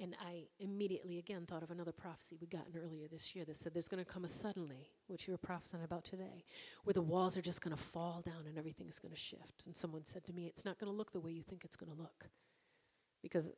[0.03, 3.73] And I immediately again thought of another prophecy we'd gotten earlier this year that said
[3.73, 6.45] there's going to come a suddenly, which you were prophesying about today,
[6.83, 9.63] where the walls are just going to fall down and everything is going to shift.
[9.65, 11.77] And someone said to me, It's not going to look the way you think it's
[11.77, 12.29] going to look.
[13.23, 13.53] Because,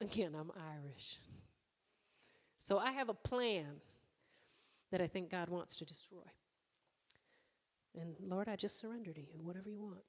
[0.00, 1.18] again, I'm Irish.
[2.56, 3.82] So I have a plan
[4.90, 6.24] that I think God wants to destroy.
[8.00, 10.04] And Lord, I just surrender to you, whatever you want.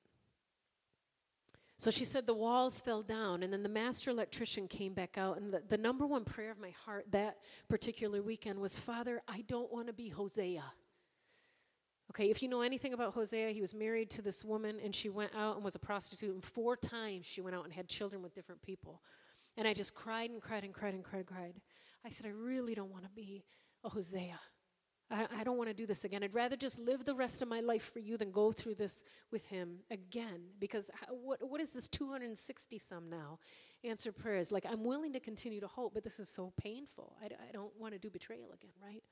[1.81, 5.37] So she said the walls fell down, and then the master electrician came back out.
[5.37, 7.37] And the, the number one prayer of my heart that
[7.69, 10.61] particular weekend was Father, I don't want to be Hosea.
[12.11, 15.09] Okay, if you know anything about Hosea, he was married to this woman, and she
[15.09, 16.35] went out and was a prostitute.
[16.35, 19.01] And four times she went out and had children with different people.
[19.57, 21.55] And I just cried and cried and cried and cried and cried.
[22.05, 23.43] I said, I really don't want to be
[23.83, 24.39] a Hosea.
[25.11, 26.23] I, I don't want to do this again.
[26.23, 29.03] I'd rather just live the rest of my life for you than go through this
[29.31, 30.41] with him again.
[30.59, 33.39] Because what, what is this 260 some now?
[33.83, 34.51] Answer prayers.
[34.51, 37.15] Like, I'm willing to continue to hope, but this is so painful.
[37.21, 39.03] I, I don't want to do betrayal again, right?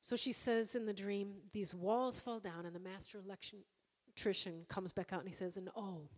[0.00, 4.92] So she says in the dream, these walls fall down, and the master electrician comes
[4.92, 6.08] back out and he says, And oh,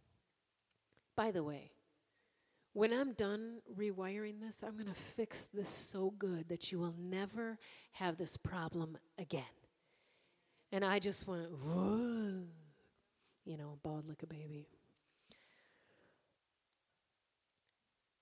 [1.16, 1.72] by the way,
[2.72, 6.94] when I'm done rewiring this, I'm going to fix this so good that you will
[6.98, 7.58] never
[7.92, 9.42] have this problem again.
[10.72, 11.48] And I just went,
[13.44, 14.68] you know, bawled like a baby.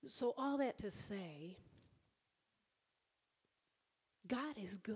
[0.05, 1.57] So, all that to say,
[4.27, 4.95] God is good.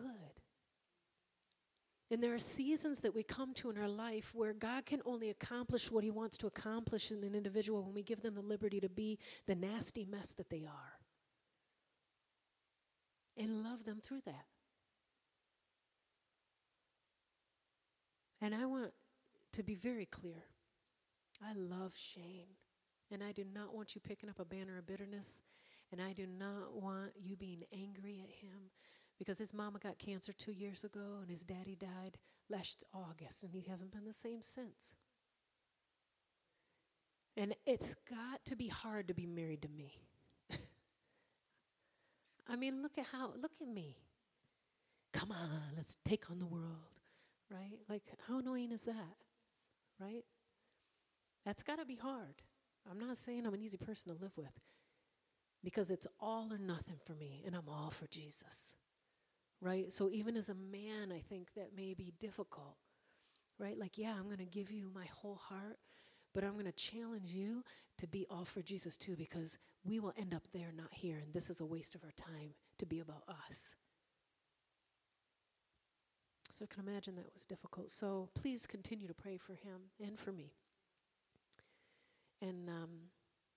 [2.13, 5.31] And there are seasons that we come to in our life where God can only
[5.31, 8.79] accomplish what He wants to accomplish in an individual when we give them the liberty
[8.81, 9.17] to be
[9.47, 10.99] the nasty mess that they are.
[13.35, 14.45] And love them through that.
[18.39, 18.91] And I want
[19.53, 20.43] to be very clear.
[21.43, 22.45] I love Shane.
[23.09, 25.41] And I do not want you picking up a banner of bitterness.
[25.91, 28.69] And I do not want you being angry at him
[29.17, 32.17] because his mama got cancer two years ago and his daddy died
[32.49, 34.95] last August, and he hasn't been the same since.
[37.35, 40.01] And it's got to be hard to be married to me.
[42.47, 43.97] I mean, look at how, look at me.
[45.13, 46.99] Come on, let's take on the world,
[47.49, 47.79] right?
[47.87, 49.15] Like, how annoying is that,
[49.99, 50.25] right?
[51.43, 52.41] That's got to be hard.
[52.89, 54.59] I'm not saying I'm an easy person to live with
[55.63, 58.75] because it's all or nothing for me, and I'm all for Jesus
[59.63, 59.91] right?
[59.91, 62.75] So even as a man, I think that may be difficult,
[63.57, 63.79] right?
[63.79, 65.79] Like, yeah, I'm going to give you my whole heart,
[66.33, 67.63] but I'm going to challenge you
[67.97, 71.33] to be all for Jesus too, because we will end up there, not here, and
[71.33, 72.49] this is a waste of our time
[72.79, 73.75] to be about us.
[76.51, 77.89] So I can imagine that was difficult.
[77.89, 80.51] So please continue to pray for him and for me.
[82.41, 82.89] And um,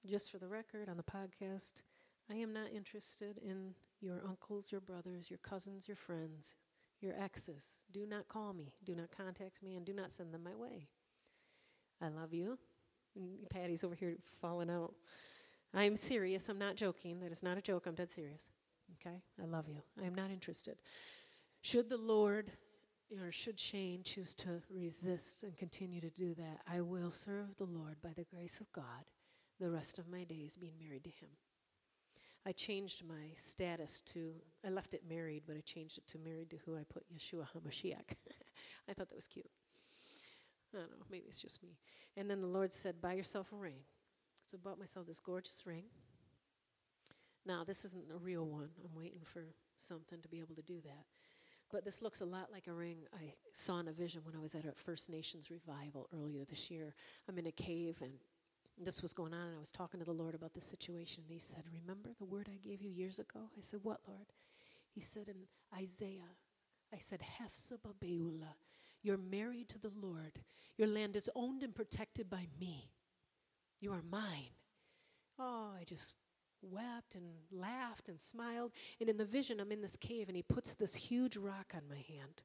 [0.07, 1.83] just for the record on the podcast,
[2.31, 6.56] I am not interested in your uncles, your brothers, your cousins, your friends,
[7.01, 7.82] your exes.
[7.93, 8.74] Do not call me.
[8.85, 10.89] Do not contact me, and do not send them my way.
[12.01, 12.59] I love you.
[13.18, 14.94] Mm, Patty's over here falling out.
[15.74, 16.48] I am serious.
[16.48, 17.20] I'm not joking.
[17.20, 17.86] That is not a joke.
[17.86, 18.51] I'm dead serious.
[18.94, 19.16] Okay?
[19.43, 19.82] I love you.
[20.01, 20.77] I am not interested.
[21.62, 22.52] Should the Lord
[23.23, 27.64] or should Shane choose to resist and continue to do that, I will serve the
[27.64, 29.05] Lord by the grace of God
[29.60, 31.31] the rest of my days being married to Him.
[32.47, 34.32] I changed my status to,
[34.64, 37.44] I left it married, but I changed it to married to who I put Yeshua
[37.56, 38.14] HaMashiach.
[38.89, 39.51] I thought that was cute.
[40.73, 41.77] I don't know, maybe it's just me.
[42.16, 43.81] And then the Lord said, Buy yourself a ring.
[44.48, 45.85] So I bought myself this gorgeous ring.
[47.44, 48.68] Now, this isn't a real one.
[48.85, 49.44] I'm waiting for
[49.78, 51.05] something to be able to do that.
[51.70, 54.40] But this looks a lot like a ring I saw in a vision when I
[54.40, 56.94] was at a First Nations revival earlier this year.
[57.28, 58.12] I'm in a cave and
[58.85, 61.23] this was going on, and I was talking to the Lord about the situation.
[61.24, 63.40] And He said, Remember the word I gave you years ago?
[63.57, 64.27] I said, What, Lord?
[64.94, 65.47] He said in
[65.78, 66.36] Isaiah,
[66.93, 68.57] I said, Hephzibah Beulah,
[69.03, 70.40] you're married to the Lord.
[70.77, 72.90] Your land is owned and protected by me.
[73.81, 74.55] You are mine.
[75.39, 76.15] Oh, I just
[76.62, 78.73] wept and laughed and smiled.
[79.01, 81.82] And in the vision, I'm in this cave, and he puts this huge rock on
[81.89, 82.43] my hand.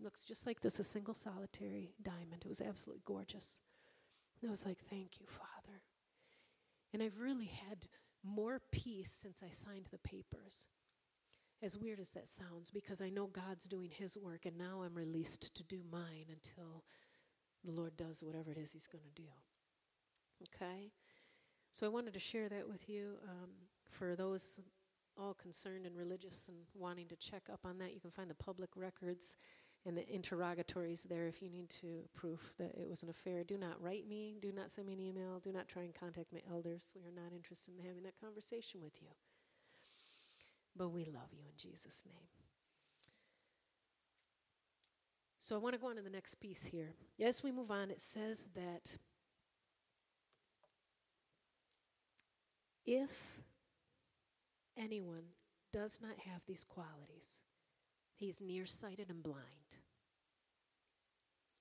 [0.00, 2.42] Looks just like this, a single solitary diamond.
[2.44, 3.60] It was absolutely gorgeous.
[4.40, 5.82] And I was like, thank you, Father.
[6.92, 7.86] And I've really had
[8.24, 10.68] more peace since I signed the papers.
[11.62, 14.94] As weird as that sounds, because I know God's doing His work, and now I'm
[14.94, 16.84] released to do mine until
[17.62, 19.28] the Lord does whatever it is He's going to do.
[20.42, 20.90] Okay?
[21.72, 23.16] So I wanted to share that with you.
[23.28, 23.50] Um,
[23.90, 24.60] for those
[25.18, 28.34] all concerned and religious and wanting to check up on that, you can find the
[28.34, 29.36] public records
[29.86, 33.44] and the interrogatories there if you need to proof that it was an affair.
[33.44, 36.32] Do not write me, do not send me an email, do not try and contact
[36.32, 36.92] my elders.
[36.94, 39.08] We are not interested in having that conversation with you.
[40.76, 42.28] But we love you in Jesus' name.
[45.38, 46.94] So I want to go on to the next piece here.
[47.20, 48.98] As we move on, it says that
[52.86, 53.10] if
[54.76, 55.24] anyone
[55.72, 57.42] does not have these qualities,
[58.20, 59.38] he's nearsighted and blind.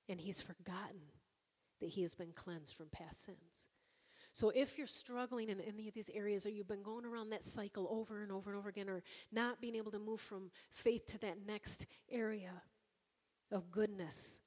[0.08, 1.02] And he's forgotten
[1.80, 3.68] that he has been cleansed from past sins.
[4.32, 7.44] So if you're struggling in any of these areas, or you've been going around that
[7.44, 11.08] cycle over and over and over again, or not being able to move from faith
[11.08, 12.62] to that next area
[13.52, 14.40] of goodness,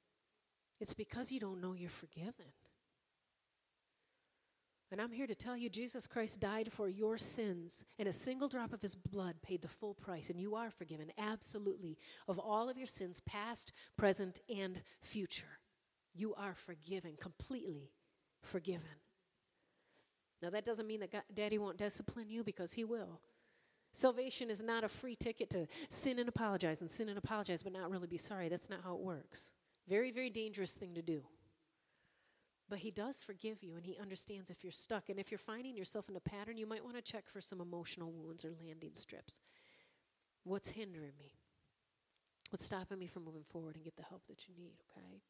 [0.79, 2.45] it's because you don't know you're forgiven.
[4.93, 8.47] And I'm here to tell you Jesus Christ died for your sins, and a single
[8.47, 11.97] drop of his blood paid the full price, and you are forgiven absolutely
[12.27, 15.57] of all of your sins, past, present, and future.
[16.13, 17.89] You are forgiven, completely
[18.43, 18.85] forgiven.
[20.43, 23.19] Now, that doesn't mean that God, Daddy won't discipline you because he will.
[23.93, 27.73] Salvation is not a free ticket to sin and apologize and sin and apologize, but
[27.73, 28.47] not really be sorry.
[28.47, 29.53] That's not how it works.
[29.89, 31.23] Very, very dangerous thing to do.
[32.69, 35.09] But he does forgive you and he understands if you're stuck.
[35.09, 37.61] And if you're finding yourself in a pattern, you might want to check for some
[37.61, 39.39] emotional wounds or landing strips.
[40.43, 41.33] What's hindering me?
[42.49, 45.21] What's stopping me from moving forward and get the help that you need, okay?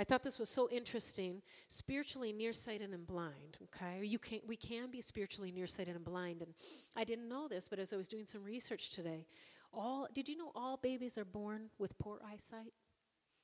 [0.00, 1.42] I thought this was so interesting.
[1.66, 4.04] Spiritually nearsighted and blind, okay?
[4.04, 6.54] You can we can be spiritually nearsighted and blind and
[6.96, 9.26] I didn't know this, but as I was doing some research today,
[9.72, 12.72] all did you know all babies are born with poor eyesight?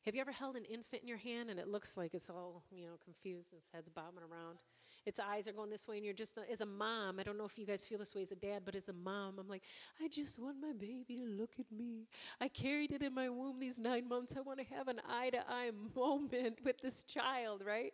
[0.05, 2.63] Have you ever held an infant in your hand and it looks like it's all,
[2.71, 4.59] you know, confused and its head's bobbing around?
[5.07, 7.47] Its eyes are going this way and you're just, as a mom, I don't know
[7.47, 9.63] if you guys feel this way as a dad, but as a mom, I'm like,
[10.03, 12.07] I just want my baby to look at me.
[12.39, 14.35] I carried it in my womb these nine months.
[14.37, 17.93] I want to have an eye to eye moment with this child, right?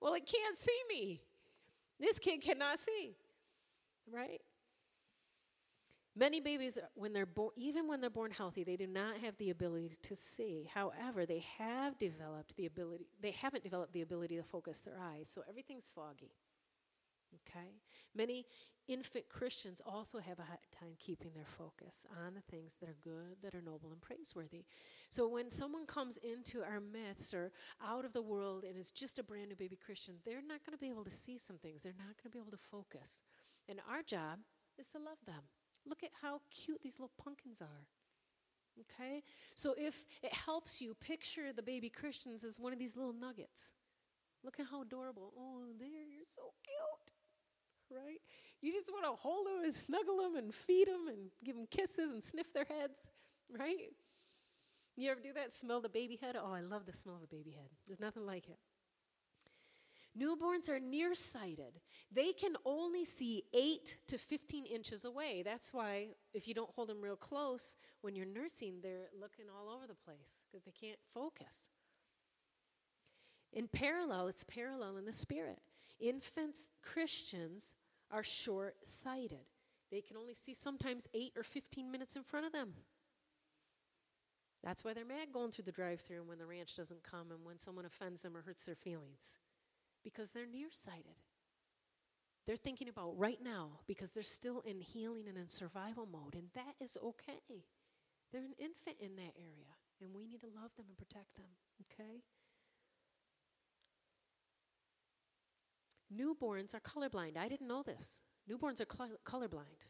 [0.00, 1.20] Well, it can't see me.
[2.00, 3.14] This kid cannot see,
[4.12, 4.40] right?
[6.14, 9.48] Many babies, when they're born, even when they're born healthy, they do not have the
[9.48, 10.68] ability to see.
[10.72, 15.28] However, they have developed the ability, they haven't developed the ability to focus their eyes,
[15.28, 16.32] so everything's foggy.
[17.48, 17.80] Okay?
[18.14, 18.44] Many
[18.88, 22.96] infant Christians also have a hard time keeping their focus on the things that are
[23.02, 24.64] good, that are noble, and praiseworthy.
[25.08, 27.52] So when someone comes into our midst or
[27.82, 30.76] out of the world and is just a brand new baby Christian, they're not going
[30.76, 31.82] to be able to see some things.
[31.82, 33.22] They're not going to be able to focus.
[33.66, 34.40] And our job
[34.78, 35.42] is to love them.
[35.86, 37.86] Look at how cute these little pumpkins are.
[38.80, 39.22] Okay?
[39.54, 43.72] So if it helps you picture the baby Christians as one of these little nuggets.
[44.44, 45.32] Look at how adorable.
[45.38, 47.98] Oh, there, you're so cute.
[47.98, 48.20] Right?
[48.60, 51.66] You just want to hold them and snuggle them and feed them and give them
[51.70, 53.08] kisses and sniff their heads.
[53.50, 53.92] Right?
[54.96, 55.54] You ever do that?
[55.54, 56.36] Smell the baby head?
[56.36, 57.68] Oh, I love the smell of a baby head.
[57.86, 58.58] There's nothing like it.
[60.18, 61.80] Newborns are nearsighted.
[62.10, 65.42] They can only see 8 to 15 inches away.
[65.42, 69.74] That's why, if you don't hold them real close, when you're nursing, they're looking all
[69.74, 71.70] over the place because they can't focus.
[73.54, 75.60] In parallel, it's parallel in the spirit.
[75.98, 77.74] Infants, Christians,
[78.10, 79.46] are short sighted.
[79.90, 82.74] They can only see sometimes 8 or 15 minutes in front of them.
[84.62, 87.30] That's why they're mad going through the drive through and when the ranch doesn't come
[87.30, 89.36] and when someone offends them or hurts their feelings
[90.02, 91.16] because they're nearsighted.
[92.46, 96.48] They're thinking about right now because they're still in healing and in survival mode, and
[96.54, 97.64] that is okay.
[98.32, 101.46] They're an infant in that area, and we need to love them and protect them,
[101.82, 102.22] okay?
[106.14, 107.36] Newborns are colorblind.
[107.36, 108.20] I didn't know this.
[108.50, 108.86] Newborns are
[109.24, 109.86] colorblind.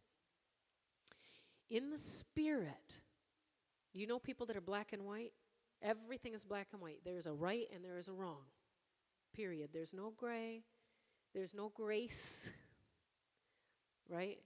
[1.71, 3.01] In the spirit,
[3.95, 5.33] you know people that are black and white?
[5.81, 7.01] Everything is black and white.
[7.05, 8.45] There is a right and there is a wrong.
[9.35, 9.71] Period.
[9.73, 10.63] There's no gray,
[11.35, 12.51] there's no grace,
[14.09, 14.39] right?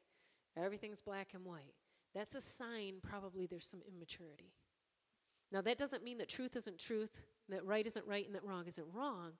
[0.56, 1.74] Everything's black and white.
[2.14, 4.54] That's a sign, probably, there's some immaturity.
[5.52, 8.66] Now, that doesn't mean that truth isn't truth, that right isn't right, and that wrong
[8.66, 9.32] isn't wrong.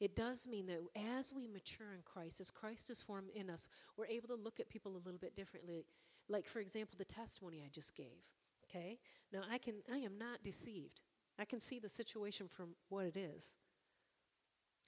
[0.00, 0.80] It does mean that
[1.16, 4.60] as we mature in Christ, as Christ is formed in us, we're able to look
[4.60, 5.86] at people a little bit differently.
[6.28, 8.22] Like, for example, the testimony I just gave.
[8.68, 8.98] Okay?
[9.32, 11.00] Now, I, can, I am not deceived.
[11.38, 13.56] I can see the situation from what it is.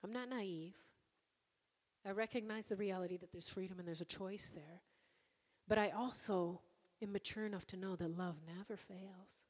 [0.02, 0.74] I'm not naive.
[2.06, 4.82] I recognize the reality that there's freedom and there's a choice there.
[5.66, 6.60] But I also
[7.02, 9.44] am mature enough to know that love never fails.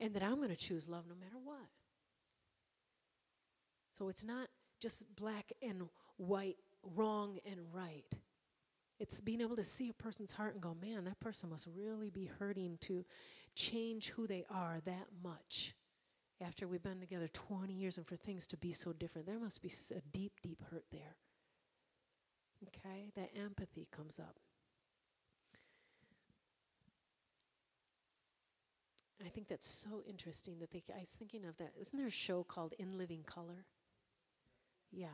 [0.00, 1.68] And that I'm going to choose love no matter what.
[3.96, 4.48] So it's not
[4.80, 5.82] just black and
[6.16, 6.56] white,
[6.96, 8.06] wrong and right.
[8.98, 12.10] It's being able to see a person's heart and go, man, that person must really
[12.10, 13.04] be hurting to
[13.54, 15.74] change who they are that much
[16.44, 19.26] after we've been together 20 years and for things to be so different.
[19.26, 21.16] There must be a deep, deep hurt there.
[22.68, 23.10] Okay?
[23.14, 24.36] That empathy comes up.
[29.24, 31.72] I think that's so interesting that they, I was thinking of that.
[31.78, 33.66] Isn't there a show called In Living Color?
[34.90, 35.08] Yeah.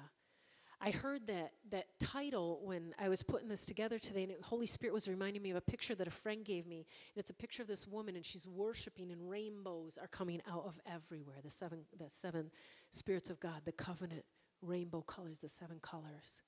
[0.81, 4.66] I heard that, that title when I was putting this together today, and the Holy
[4.66, 6.86] Spirit was reminding me of a picture that a friend gave me.
[7.15, 10.65] And it's a picture of this woman, and she's worshiping, and rainbows are coming out
[10.66, 11.36] of everywhere.
[11.43, 12.51] The seven, the seven
[12.90, 14.24] spirits of God, the covenant
[14.61, 16.43] rainbow colors, the seven colors.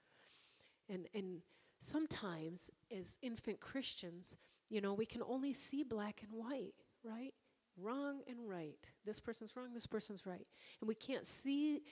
[0.90, 1.40] And, and
[1.80, 4.36] sometimes, as infant Christians,
[4.68, 7.32] you know, we can only see black and white, right?
[7.80, 8.90] Wrong and right.
[9.06, 10.46] This person's wrong, this person's right.
[10.80, 11.82] And we can't see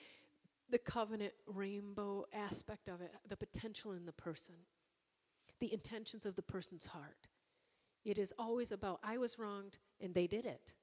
[0.69, 4.55] the covenant rainbow aspect of it, the potential in the person,
[5.59, 7.27] the intentions of the person's heart.
[8.05, 10.73] It is always about, I was wronged and they did it.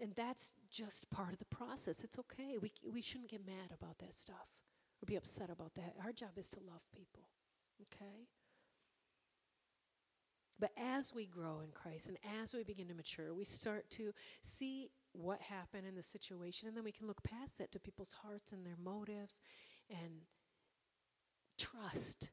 [0.00, 2.02] And that's just part of the process.
[2.02, 2.56] It's okay.
[2.60, 4.48] We, we shouldn't get mad about that stuff
[5.02, 5.94] or be upset about that.
[6.04, 7.28] Our job is to love people,
[7.82, 8.26] okay?
[10.58, 14.12] But as we grow in Christ and as we begin to mature, we start to
[14.40, 18.14] see what happened in the situation, and then we can look past that to people's
[18.22, 19.40] hearts and their motives
[19.88, 20.22] and
[21.56, 22.30] trust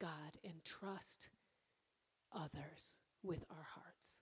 [0.00, 1.30] God and trust
[2.34, 4.20] others with our hearts.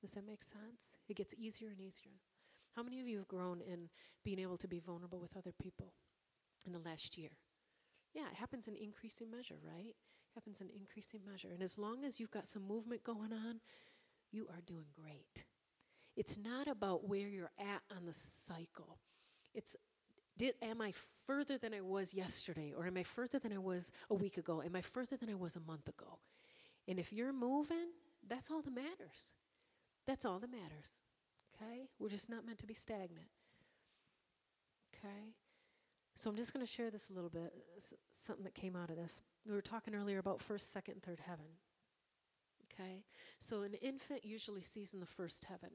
[0.00, 0.96] Does that make sense?
[1.08, 2.20] It gets easier and easier.
[2.76, 3.88] How many of you have grown in
[4.24, 5.92] being able to be vulnerable with other people
[6.66, 7.30] in the last year?
[8.14, 9.96] Yeah, it happens in increasing measure, right?
[9.96, 11.48] It happens in increasing measure.
[11.52, 13.60] And as long as you've got some movement going on,
[14.30, 15.46] you are doing great.
[16.16, 18.98] It's not about where you're at on the cycle.
[19.54, 19.76] It's
[20.36, 20.92] did am I
[21.26, 24.62] further than I was yesterday or am I further than I was a week ago?
[24.62, 26.18] Am I further than I was a month ago?
[26.88, 27.88] And if you're moving,
[28.26, 29.34] that's all that matters.
[30.06, 31.02] That's all that matters.
[31.54, 31.88] Okay?
[31.98, 33.28] We're just not meant to be stagnant.
[34.94, 35.34] Okay?
[36.16, 37.52] So I'm just going to share this a little bit,
[38.10, 39.20] something that came out of this.
[39.46, 41.46] We were talking earlier about first, second, third heaven.
[42.72, 43.04] Okay?
[43.38, 45.70] So an infant usually sees in the first heaven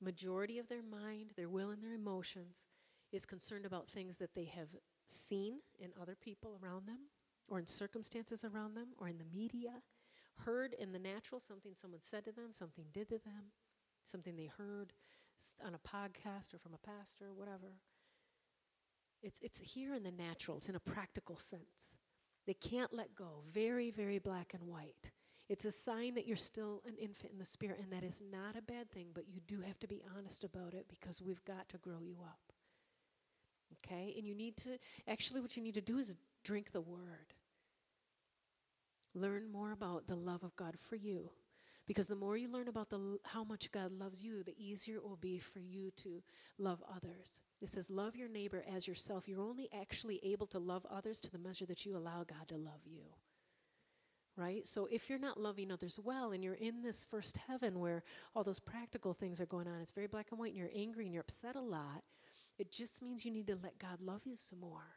[0.00, 2.66] majority of their mind, their will, and their emotions
[3.12, 4.68] is concerned about things that they have
[5.06, 7.08] seen in other people around them,
[7.48, 9.82] or in circumstances around them, or in the media,
[10.44, 13.52] heard in the natural, something someone said to them, something did to them,
[14.04, 14.92] something they heard
[15.64, 17.78] on a podcast or from a pastor, whatever.
[19.22, 21.98] It's, it's here in the natural, it's in a practical sense.
[22.46, 23.42] They can't let go.
[23.52, 25.10] Very, very black and white.
[25.48, 28.56] It's a sign that you're still an infant in the spirit, and that is not
[28.56, 31.68] a bad thing, but you do have to be honest about it because we've got
[31.70, 32.52] to grow you up.
[33.78, 34.14] Okay?
[34.16, 37.32] And you need to, actually, what you need to do is drink the word.
[39.14, 41.30] Learn more about the love of God for you.
[41.86, 45.04] Because the more you learn about the, how much God loves you, the easier it
[45.04, 46.22] will be for you to
[46.58, 47.40] love others.
[47.62, 49.26] It says, Love your neighbor as yourself.
[49.26, 52.56] You're only actually able to love others to the measure that you allow God to
[52.56, 53.04] love you
[54.38, 54.66] right?
[54.66, 58.04] So if you're not loving others well and you're in this first heaven where
[58.34, 61.04] all those practical things are going on, it's very black and white, and you're angry
[61.04, 62.04] and you're upset a lot,
[62.56, 64.96] it just means you need to let God love you some more.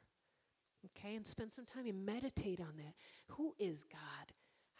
[0.85, 1.15] Okay?
[1.15, 2.93] And spend some time and meditate on that.
[3.29, 4.33] Who is God?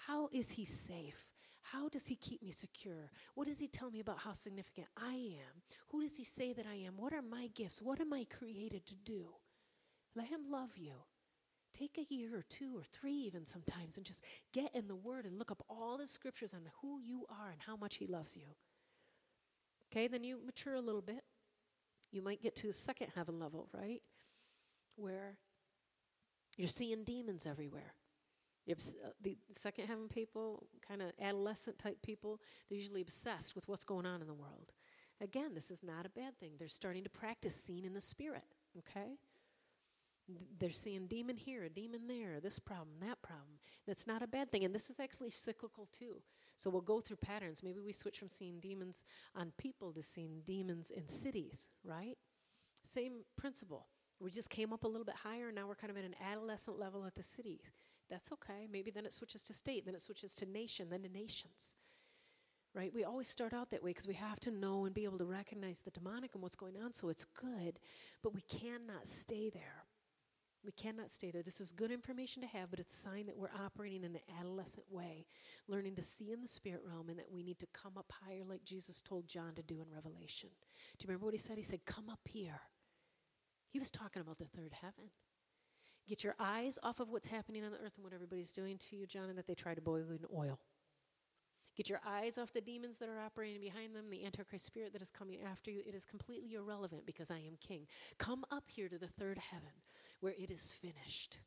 [0.08, 1.34] How is He safe?
[1.62, 3.12] How does He keep me secure?
[3.36, 5.62] What does He tell me about how significant I am?
[5.90, 6.94] Who does He say that I am?
[6.98, 7.82] What are my gifts?
[7.82, 9.28] What am I created to do?
[10.16, 10.94] Let Him love you.
[11.82, 15.26] Take a year or two or three, even sometimes, and just get in the Word
[15.26, 18.38] and look up all the scriptures on who you are and how much He loves
[18.38, 18.44] you.
[19.92, 21.24] Okay, then you mature a little bit.
[22.12, 24.04] You might get to a second heaven level, right?
[24.96, 25.38] Where
[26.56, 27.96] you're seeing demons everywhere.
[28.70, 28.76] Uh,
[29.24, 32.40] the second heaven people, kind of adolescent type people,
[32.70, 34.72] they're usually obsessed with what's going on in the world.
[35.20, 36.52] Again, this is not a bad thing.
[36.60, 38.44] They're starting to practice seeing in the spirit,
[38.78, 39.18] okay?
[40.60, 43.60] They're seeing demon here, a demon there, this problem, that problem.
[43.88, 44.64] That's not a bad thing.
[44.64, 46.22] And this is actually cyclical too.
[46.58, 47.64] So we'll go through patterns.
[47.64, 49.04] Maybe we switch from seeing demons
[49.36, 52.18] on people to seeing demons in cities, right?
[52.84, 53.88] Same principle.
[54.20, 56.16] We just came up a little bit higher, and now we're kind of at an
[56.32, 57.72] adolescent level at the cities.
[58.10, 58.68] That's okay.
[58.72, 61.76] Maybe then it switches to state, then it switches to nation, then to nations.
[62.74, 62.94] right?
[62.94, 65.26] We always start out that way because we have to know and be able to
[65.26, 67.80] recognize the demonic and what's going on, so it's good,
[68.24, 69.81] but we cannot stay there.
[70.64, 71.42] We cannot stay there.
[71.42, 74.22] This is good information to have, but it's a sign that we're operating in an
[74.40, 75.26] adolescent way,
[75.68, 78.44] learning to see in the spirit realm, and that we need to come up higher,
[78.48, 80.50] like Jesus told John to do in Revelation.
[81.00, 81.58] Do you remember what he said?
[81.58, 82.62] He said, Come up here.
[83.70, 85.10] He was talking about the third heaven.
[86.08, 88.96] Get your eyes off of what's happening on the earth and what everybody's doing to
[88.96, 90.60] you, John, and that they try to boil you in oil.
[91.78, 95.02] Get your eyes off the demons that are operating behind them, the Antichrist spirit that
[95.02, 95.82] is coming after you.
[95.88, 97.88] It is completely irrelevant because I am king.
[98.18, 99.72] Come up here to the third heaven
[100.22, 101.40] where it is finished.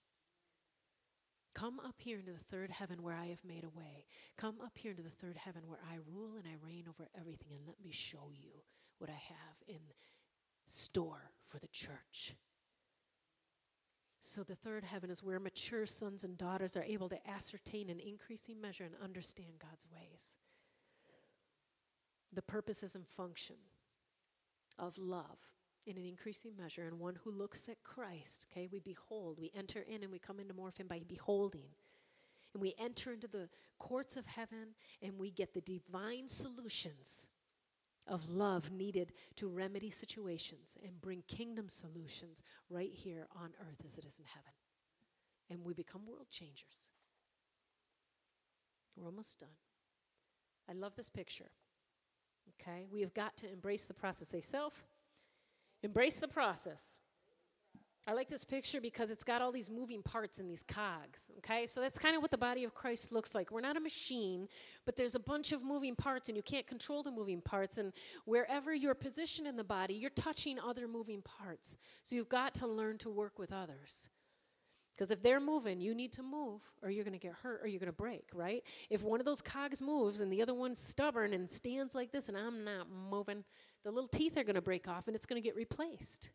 [1.54, 4.06] Come up here into the third heaven where I have made a way.
[4.36, 7.52] Come up here into the third heaven where I rule and I reign over everything,
[7.56, 8.50] and let me show you
[8.98, 9.80] what I have in
[10.66, 12.34] store for the church.
[14.18, 18.00] So, the third heaven is where mature sons and daughters are able to ascertain in
[18.00, 20.38] increasing measure and understand God's ways.
[22.32, 23.56] The purposes and function
[24.78, 25.38] of love
[25.86, 28.46] in an increasing measure, and one who looks at Christ.
[28.50, 31.68] Okay, we behold, we enter in and we come into more of Him by beholding.
[32.52, 33.48] And we enter into the
[33.78, 37.28] courts of heaven and we get the divine solutions
[38.06, 43.98] of love needed to remedy situations and bring kingdom solutions right here on earth as
[43.98, 44.52] it is in heaven.
[45.50, 46.88] And we become world changers.
[48.96, 49.48] We're almost done.
[50.68, 51.50] I love this picture.
[52.60, 52.86] Okay?
[52.90, 54.28] We have got to embrace the process.
[54.28, 54.84] Say, self,
[55.84, 56.98] embrace the process.
[58.06, 61.30] I like this picture because it's got all these moving parts and these cogs.
[61.38, 63.50] Okay, so that's kind of what the body of Christ looks like.
[63.50, 64.46] We're not a machine,
[64.84, 67.78] but there's a bunch of moving parts, and you can't control the moving parts.
[67.78, 67.94] And
[68.26, 71.78] wherever you're positioned in the body, you're touching other moving parts.
[72.02, 74.10] So you've got to learn to work with others.
[74.94, 77.68] Because if they're moving, you need to move, or you're going to get hurt, or
[77.68, 78.62] you're going to break, right?
[78.90, 82.28] If one of those cogs moves and the other one's stubborn and stands like this,
[82.28, 83.44] and I'm not moving,
[83.84, 86.30] the little teeth are going to break off and it's going to get replaced.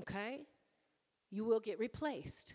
[0.00, 0.46] Okay?
[1.30, 2.54] You will get replaced.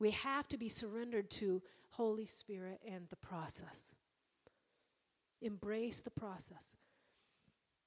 [0.00, 3.94] We have to be surrendered to Holy Spirit and the process.
[5.40, 6.76] Embrace the process.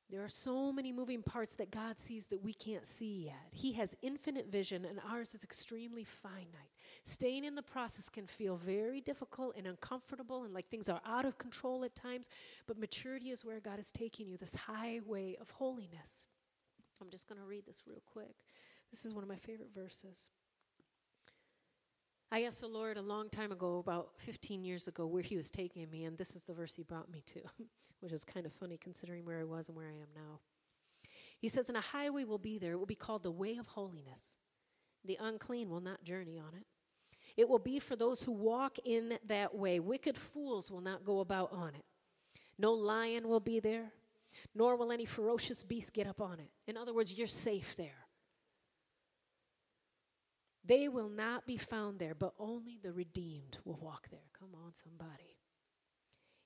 [0.09, 3.49] There are so many moving parts that God sees that we can't see yet.
[3.51, 6.71] He has infinite vision, and ours is extremely finite.
[7.03, 11.25] Staying in the process can feel very difficult and uncomfortable, and like things are out
[11.25, 12.29] of control at times,
[12.67, 16.25] but maturity is where God is taking you, this highway of holiness.
[17.01, 18.35] I'm just going to read this real quick.
[18.91, 20.31] This is one of my favorite verses.
[22.29, 25.49] I asked the Lord a long time ago, about 15 years ago, where He was
[25.49, 27.41] taking me, and this is the verse He brought me to,
[28.01, 30.39] which is kind of funny considering where I was and where I am now.
[31.39, 32.73] He says, And a highway will be there.
[32.73, 34.37] It will be called the way of holiness.
[35.05, 36.65] The unclean will not journey on it.
[37.37, 39.79] It will be for those who walk in that way.
[39.79, 41.85] Wicked fools will not go about on it.
[42.57, 43.93] No lion will be there,
[44.55, 46.49] nor will any ferocious beast get up on it.
[46.65, 48.06] In other words, you're safe there.
[50.67, 54.19] They will not be found there, but only the redeemed will walk there.
[54.37, 55.37] Come on, somebody.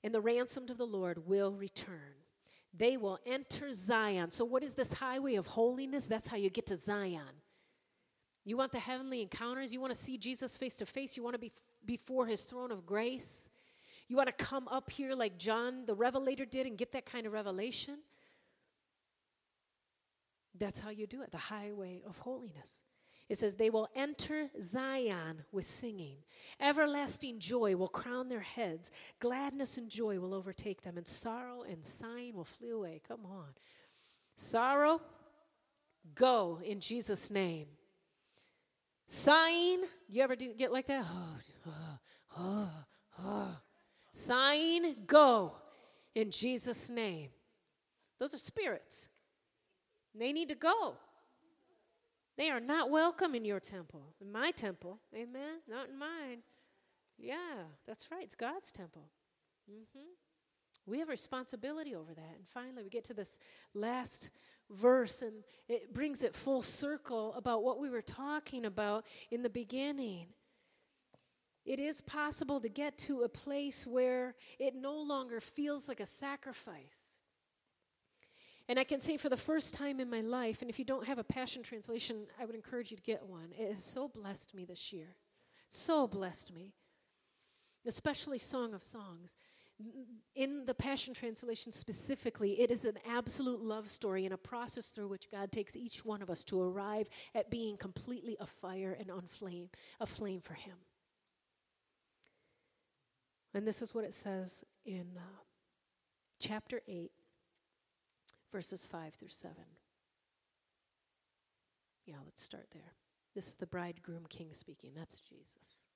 [0.03, 2.13] And the ransomed of the Lord will return.
[2.73, 4.31] They will enter Zion.
[4.31, 6.05] So, what is this highway of holiness?
[6.05, 7.41] That's how you get to Zion.
[8.45, 9.73] You want the heavenly encounters?
[9.73, 11.17] You want to see Jesus face to face?
[11.17, 11.51] You want to be
[11.85, 13.49] before his throne of grace?
[14.07, 17.25] You want to come up here like John the Revelator did and get that kind
[17.25, 17.97] of revelation?
[20.57, 22.83] That's how you do it, the highway of holiness.
[23.31, 26.17] It says, They will enter Zion with singing.
[26.59, 28.91] Everlasting joy will crown their heads.
[29.21, 32.99] Gladness and joy will overtake them, and sorrow and sighing will flee away.
[33.07, 33.53] Come on.
[34.35, 35.01] Sorrow,
[36.13, 37.67] go in Jesus' name.
[39.07, 41.05] Sighing, you ever get like that?
[41.07, 41.37] Oh,
[41.67, 41.99] oh,
[42.37, 42.69] oh,
[43.23, 43.57] oh.
[44.11, 45.53] Sighing, go
[46.13, 47.29] in Jesus' name.
[48.19, 49.07] Those are spirits.
[50.13, 50.97] They need to go.
[52.37, 54.99] They are not welcome in your temple, in my temple.
[55.13, 55.59] Amen?
[55.67, 56.39] Not in mine.
[57.17, 58.23] Yeah, that's right.
[58.23, 59.09] It's God's temple.
[59.69, 59.99] Mm-hmm.
[60.85, 62.35] We have responsibility over that.
[62.35, 63.37] And finally, we get to this
[63.73, 64.31] last
[64.69, 69.49] verse, and it brings it full circle about what we were talking about in the
[69.49, 70.27] beginning.
[71.65, 76.05] It is possible to get to a place where it no longer feels like a
[76.05, 77.10] sacrifice.
[78.69, 81.07] And I can say for the first time in my life, and if you don't
[81.07, 83.49] have a Passion Translation, I would encourage you to get one.
[83.57, 85.15] It has so blessed me this year.
[85.69, 86.73] So blessed me.
[87.85, 89.35] Especially Song of Songs.
[90.35, 95.07] In the Passion Translation specifically, it is an absolute love story and a process through
[95.07, 99.23] which God takes each one of us to arrive at being completely afire and on
[99.23, 99.69] flame,
[99.99, 100.75] aflame for Him.
[103.53, 105.21] And this is what it says in uh,
[106.39, 107.11] chapter 8,
[108.51, 109.55] verses 5 through 7.
[112.05, 112.93] Yeah, let's start there.
[113.33, 114.91] This is the bridegroom king speaking.
[114.95, 115.87] That's Jesus.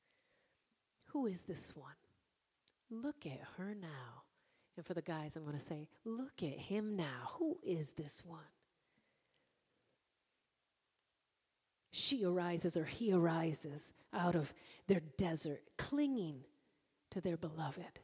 [1.08, 1.92] Who is this one?
[2.90, 4.24] Look at her now.
[4.78, 7.30] And for the guys, I'm going to say, look at him now.
[7.40, 8.40] Who is this one?
[11.92, 14.54] She arises or he arises out of
[14.88, 16.42] their desert, clinging
[17.12, 18.02] to their beloved.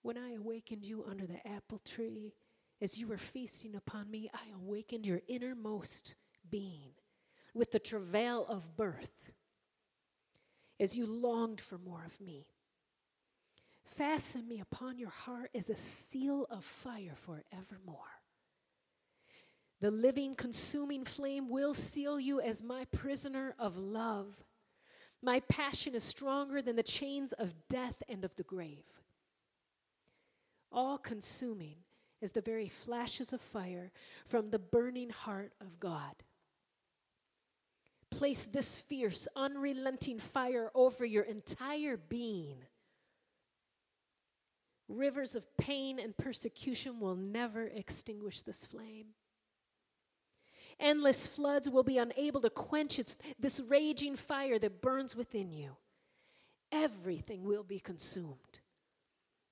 [0.00, 2.32] When I awakened you under the apple tree,
[2.84, 6.16] as you were feasting upon me, I awakened your innermost
[6.50, 6.90] being
[7.54, 9.32] with the travail of birth
[10.78, 12.46] as you longed for more of me.
[13.86, 18.20] Fasten me upon your heart as a seal of fire forevermore.
[19.80, 24.44] The living, consuming flame will seal you as my prisoner of love.
[25.22, 28.84] My passion is stronger than the chains of death and of the grave.
[30.70, 31.76] All consuming
[32.24, 33.92] is the very flashes of fire
[34.26, 36.14] from the burning heart of God.
[38.10, 42.56] Place this fierce, unrelenting fire over your entire being.
[44.88, 49.08] Rivers of pain and persecution will never extinguish this flame.
[50.80, 55.76] Endless floods will be unable to quench its, this raging fire that burns within you.
[56.72, 58.60] Everything will be consumed.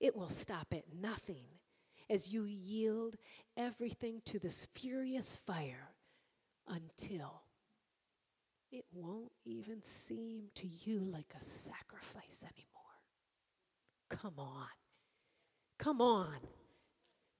[0.00, 1.44] It will stop at nothing
[2.10, 3.16] as you yield
[3.56, 5.90] everything to this furious fire
[6.68, 7.42] until
[8.70, 12.72] it won't even seem to you like a sacrifice anymore.
[14.08, 14.68] Come on.
[15.78, 16.36] Come on.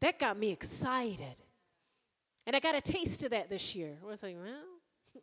[0.01, 1.36] That got me excited.
[2.47, 3.98] And I got a taste of that this year.
[4.02, 5.22] I was like, well,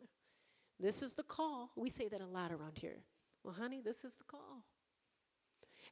[0.80, 1.70] this is the call.
[1.76, 3.04] We say that a lot around here.
[3.44, 4.64] Well, honey, this is the call.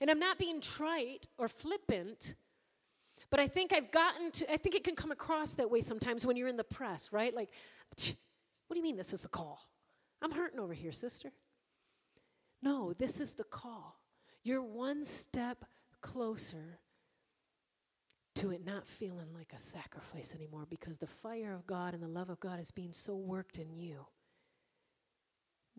[0.00, 2.34] And I'm not being trite or flippant,
[3.30, 6.26] but I think I've gotten to, I think it can come across that way sometimes
[6.26, 7.34] when you're in the press, right?
[7.34, 7.50] Like,
[7.88, 9.60] what do you mean this is a call?
[10.22, 11.30] I'm hurting over here, sister.
[12.62, 14.00] No, this is the call.
[14.42, 15.64] You're one step
[16.00, 16.80] closer
[18.36, 22.08] to it not feeling like a sacrifice anymore because the fire of God and the
[22.08, 24.06] love of God is being so worked in you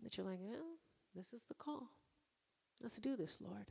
[0.02, 0.76] that you're like, well,
[1.14, 1.88] this is the call.
[2.82, 3.66] Let's do this, Lord.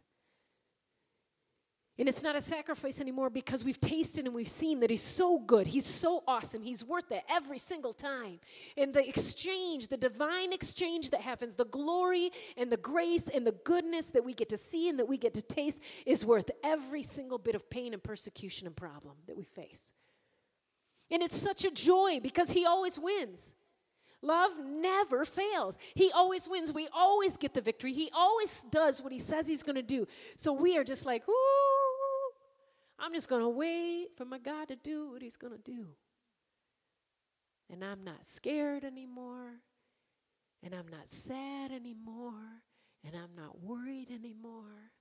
[1.99, 5.38] And it's not a sacrifice anymore because we've tasted and we've seen that He's so
[5.38, 5.67] good.
[5.67, 6.63] He's so awesome.
[6.63, 8.39] He's worth it every single time.
[8.77, 13.51] And the exchange, the divine exchange that happens, the glory and the grace and the
[13.51, 17.03] goodness that we get to see and that we get to taste is worth every
[17.03, 19.91] single bit of pain and persecution and problem that we face.
[21.11, 23.55] And it's such a joy because He always wins.
[24.21, 25.77] Love never fails.
[25.95, 26.73] He always wins.
[26.73, 27.93] We always get the victory.
[27.93, 30.07] He always does what he says he's going to do.
[30.35, 31.69] So we are just like, ooh,
[32.99, 35.88] I'm just going to wait for my God to do what He's going to do.
[37.71, 39.61] And I'm not scared anymore.
[40.63, 42.63] And I'm not sad anymore.
[43.05, 44.91] And I'm not worried anymore.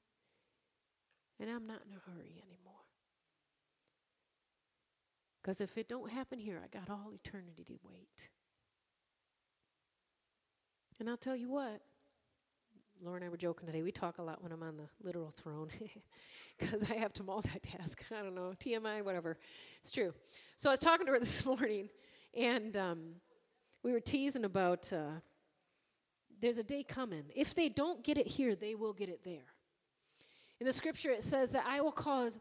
[1.41, 2.75] And I'm not in a hurry anymore.
[5.43, 8.29] Because if it don't happen here, I got all eternity to wait.
[11.01, 11.81] And I'll tell you what,
[13.03, 13.83] Laura and I were joking today.
[13.83, 15.69] We talk a lot when I'm on the literal throne
[16.59, 17.97] because I have to multitask.
[18.19, 19.39] I don't know, TMI, whatever.
[19.81, 20.13] It's true.
[20.57, 21.89] So I was talking to her this morning,
[22.37, 22.99] and um,
[23.85, 25.21] we were teasing about uh,
[26.41, 27.25] there's a day coming.
[27.35, 29.47] If they don't get it here, they will get it there.
[30.61, 32.41] In the scripture, it says that I will cause.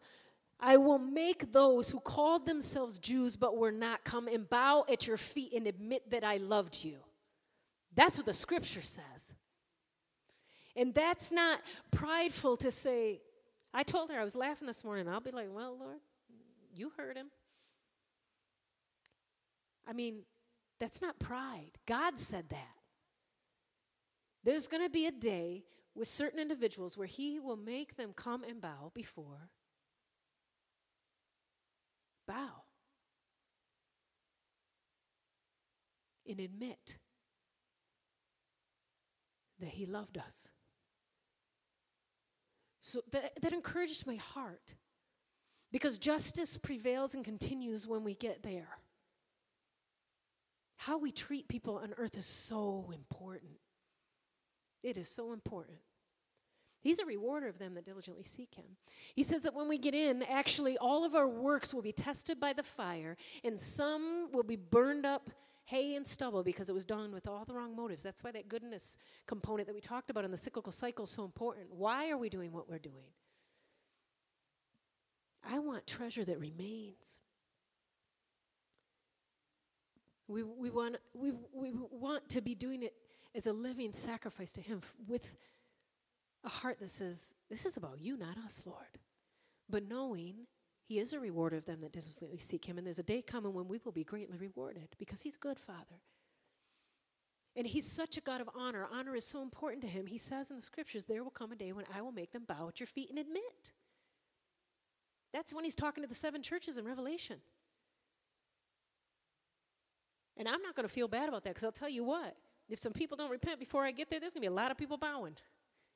[0.60, 5.06] I will make those who called themselves Jews but were not come and bow at
[5.06, 6.98] your feet and admit that I loved you.
[7.94, 9.36] That's what the scripture says.
[10.78, 11.60] And that's not
[11.92, 13.20] prideful to say,
[13.74, 15.10] I told her I was laughing this morning.
[15.10, 15.98] I'll be like, well, Lord,
[16.74, 17.32] you heard him.
[19.88, 20.20] I mean,
[20.80, 21.72] that's not pride.
[21.88, 22.76] God said that.
[24.44, 25.64] There's going to be a day
[25.96, 29.50] with certain individuals where He will make them come and bow before.
[32.28, 32.64] Bow.
[36.30, 36.98] And admit
[39.60, 40.52] that He loved us.
[42.88, 44.76] So that, that encourages my heart
[45.74, 48.78] because justice prevails and continues when we get there.
[50.78, 53.60] How we treat people on earth is so important.
[54.86, 55.80] It is so important.
[56.80, 58.78] He's a rewarder of them that diligently seek him.
[59.14, 62.40] He says that when we get in, actually, all of our works will be tested
[62.40, 65.30] by the fire, and some will be burned up
[65.68, 68.02] hay and stubble because it was done with all the wrong motives.
[68.02, 71.26] That's why that goodness component that we talked about in the cyclical cycle is so
[71.26, 71.68] important.
[71.74, 73.12] Why are we doing what we're doing?
[75.44, 77.20] I want treasure that remains.
[80.30, 82.94] We, we, want, we, we want to be doing it
[83.36, 85.36] as a living sacrifice to Him with
[86.46, 89.00] a heart that says, This is about you, not us, Lord.
[89.70, 90.48] But knowing
[90.88, 93.54] He is a rewarder of them that diligently seek Him, and there's a day coming
[93.54, 96.02] when we will be greatly rewarded because He's a good Father.
[97.58, 98.88] And He's such a God of honor.
[98.90, 100.06] Honor is so important to Him.
[100.06, 102.46] He says in the scriptures, There will come a day when I will make them
[102.48, 103.74] bow at your feet and admit.
[105.34, 107.38] That's when He's talking to the seven churches in Revelation.
[110.38, 112.38] And I'm not going to feel bad about that because I'll tell you what,
[112.70, 114.72] if some people don't repent before I get there, there's going to be a lot
[114.72, 115.36] of people bowing.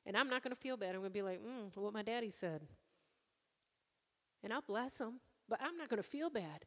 [0.04, 0.90] And I'm not going to feel bad.
[0.90, 2.62] I'm going to be like, mm, what my daddy said.
[4.42, 6.64] And I'll bless them, but I'm not going to feel bad.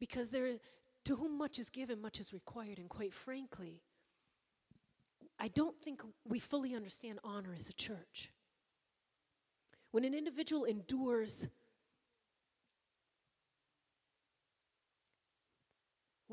[0.00, 0.58] Because there,
[1.04, 2.78] to whom much is given, much is required.
[2.78, 3.82] And quite frankly,
[5.38, 8.30] I don't think we fully understand honor as a church.
[9.90, 11.48] When an individual endures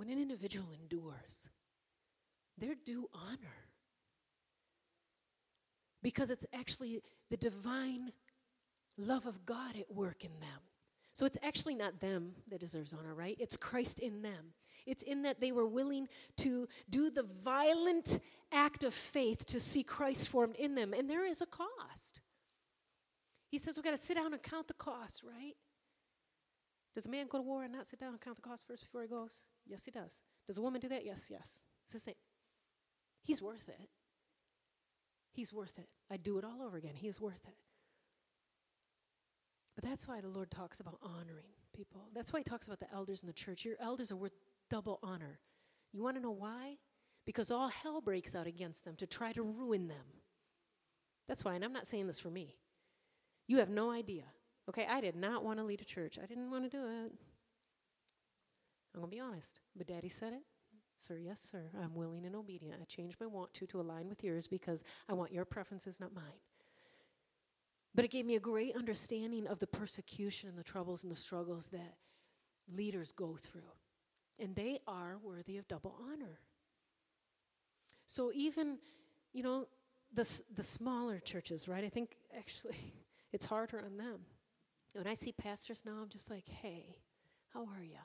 [0.01, 1.47] When an individual endures,
[2.57, 3.70] they're due honor.
[6.03, 8.11] Because it's actually the divine
[8.98, 10.60] love of God at work in them.
[11.14, 13.36] So it's actually not them that deserves honor, right?
[13.40, 14.53] It's Christ in them.
[14.86, 16.07] It's in that they were willing
[16.38, 18.19] to do the violent
[18.52, 20.94] act of faith to see Christ formed in them.
[20.94, 22.22] And there is a cost.
[23.49, 25.56] He says we've got to sit down and count the cost, right?
[26.95, 28.86] Does a man go to war and not sit down and count the cost first
[28.86, 29.44] before he goes?
[29.68, 30.22] Yes, he does.
[30.48, 31.06] Does a woman do that?
[31.06, 31.61] Yes, yes.
[31.86, 32.15] It's the same.
[33.23, 33.90] He's worth it.
[35.31, 35.87] He's worth it.
[36.09, 36.95] I'd do it all over again.
[36.95, 37.55] He's worth it.
[39.75, 42.09] But that's why the Lord talks about honoring people.
[42.13, 43.63] That's why he talks about the elders in the church.
[43.63, 44.35] Your elders are worth
[44.69, 45.39] double honor.
[45.93, 46.75] You want to know why?
[47.25, 50.21] Because all hell breaks out against them to try to ruin them.
[51.27, 52.57] That's why, and I'm not saying this for me.
[53.47, 54.23] You have no idea.
[54.69, 56.19] Okay, I did not want to lead a church.
[56.21, 57.11] I didn't want to do it.
[58.93, 59.61] I'm going to be honest.
[59.75, 60.41] But daddy said it.
[61.02, 61.64] Sir, yes, sir.
[61.82, 62.80] I'm willing and obedient.
[62.80, 66.14] I changed my want to to align with yours because I want your preferences, not
[66.14, 66.40] mine.
[67.95, 71.15] But it gave me a great understanding of the persecution and the troubles and the
[71.15, 71.95] struggles that
[72.72, 73.73] leaders go through.
[74.40, 76.40] And they are worthy of double honor.
[78.06, 78.78] So even,
[79.34, 79.65] you know,
[80.14, 81.84] the, the smaller churches, right?
[81.84, 82.94] I think actually
[83.34, 84.19] it's harder on them.
[84.94, 86.98] When I see pastors now, I'm just like, hey,
[87.56, 87.98] how are you?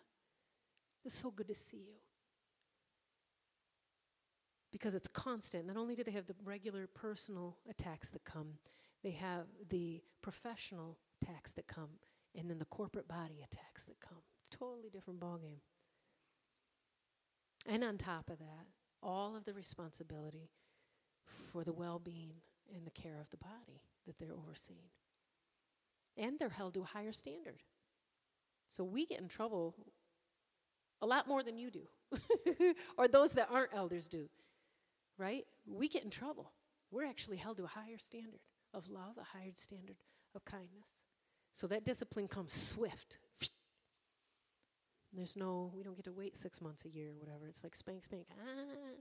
[1.04, 2.05] It's so good to see you.
[4.76, 5.66] Because it's constant.
[5.66, 8.58] Not only do they have the regular personal attacks that come,
[9.02, 11.88] they have the professional attacks that come,
[12.38, 14.18] and then the corporate body attacks that come.
[14.42, 15.60] It's a totally different ballgame.
[17.66, 18.66] And on top of that,
[19.02, 20.50] all of the responsibility
[21.50, 22.34] for the well being
[22.74, 24.90] and the care of the body that they're overseeing.
[26.18, 27.62] And they're held to a higher standard.
[28.68, 29.74] So we get in trouble
[31.00, 31.86] a lot more than you do,
[32.98, 34.28] or those that aren't elders do,
[35.18, 35.44] right?
[35.66, 36.52] We get in trouble.
[36.90, 38.40] We're actually held to a higher standard
[38.72, 39.96] of love, a higher standard
[40.34, 40.94] of kindness.
[41.52, 43.18] So that discipline comes swift.
[45.12, 47.46] There's no, we don't get to wait six months, a year, or whatever.
[47.48, 48.26] It's like spank, spank.
[48.32, 48.92] Ah.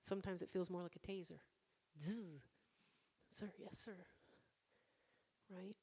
[0.00, 1.40] Sometimes it feels more like a taser.
[2.00, 2.40] Zzz.
[3.30, 3.96] Sir, yes, sir.
[5.50, 5.74] Right?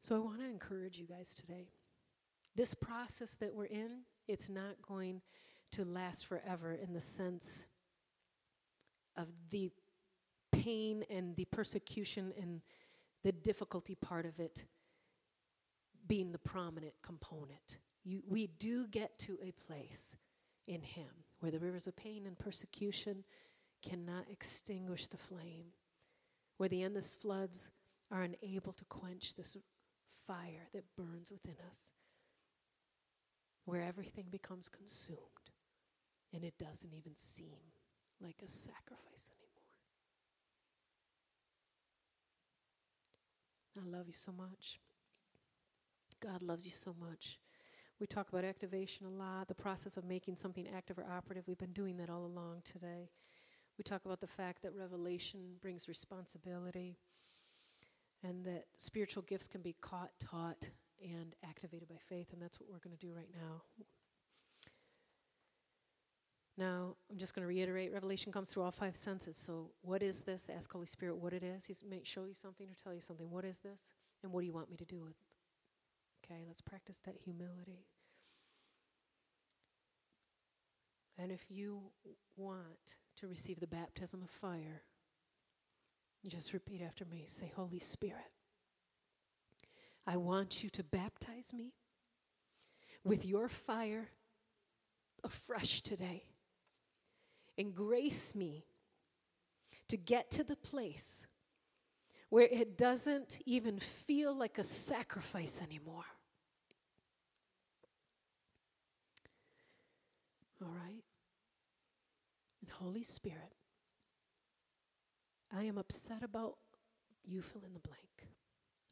[0.00, 1.70] So I want to encourage you guys today.
[2.54, 5.22] This process that we're in, it's not going
[5.72, 7.64] to last forever in the sense
[9.16, 9.70] of the
[10.52, 12.60] pain and the persecution and
[13.24, 14.64] the difficulty part of it
[16.06, 17.78] being the prominent component.
[18.04, 20.16] You, we do get to a place
[20.66, 23.24] in Him where the rivers of pain and persecution
[23.82, 25.66] cannot extinguish the flame,
[26.56, 27.70] where the endless floods
[28.10, 29.56] are unable to quench this
[30.26, 31.92] fire that burns within us
[33.64, 35.18] where everything becomes consumed
[36.32, 37.58] and it doesn't even seem
[38.20, 39.30] like a sacrifice
[43.76, 43.92] anymore.
[43.92, 44.78] I love you so much.
[46.20, 47.38] God loves you so much.
[48.00, 51.44] We talk about activation a lot, the process of making something active or operative.
[51.46, 53.10] We've been doing that all along today.
[53.76, 56.98] We talk about the fact that revelation brings responsibility
[58.22, 62.68] and that spiritual gifts can be caught, taught, and activated by faith, and that's what
[62.68, 63.62] we're going to do right now.
[66.58, 69.36] Now, I'm just going to reiterate Revelation comes through all five senses.
[69.36, 70.50] So, what is this?
[70.52, 71.66] Ask Holy Spirit what it is.
[71.66, 73.30] He may show you something or tell you something.
[73.30, 73.92] What is this?
[74.24, 76.26] And what do you want me to do with it?
[76.26, 77.86] Okay, let's practice that humility.
[81.16, 81.92] And if you
[82.36, 84.82] want to receive the baptism of fire,
[86.26, 87.24] just repeat after me.
[87.28, 88.32] Say, Holy Spirit,
[90.08, 91.74] I want you to baptize me
[93.04, 94.08] with your fire
[95.22, 96.24] afresh today
[97.58, 98.64] and grace me
[99.88, 101.26] to get to the place
[102.30, 106.04] where it doesn't even feel like a sacrifice anymore.
[110.62, 111.02] All right?
[112.60, 113.54] And Holy Spirit,
[115.56, 116.56] I am upset about
[117.24, 118.28] you fill in the blank.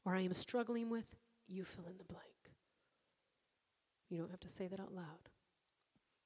[0.04, 1.16] Or I am struggling with
[1.48, 2.24] you fill in the blank.
[4.08, 5.30] You don't have to say that out loud.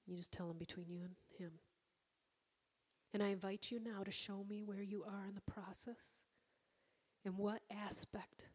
[0.07, 1.53] You just tell him between you and him.
[3.13, 6.23] And I invite you now to show me where you are in the process
[7.25, 8.47] and what aspect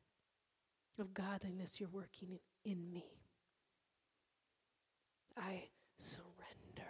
[0.99, 3.05] of godliness you're working in, me.
[5.37, 5.65] I
[5.97, 6.89] surrender.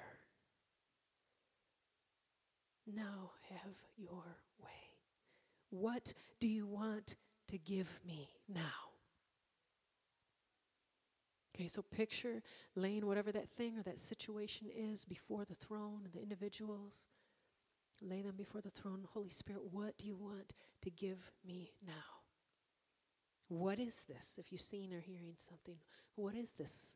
[2.86, 4.24] Now have your
[4.64, 4.70] way.
[5.72, 7.16] What do you want
[7.48, 8.62] to give me now?
[11.56, 12.44] Okay, so picture
[12.76, 17.06] laying whatever that thing or that situation is before the throne and the individuals.
[18.02, 19.08] Lay them before the throne.
[19.14, 21.94] Holy Spirit, what do you want to give me now?
[23.48, 24.38] What is this?
[24.40, 25.78] If you've seen or hearing something,
[26.16, 26.96] what is this?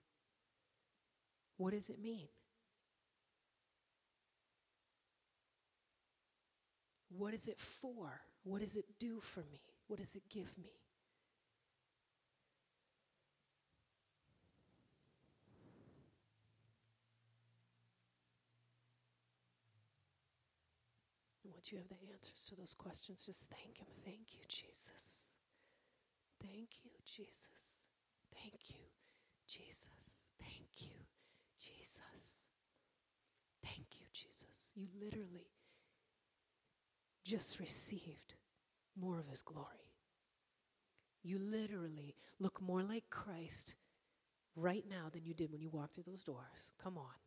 [1.57, 2.27] What does it mean?
[7.09, 8.21] What is it for?
[8.43, 9.61] What does it do for me?
[9.87, 10.71] What does it give me?
[21.71, 23.87] You have the answers to those questions, just thank Him.
[24.03, 25.35] Thank you, Jesus.
[26.41, 27.87] Thank you, Jesus.
[28.33, 28.85] Thank you,
[29.47, 30.29] Jesus.
[30.39, 31.05] Thank you,
[31.59, 32.45] Jesus.
[33.63, 34.71] Thank you, Jesus.
[34.75, 35.51] You literally
[37.25, 38.35] just received
[38.99, 39.93] more of His glory.
[41.23, 43.75] You literally look more like Christ
[44.55, 46.71] right now than you did when you walked through those doors.
[46.81, 47.19] Come on.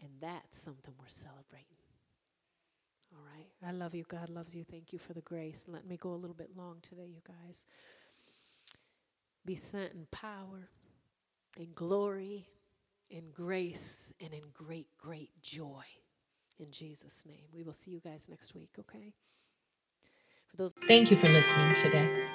[0.00, 1.79] And that's something we're celebrating.
[3.12, 3.46] All right.
[3.66, 4.04] I love you.
[4.08, 4.64] God loves you.
[4.64, 5.66] Thank you for the grace.
[5.68, 7.66] Let me go a little bit long today, you guys.
[9.44, 10.68] Be sent in power,
[11.56, 12.46] in glory,
[13.10, 15.82] in grace, and in great, great joy.
[16.58, 17.46] In Jesus' name.
[17.52, 19.14] We will see you guys next week, okay?
[20.48, 22.26] For those Thank you for listening today.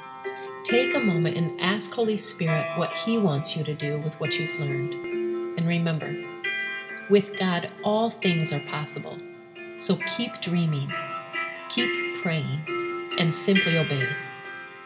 [0.64, 4.39] Take a moment and ask Holy Spirit what He wants you to do with what
[4.39, 4.93] you've learned.
[5.57, 6.15] And remember,
[7.10, 9.19] with God, all things are possible.
[9.77, 10.91] So keep dreaming,
[11.69, 12.61] keep praying,
[13.19, 14.07] and simply obey.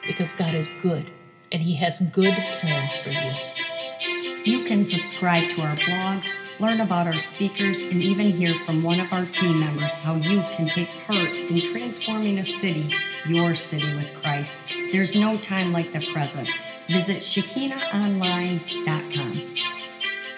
[0.05, 1.11] Because God is good
[1.51, 3.31] and He has good plans for you.
[4.43, 6.27] You can subscribe to our blogs,
[6.59, 10.41] learn about our speakers, and even hear from one of our team members how you
[10.55, 12.93] can take part in transforming a city,
[13.27, 14.63] your city with Christ.
[14.91, 16.49] There's no time like the present.
[16.87, 19.68] Visit ShekinahOnline.com.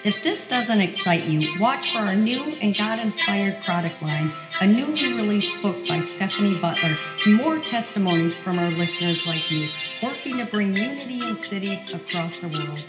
[0.03, 4.65] If this doesn't excite you, watch for our new and God inspired product line, a
[4.65, 6.98] newly released book by Stephanie Butler,
[7.28, 9.69] more testimonies from our listeners like you,
[10.02, 12.84] working to bring unity in cities across the world.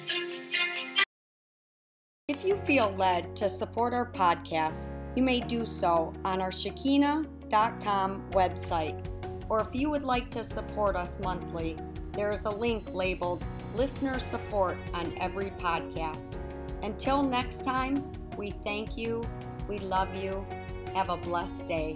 [2.29, 8.31] If you feel led to support our podcast, you may do so on our Shekinah.com
[8.31, 9.07] website.
[9.51, 11.77] Or if you would like to support us monthly,
[12.13, 13.45] there is a link labeled
[13.75, 16.39] Listener Support on every podcast.
[16.83, 19.23] Until next time, we thank you,
[19.69, 20.45] we love you,
[20.95, 21.95] have a blessed day.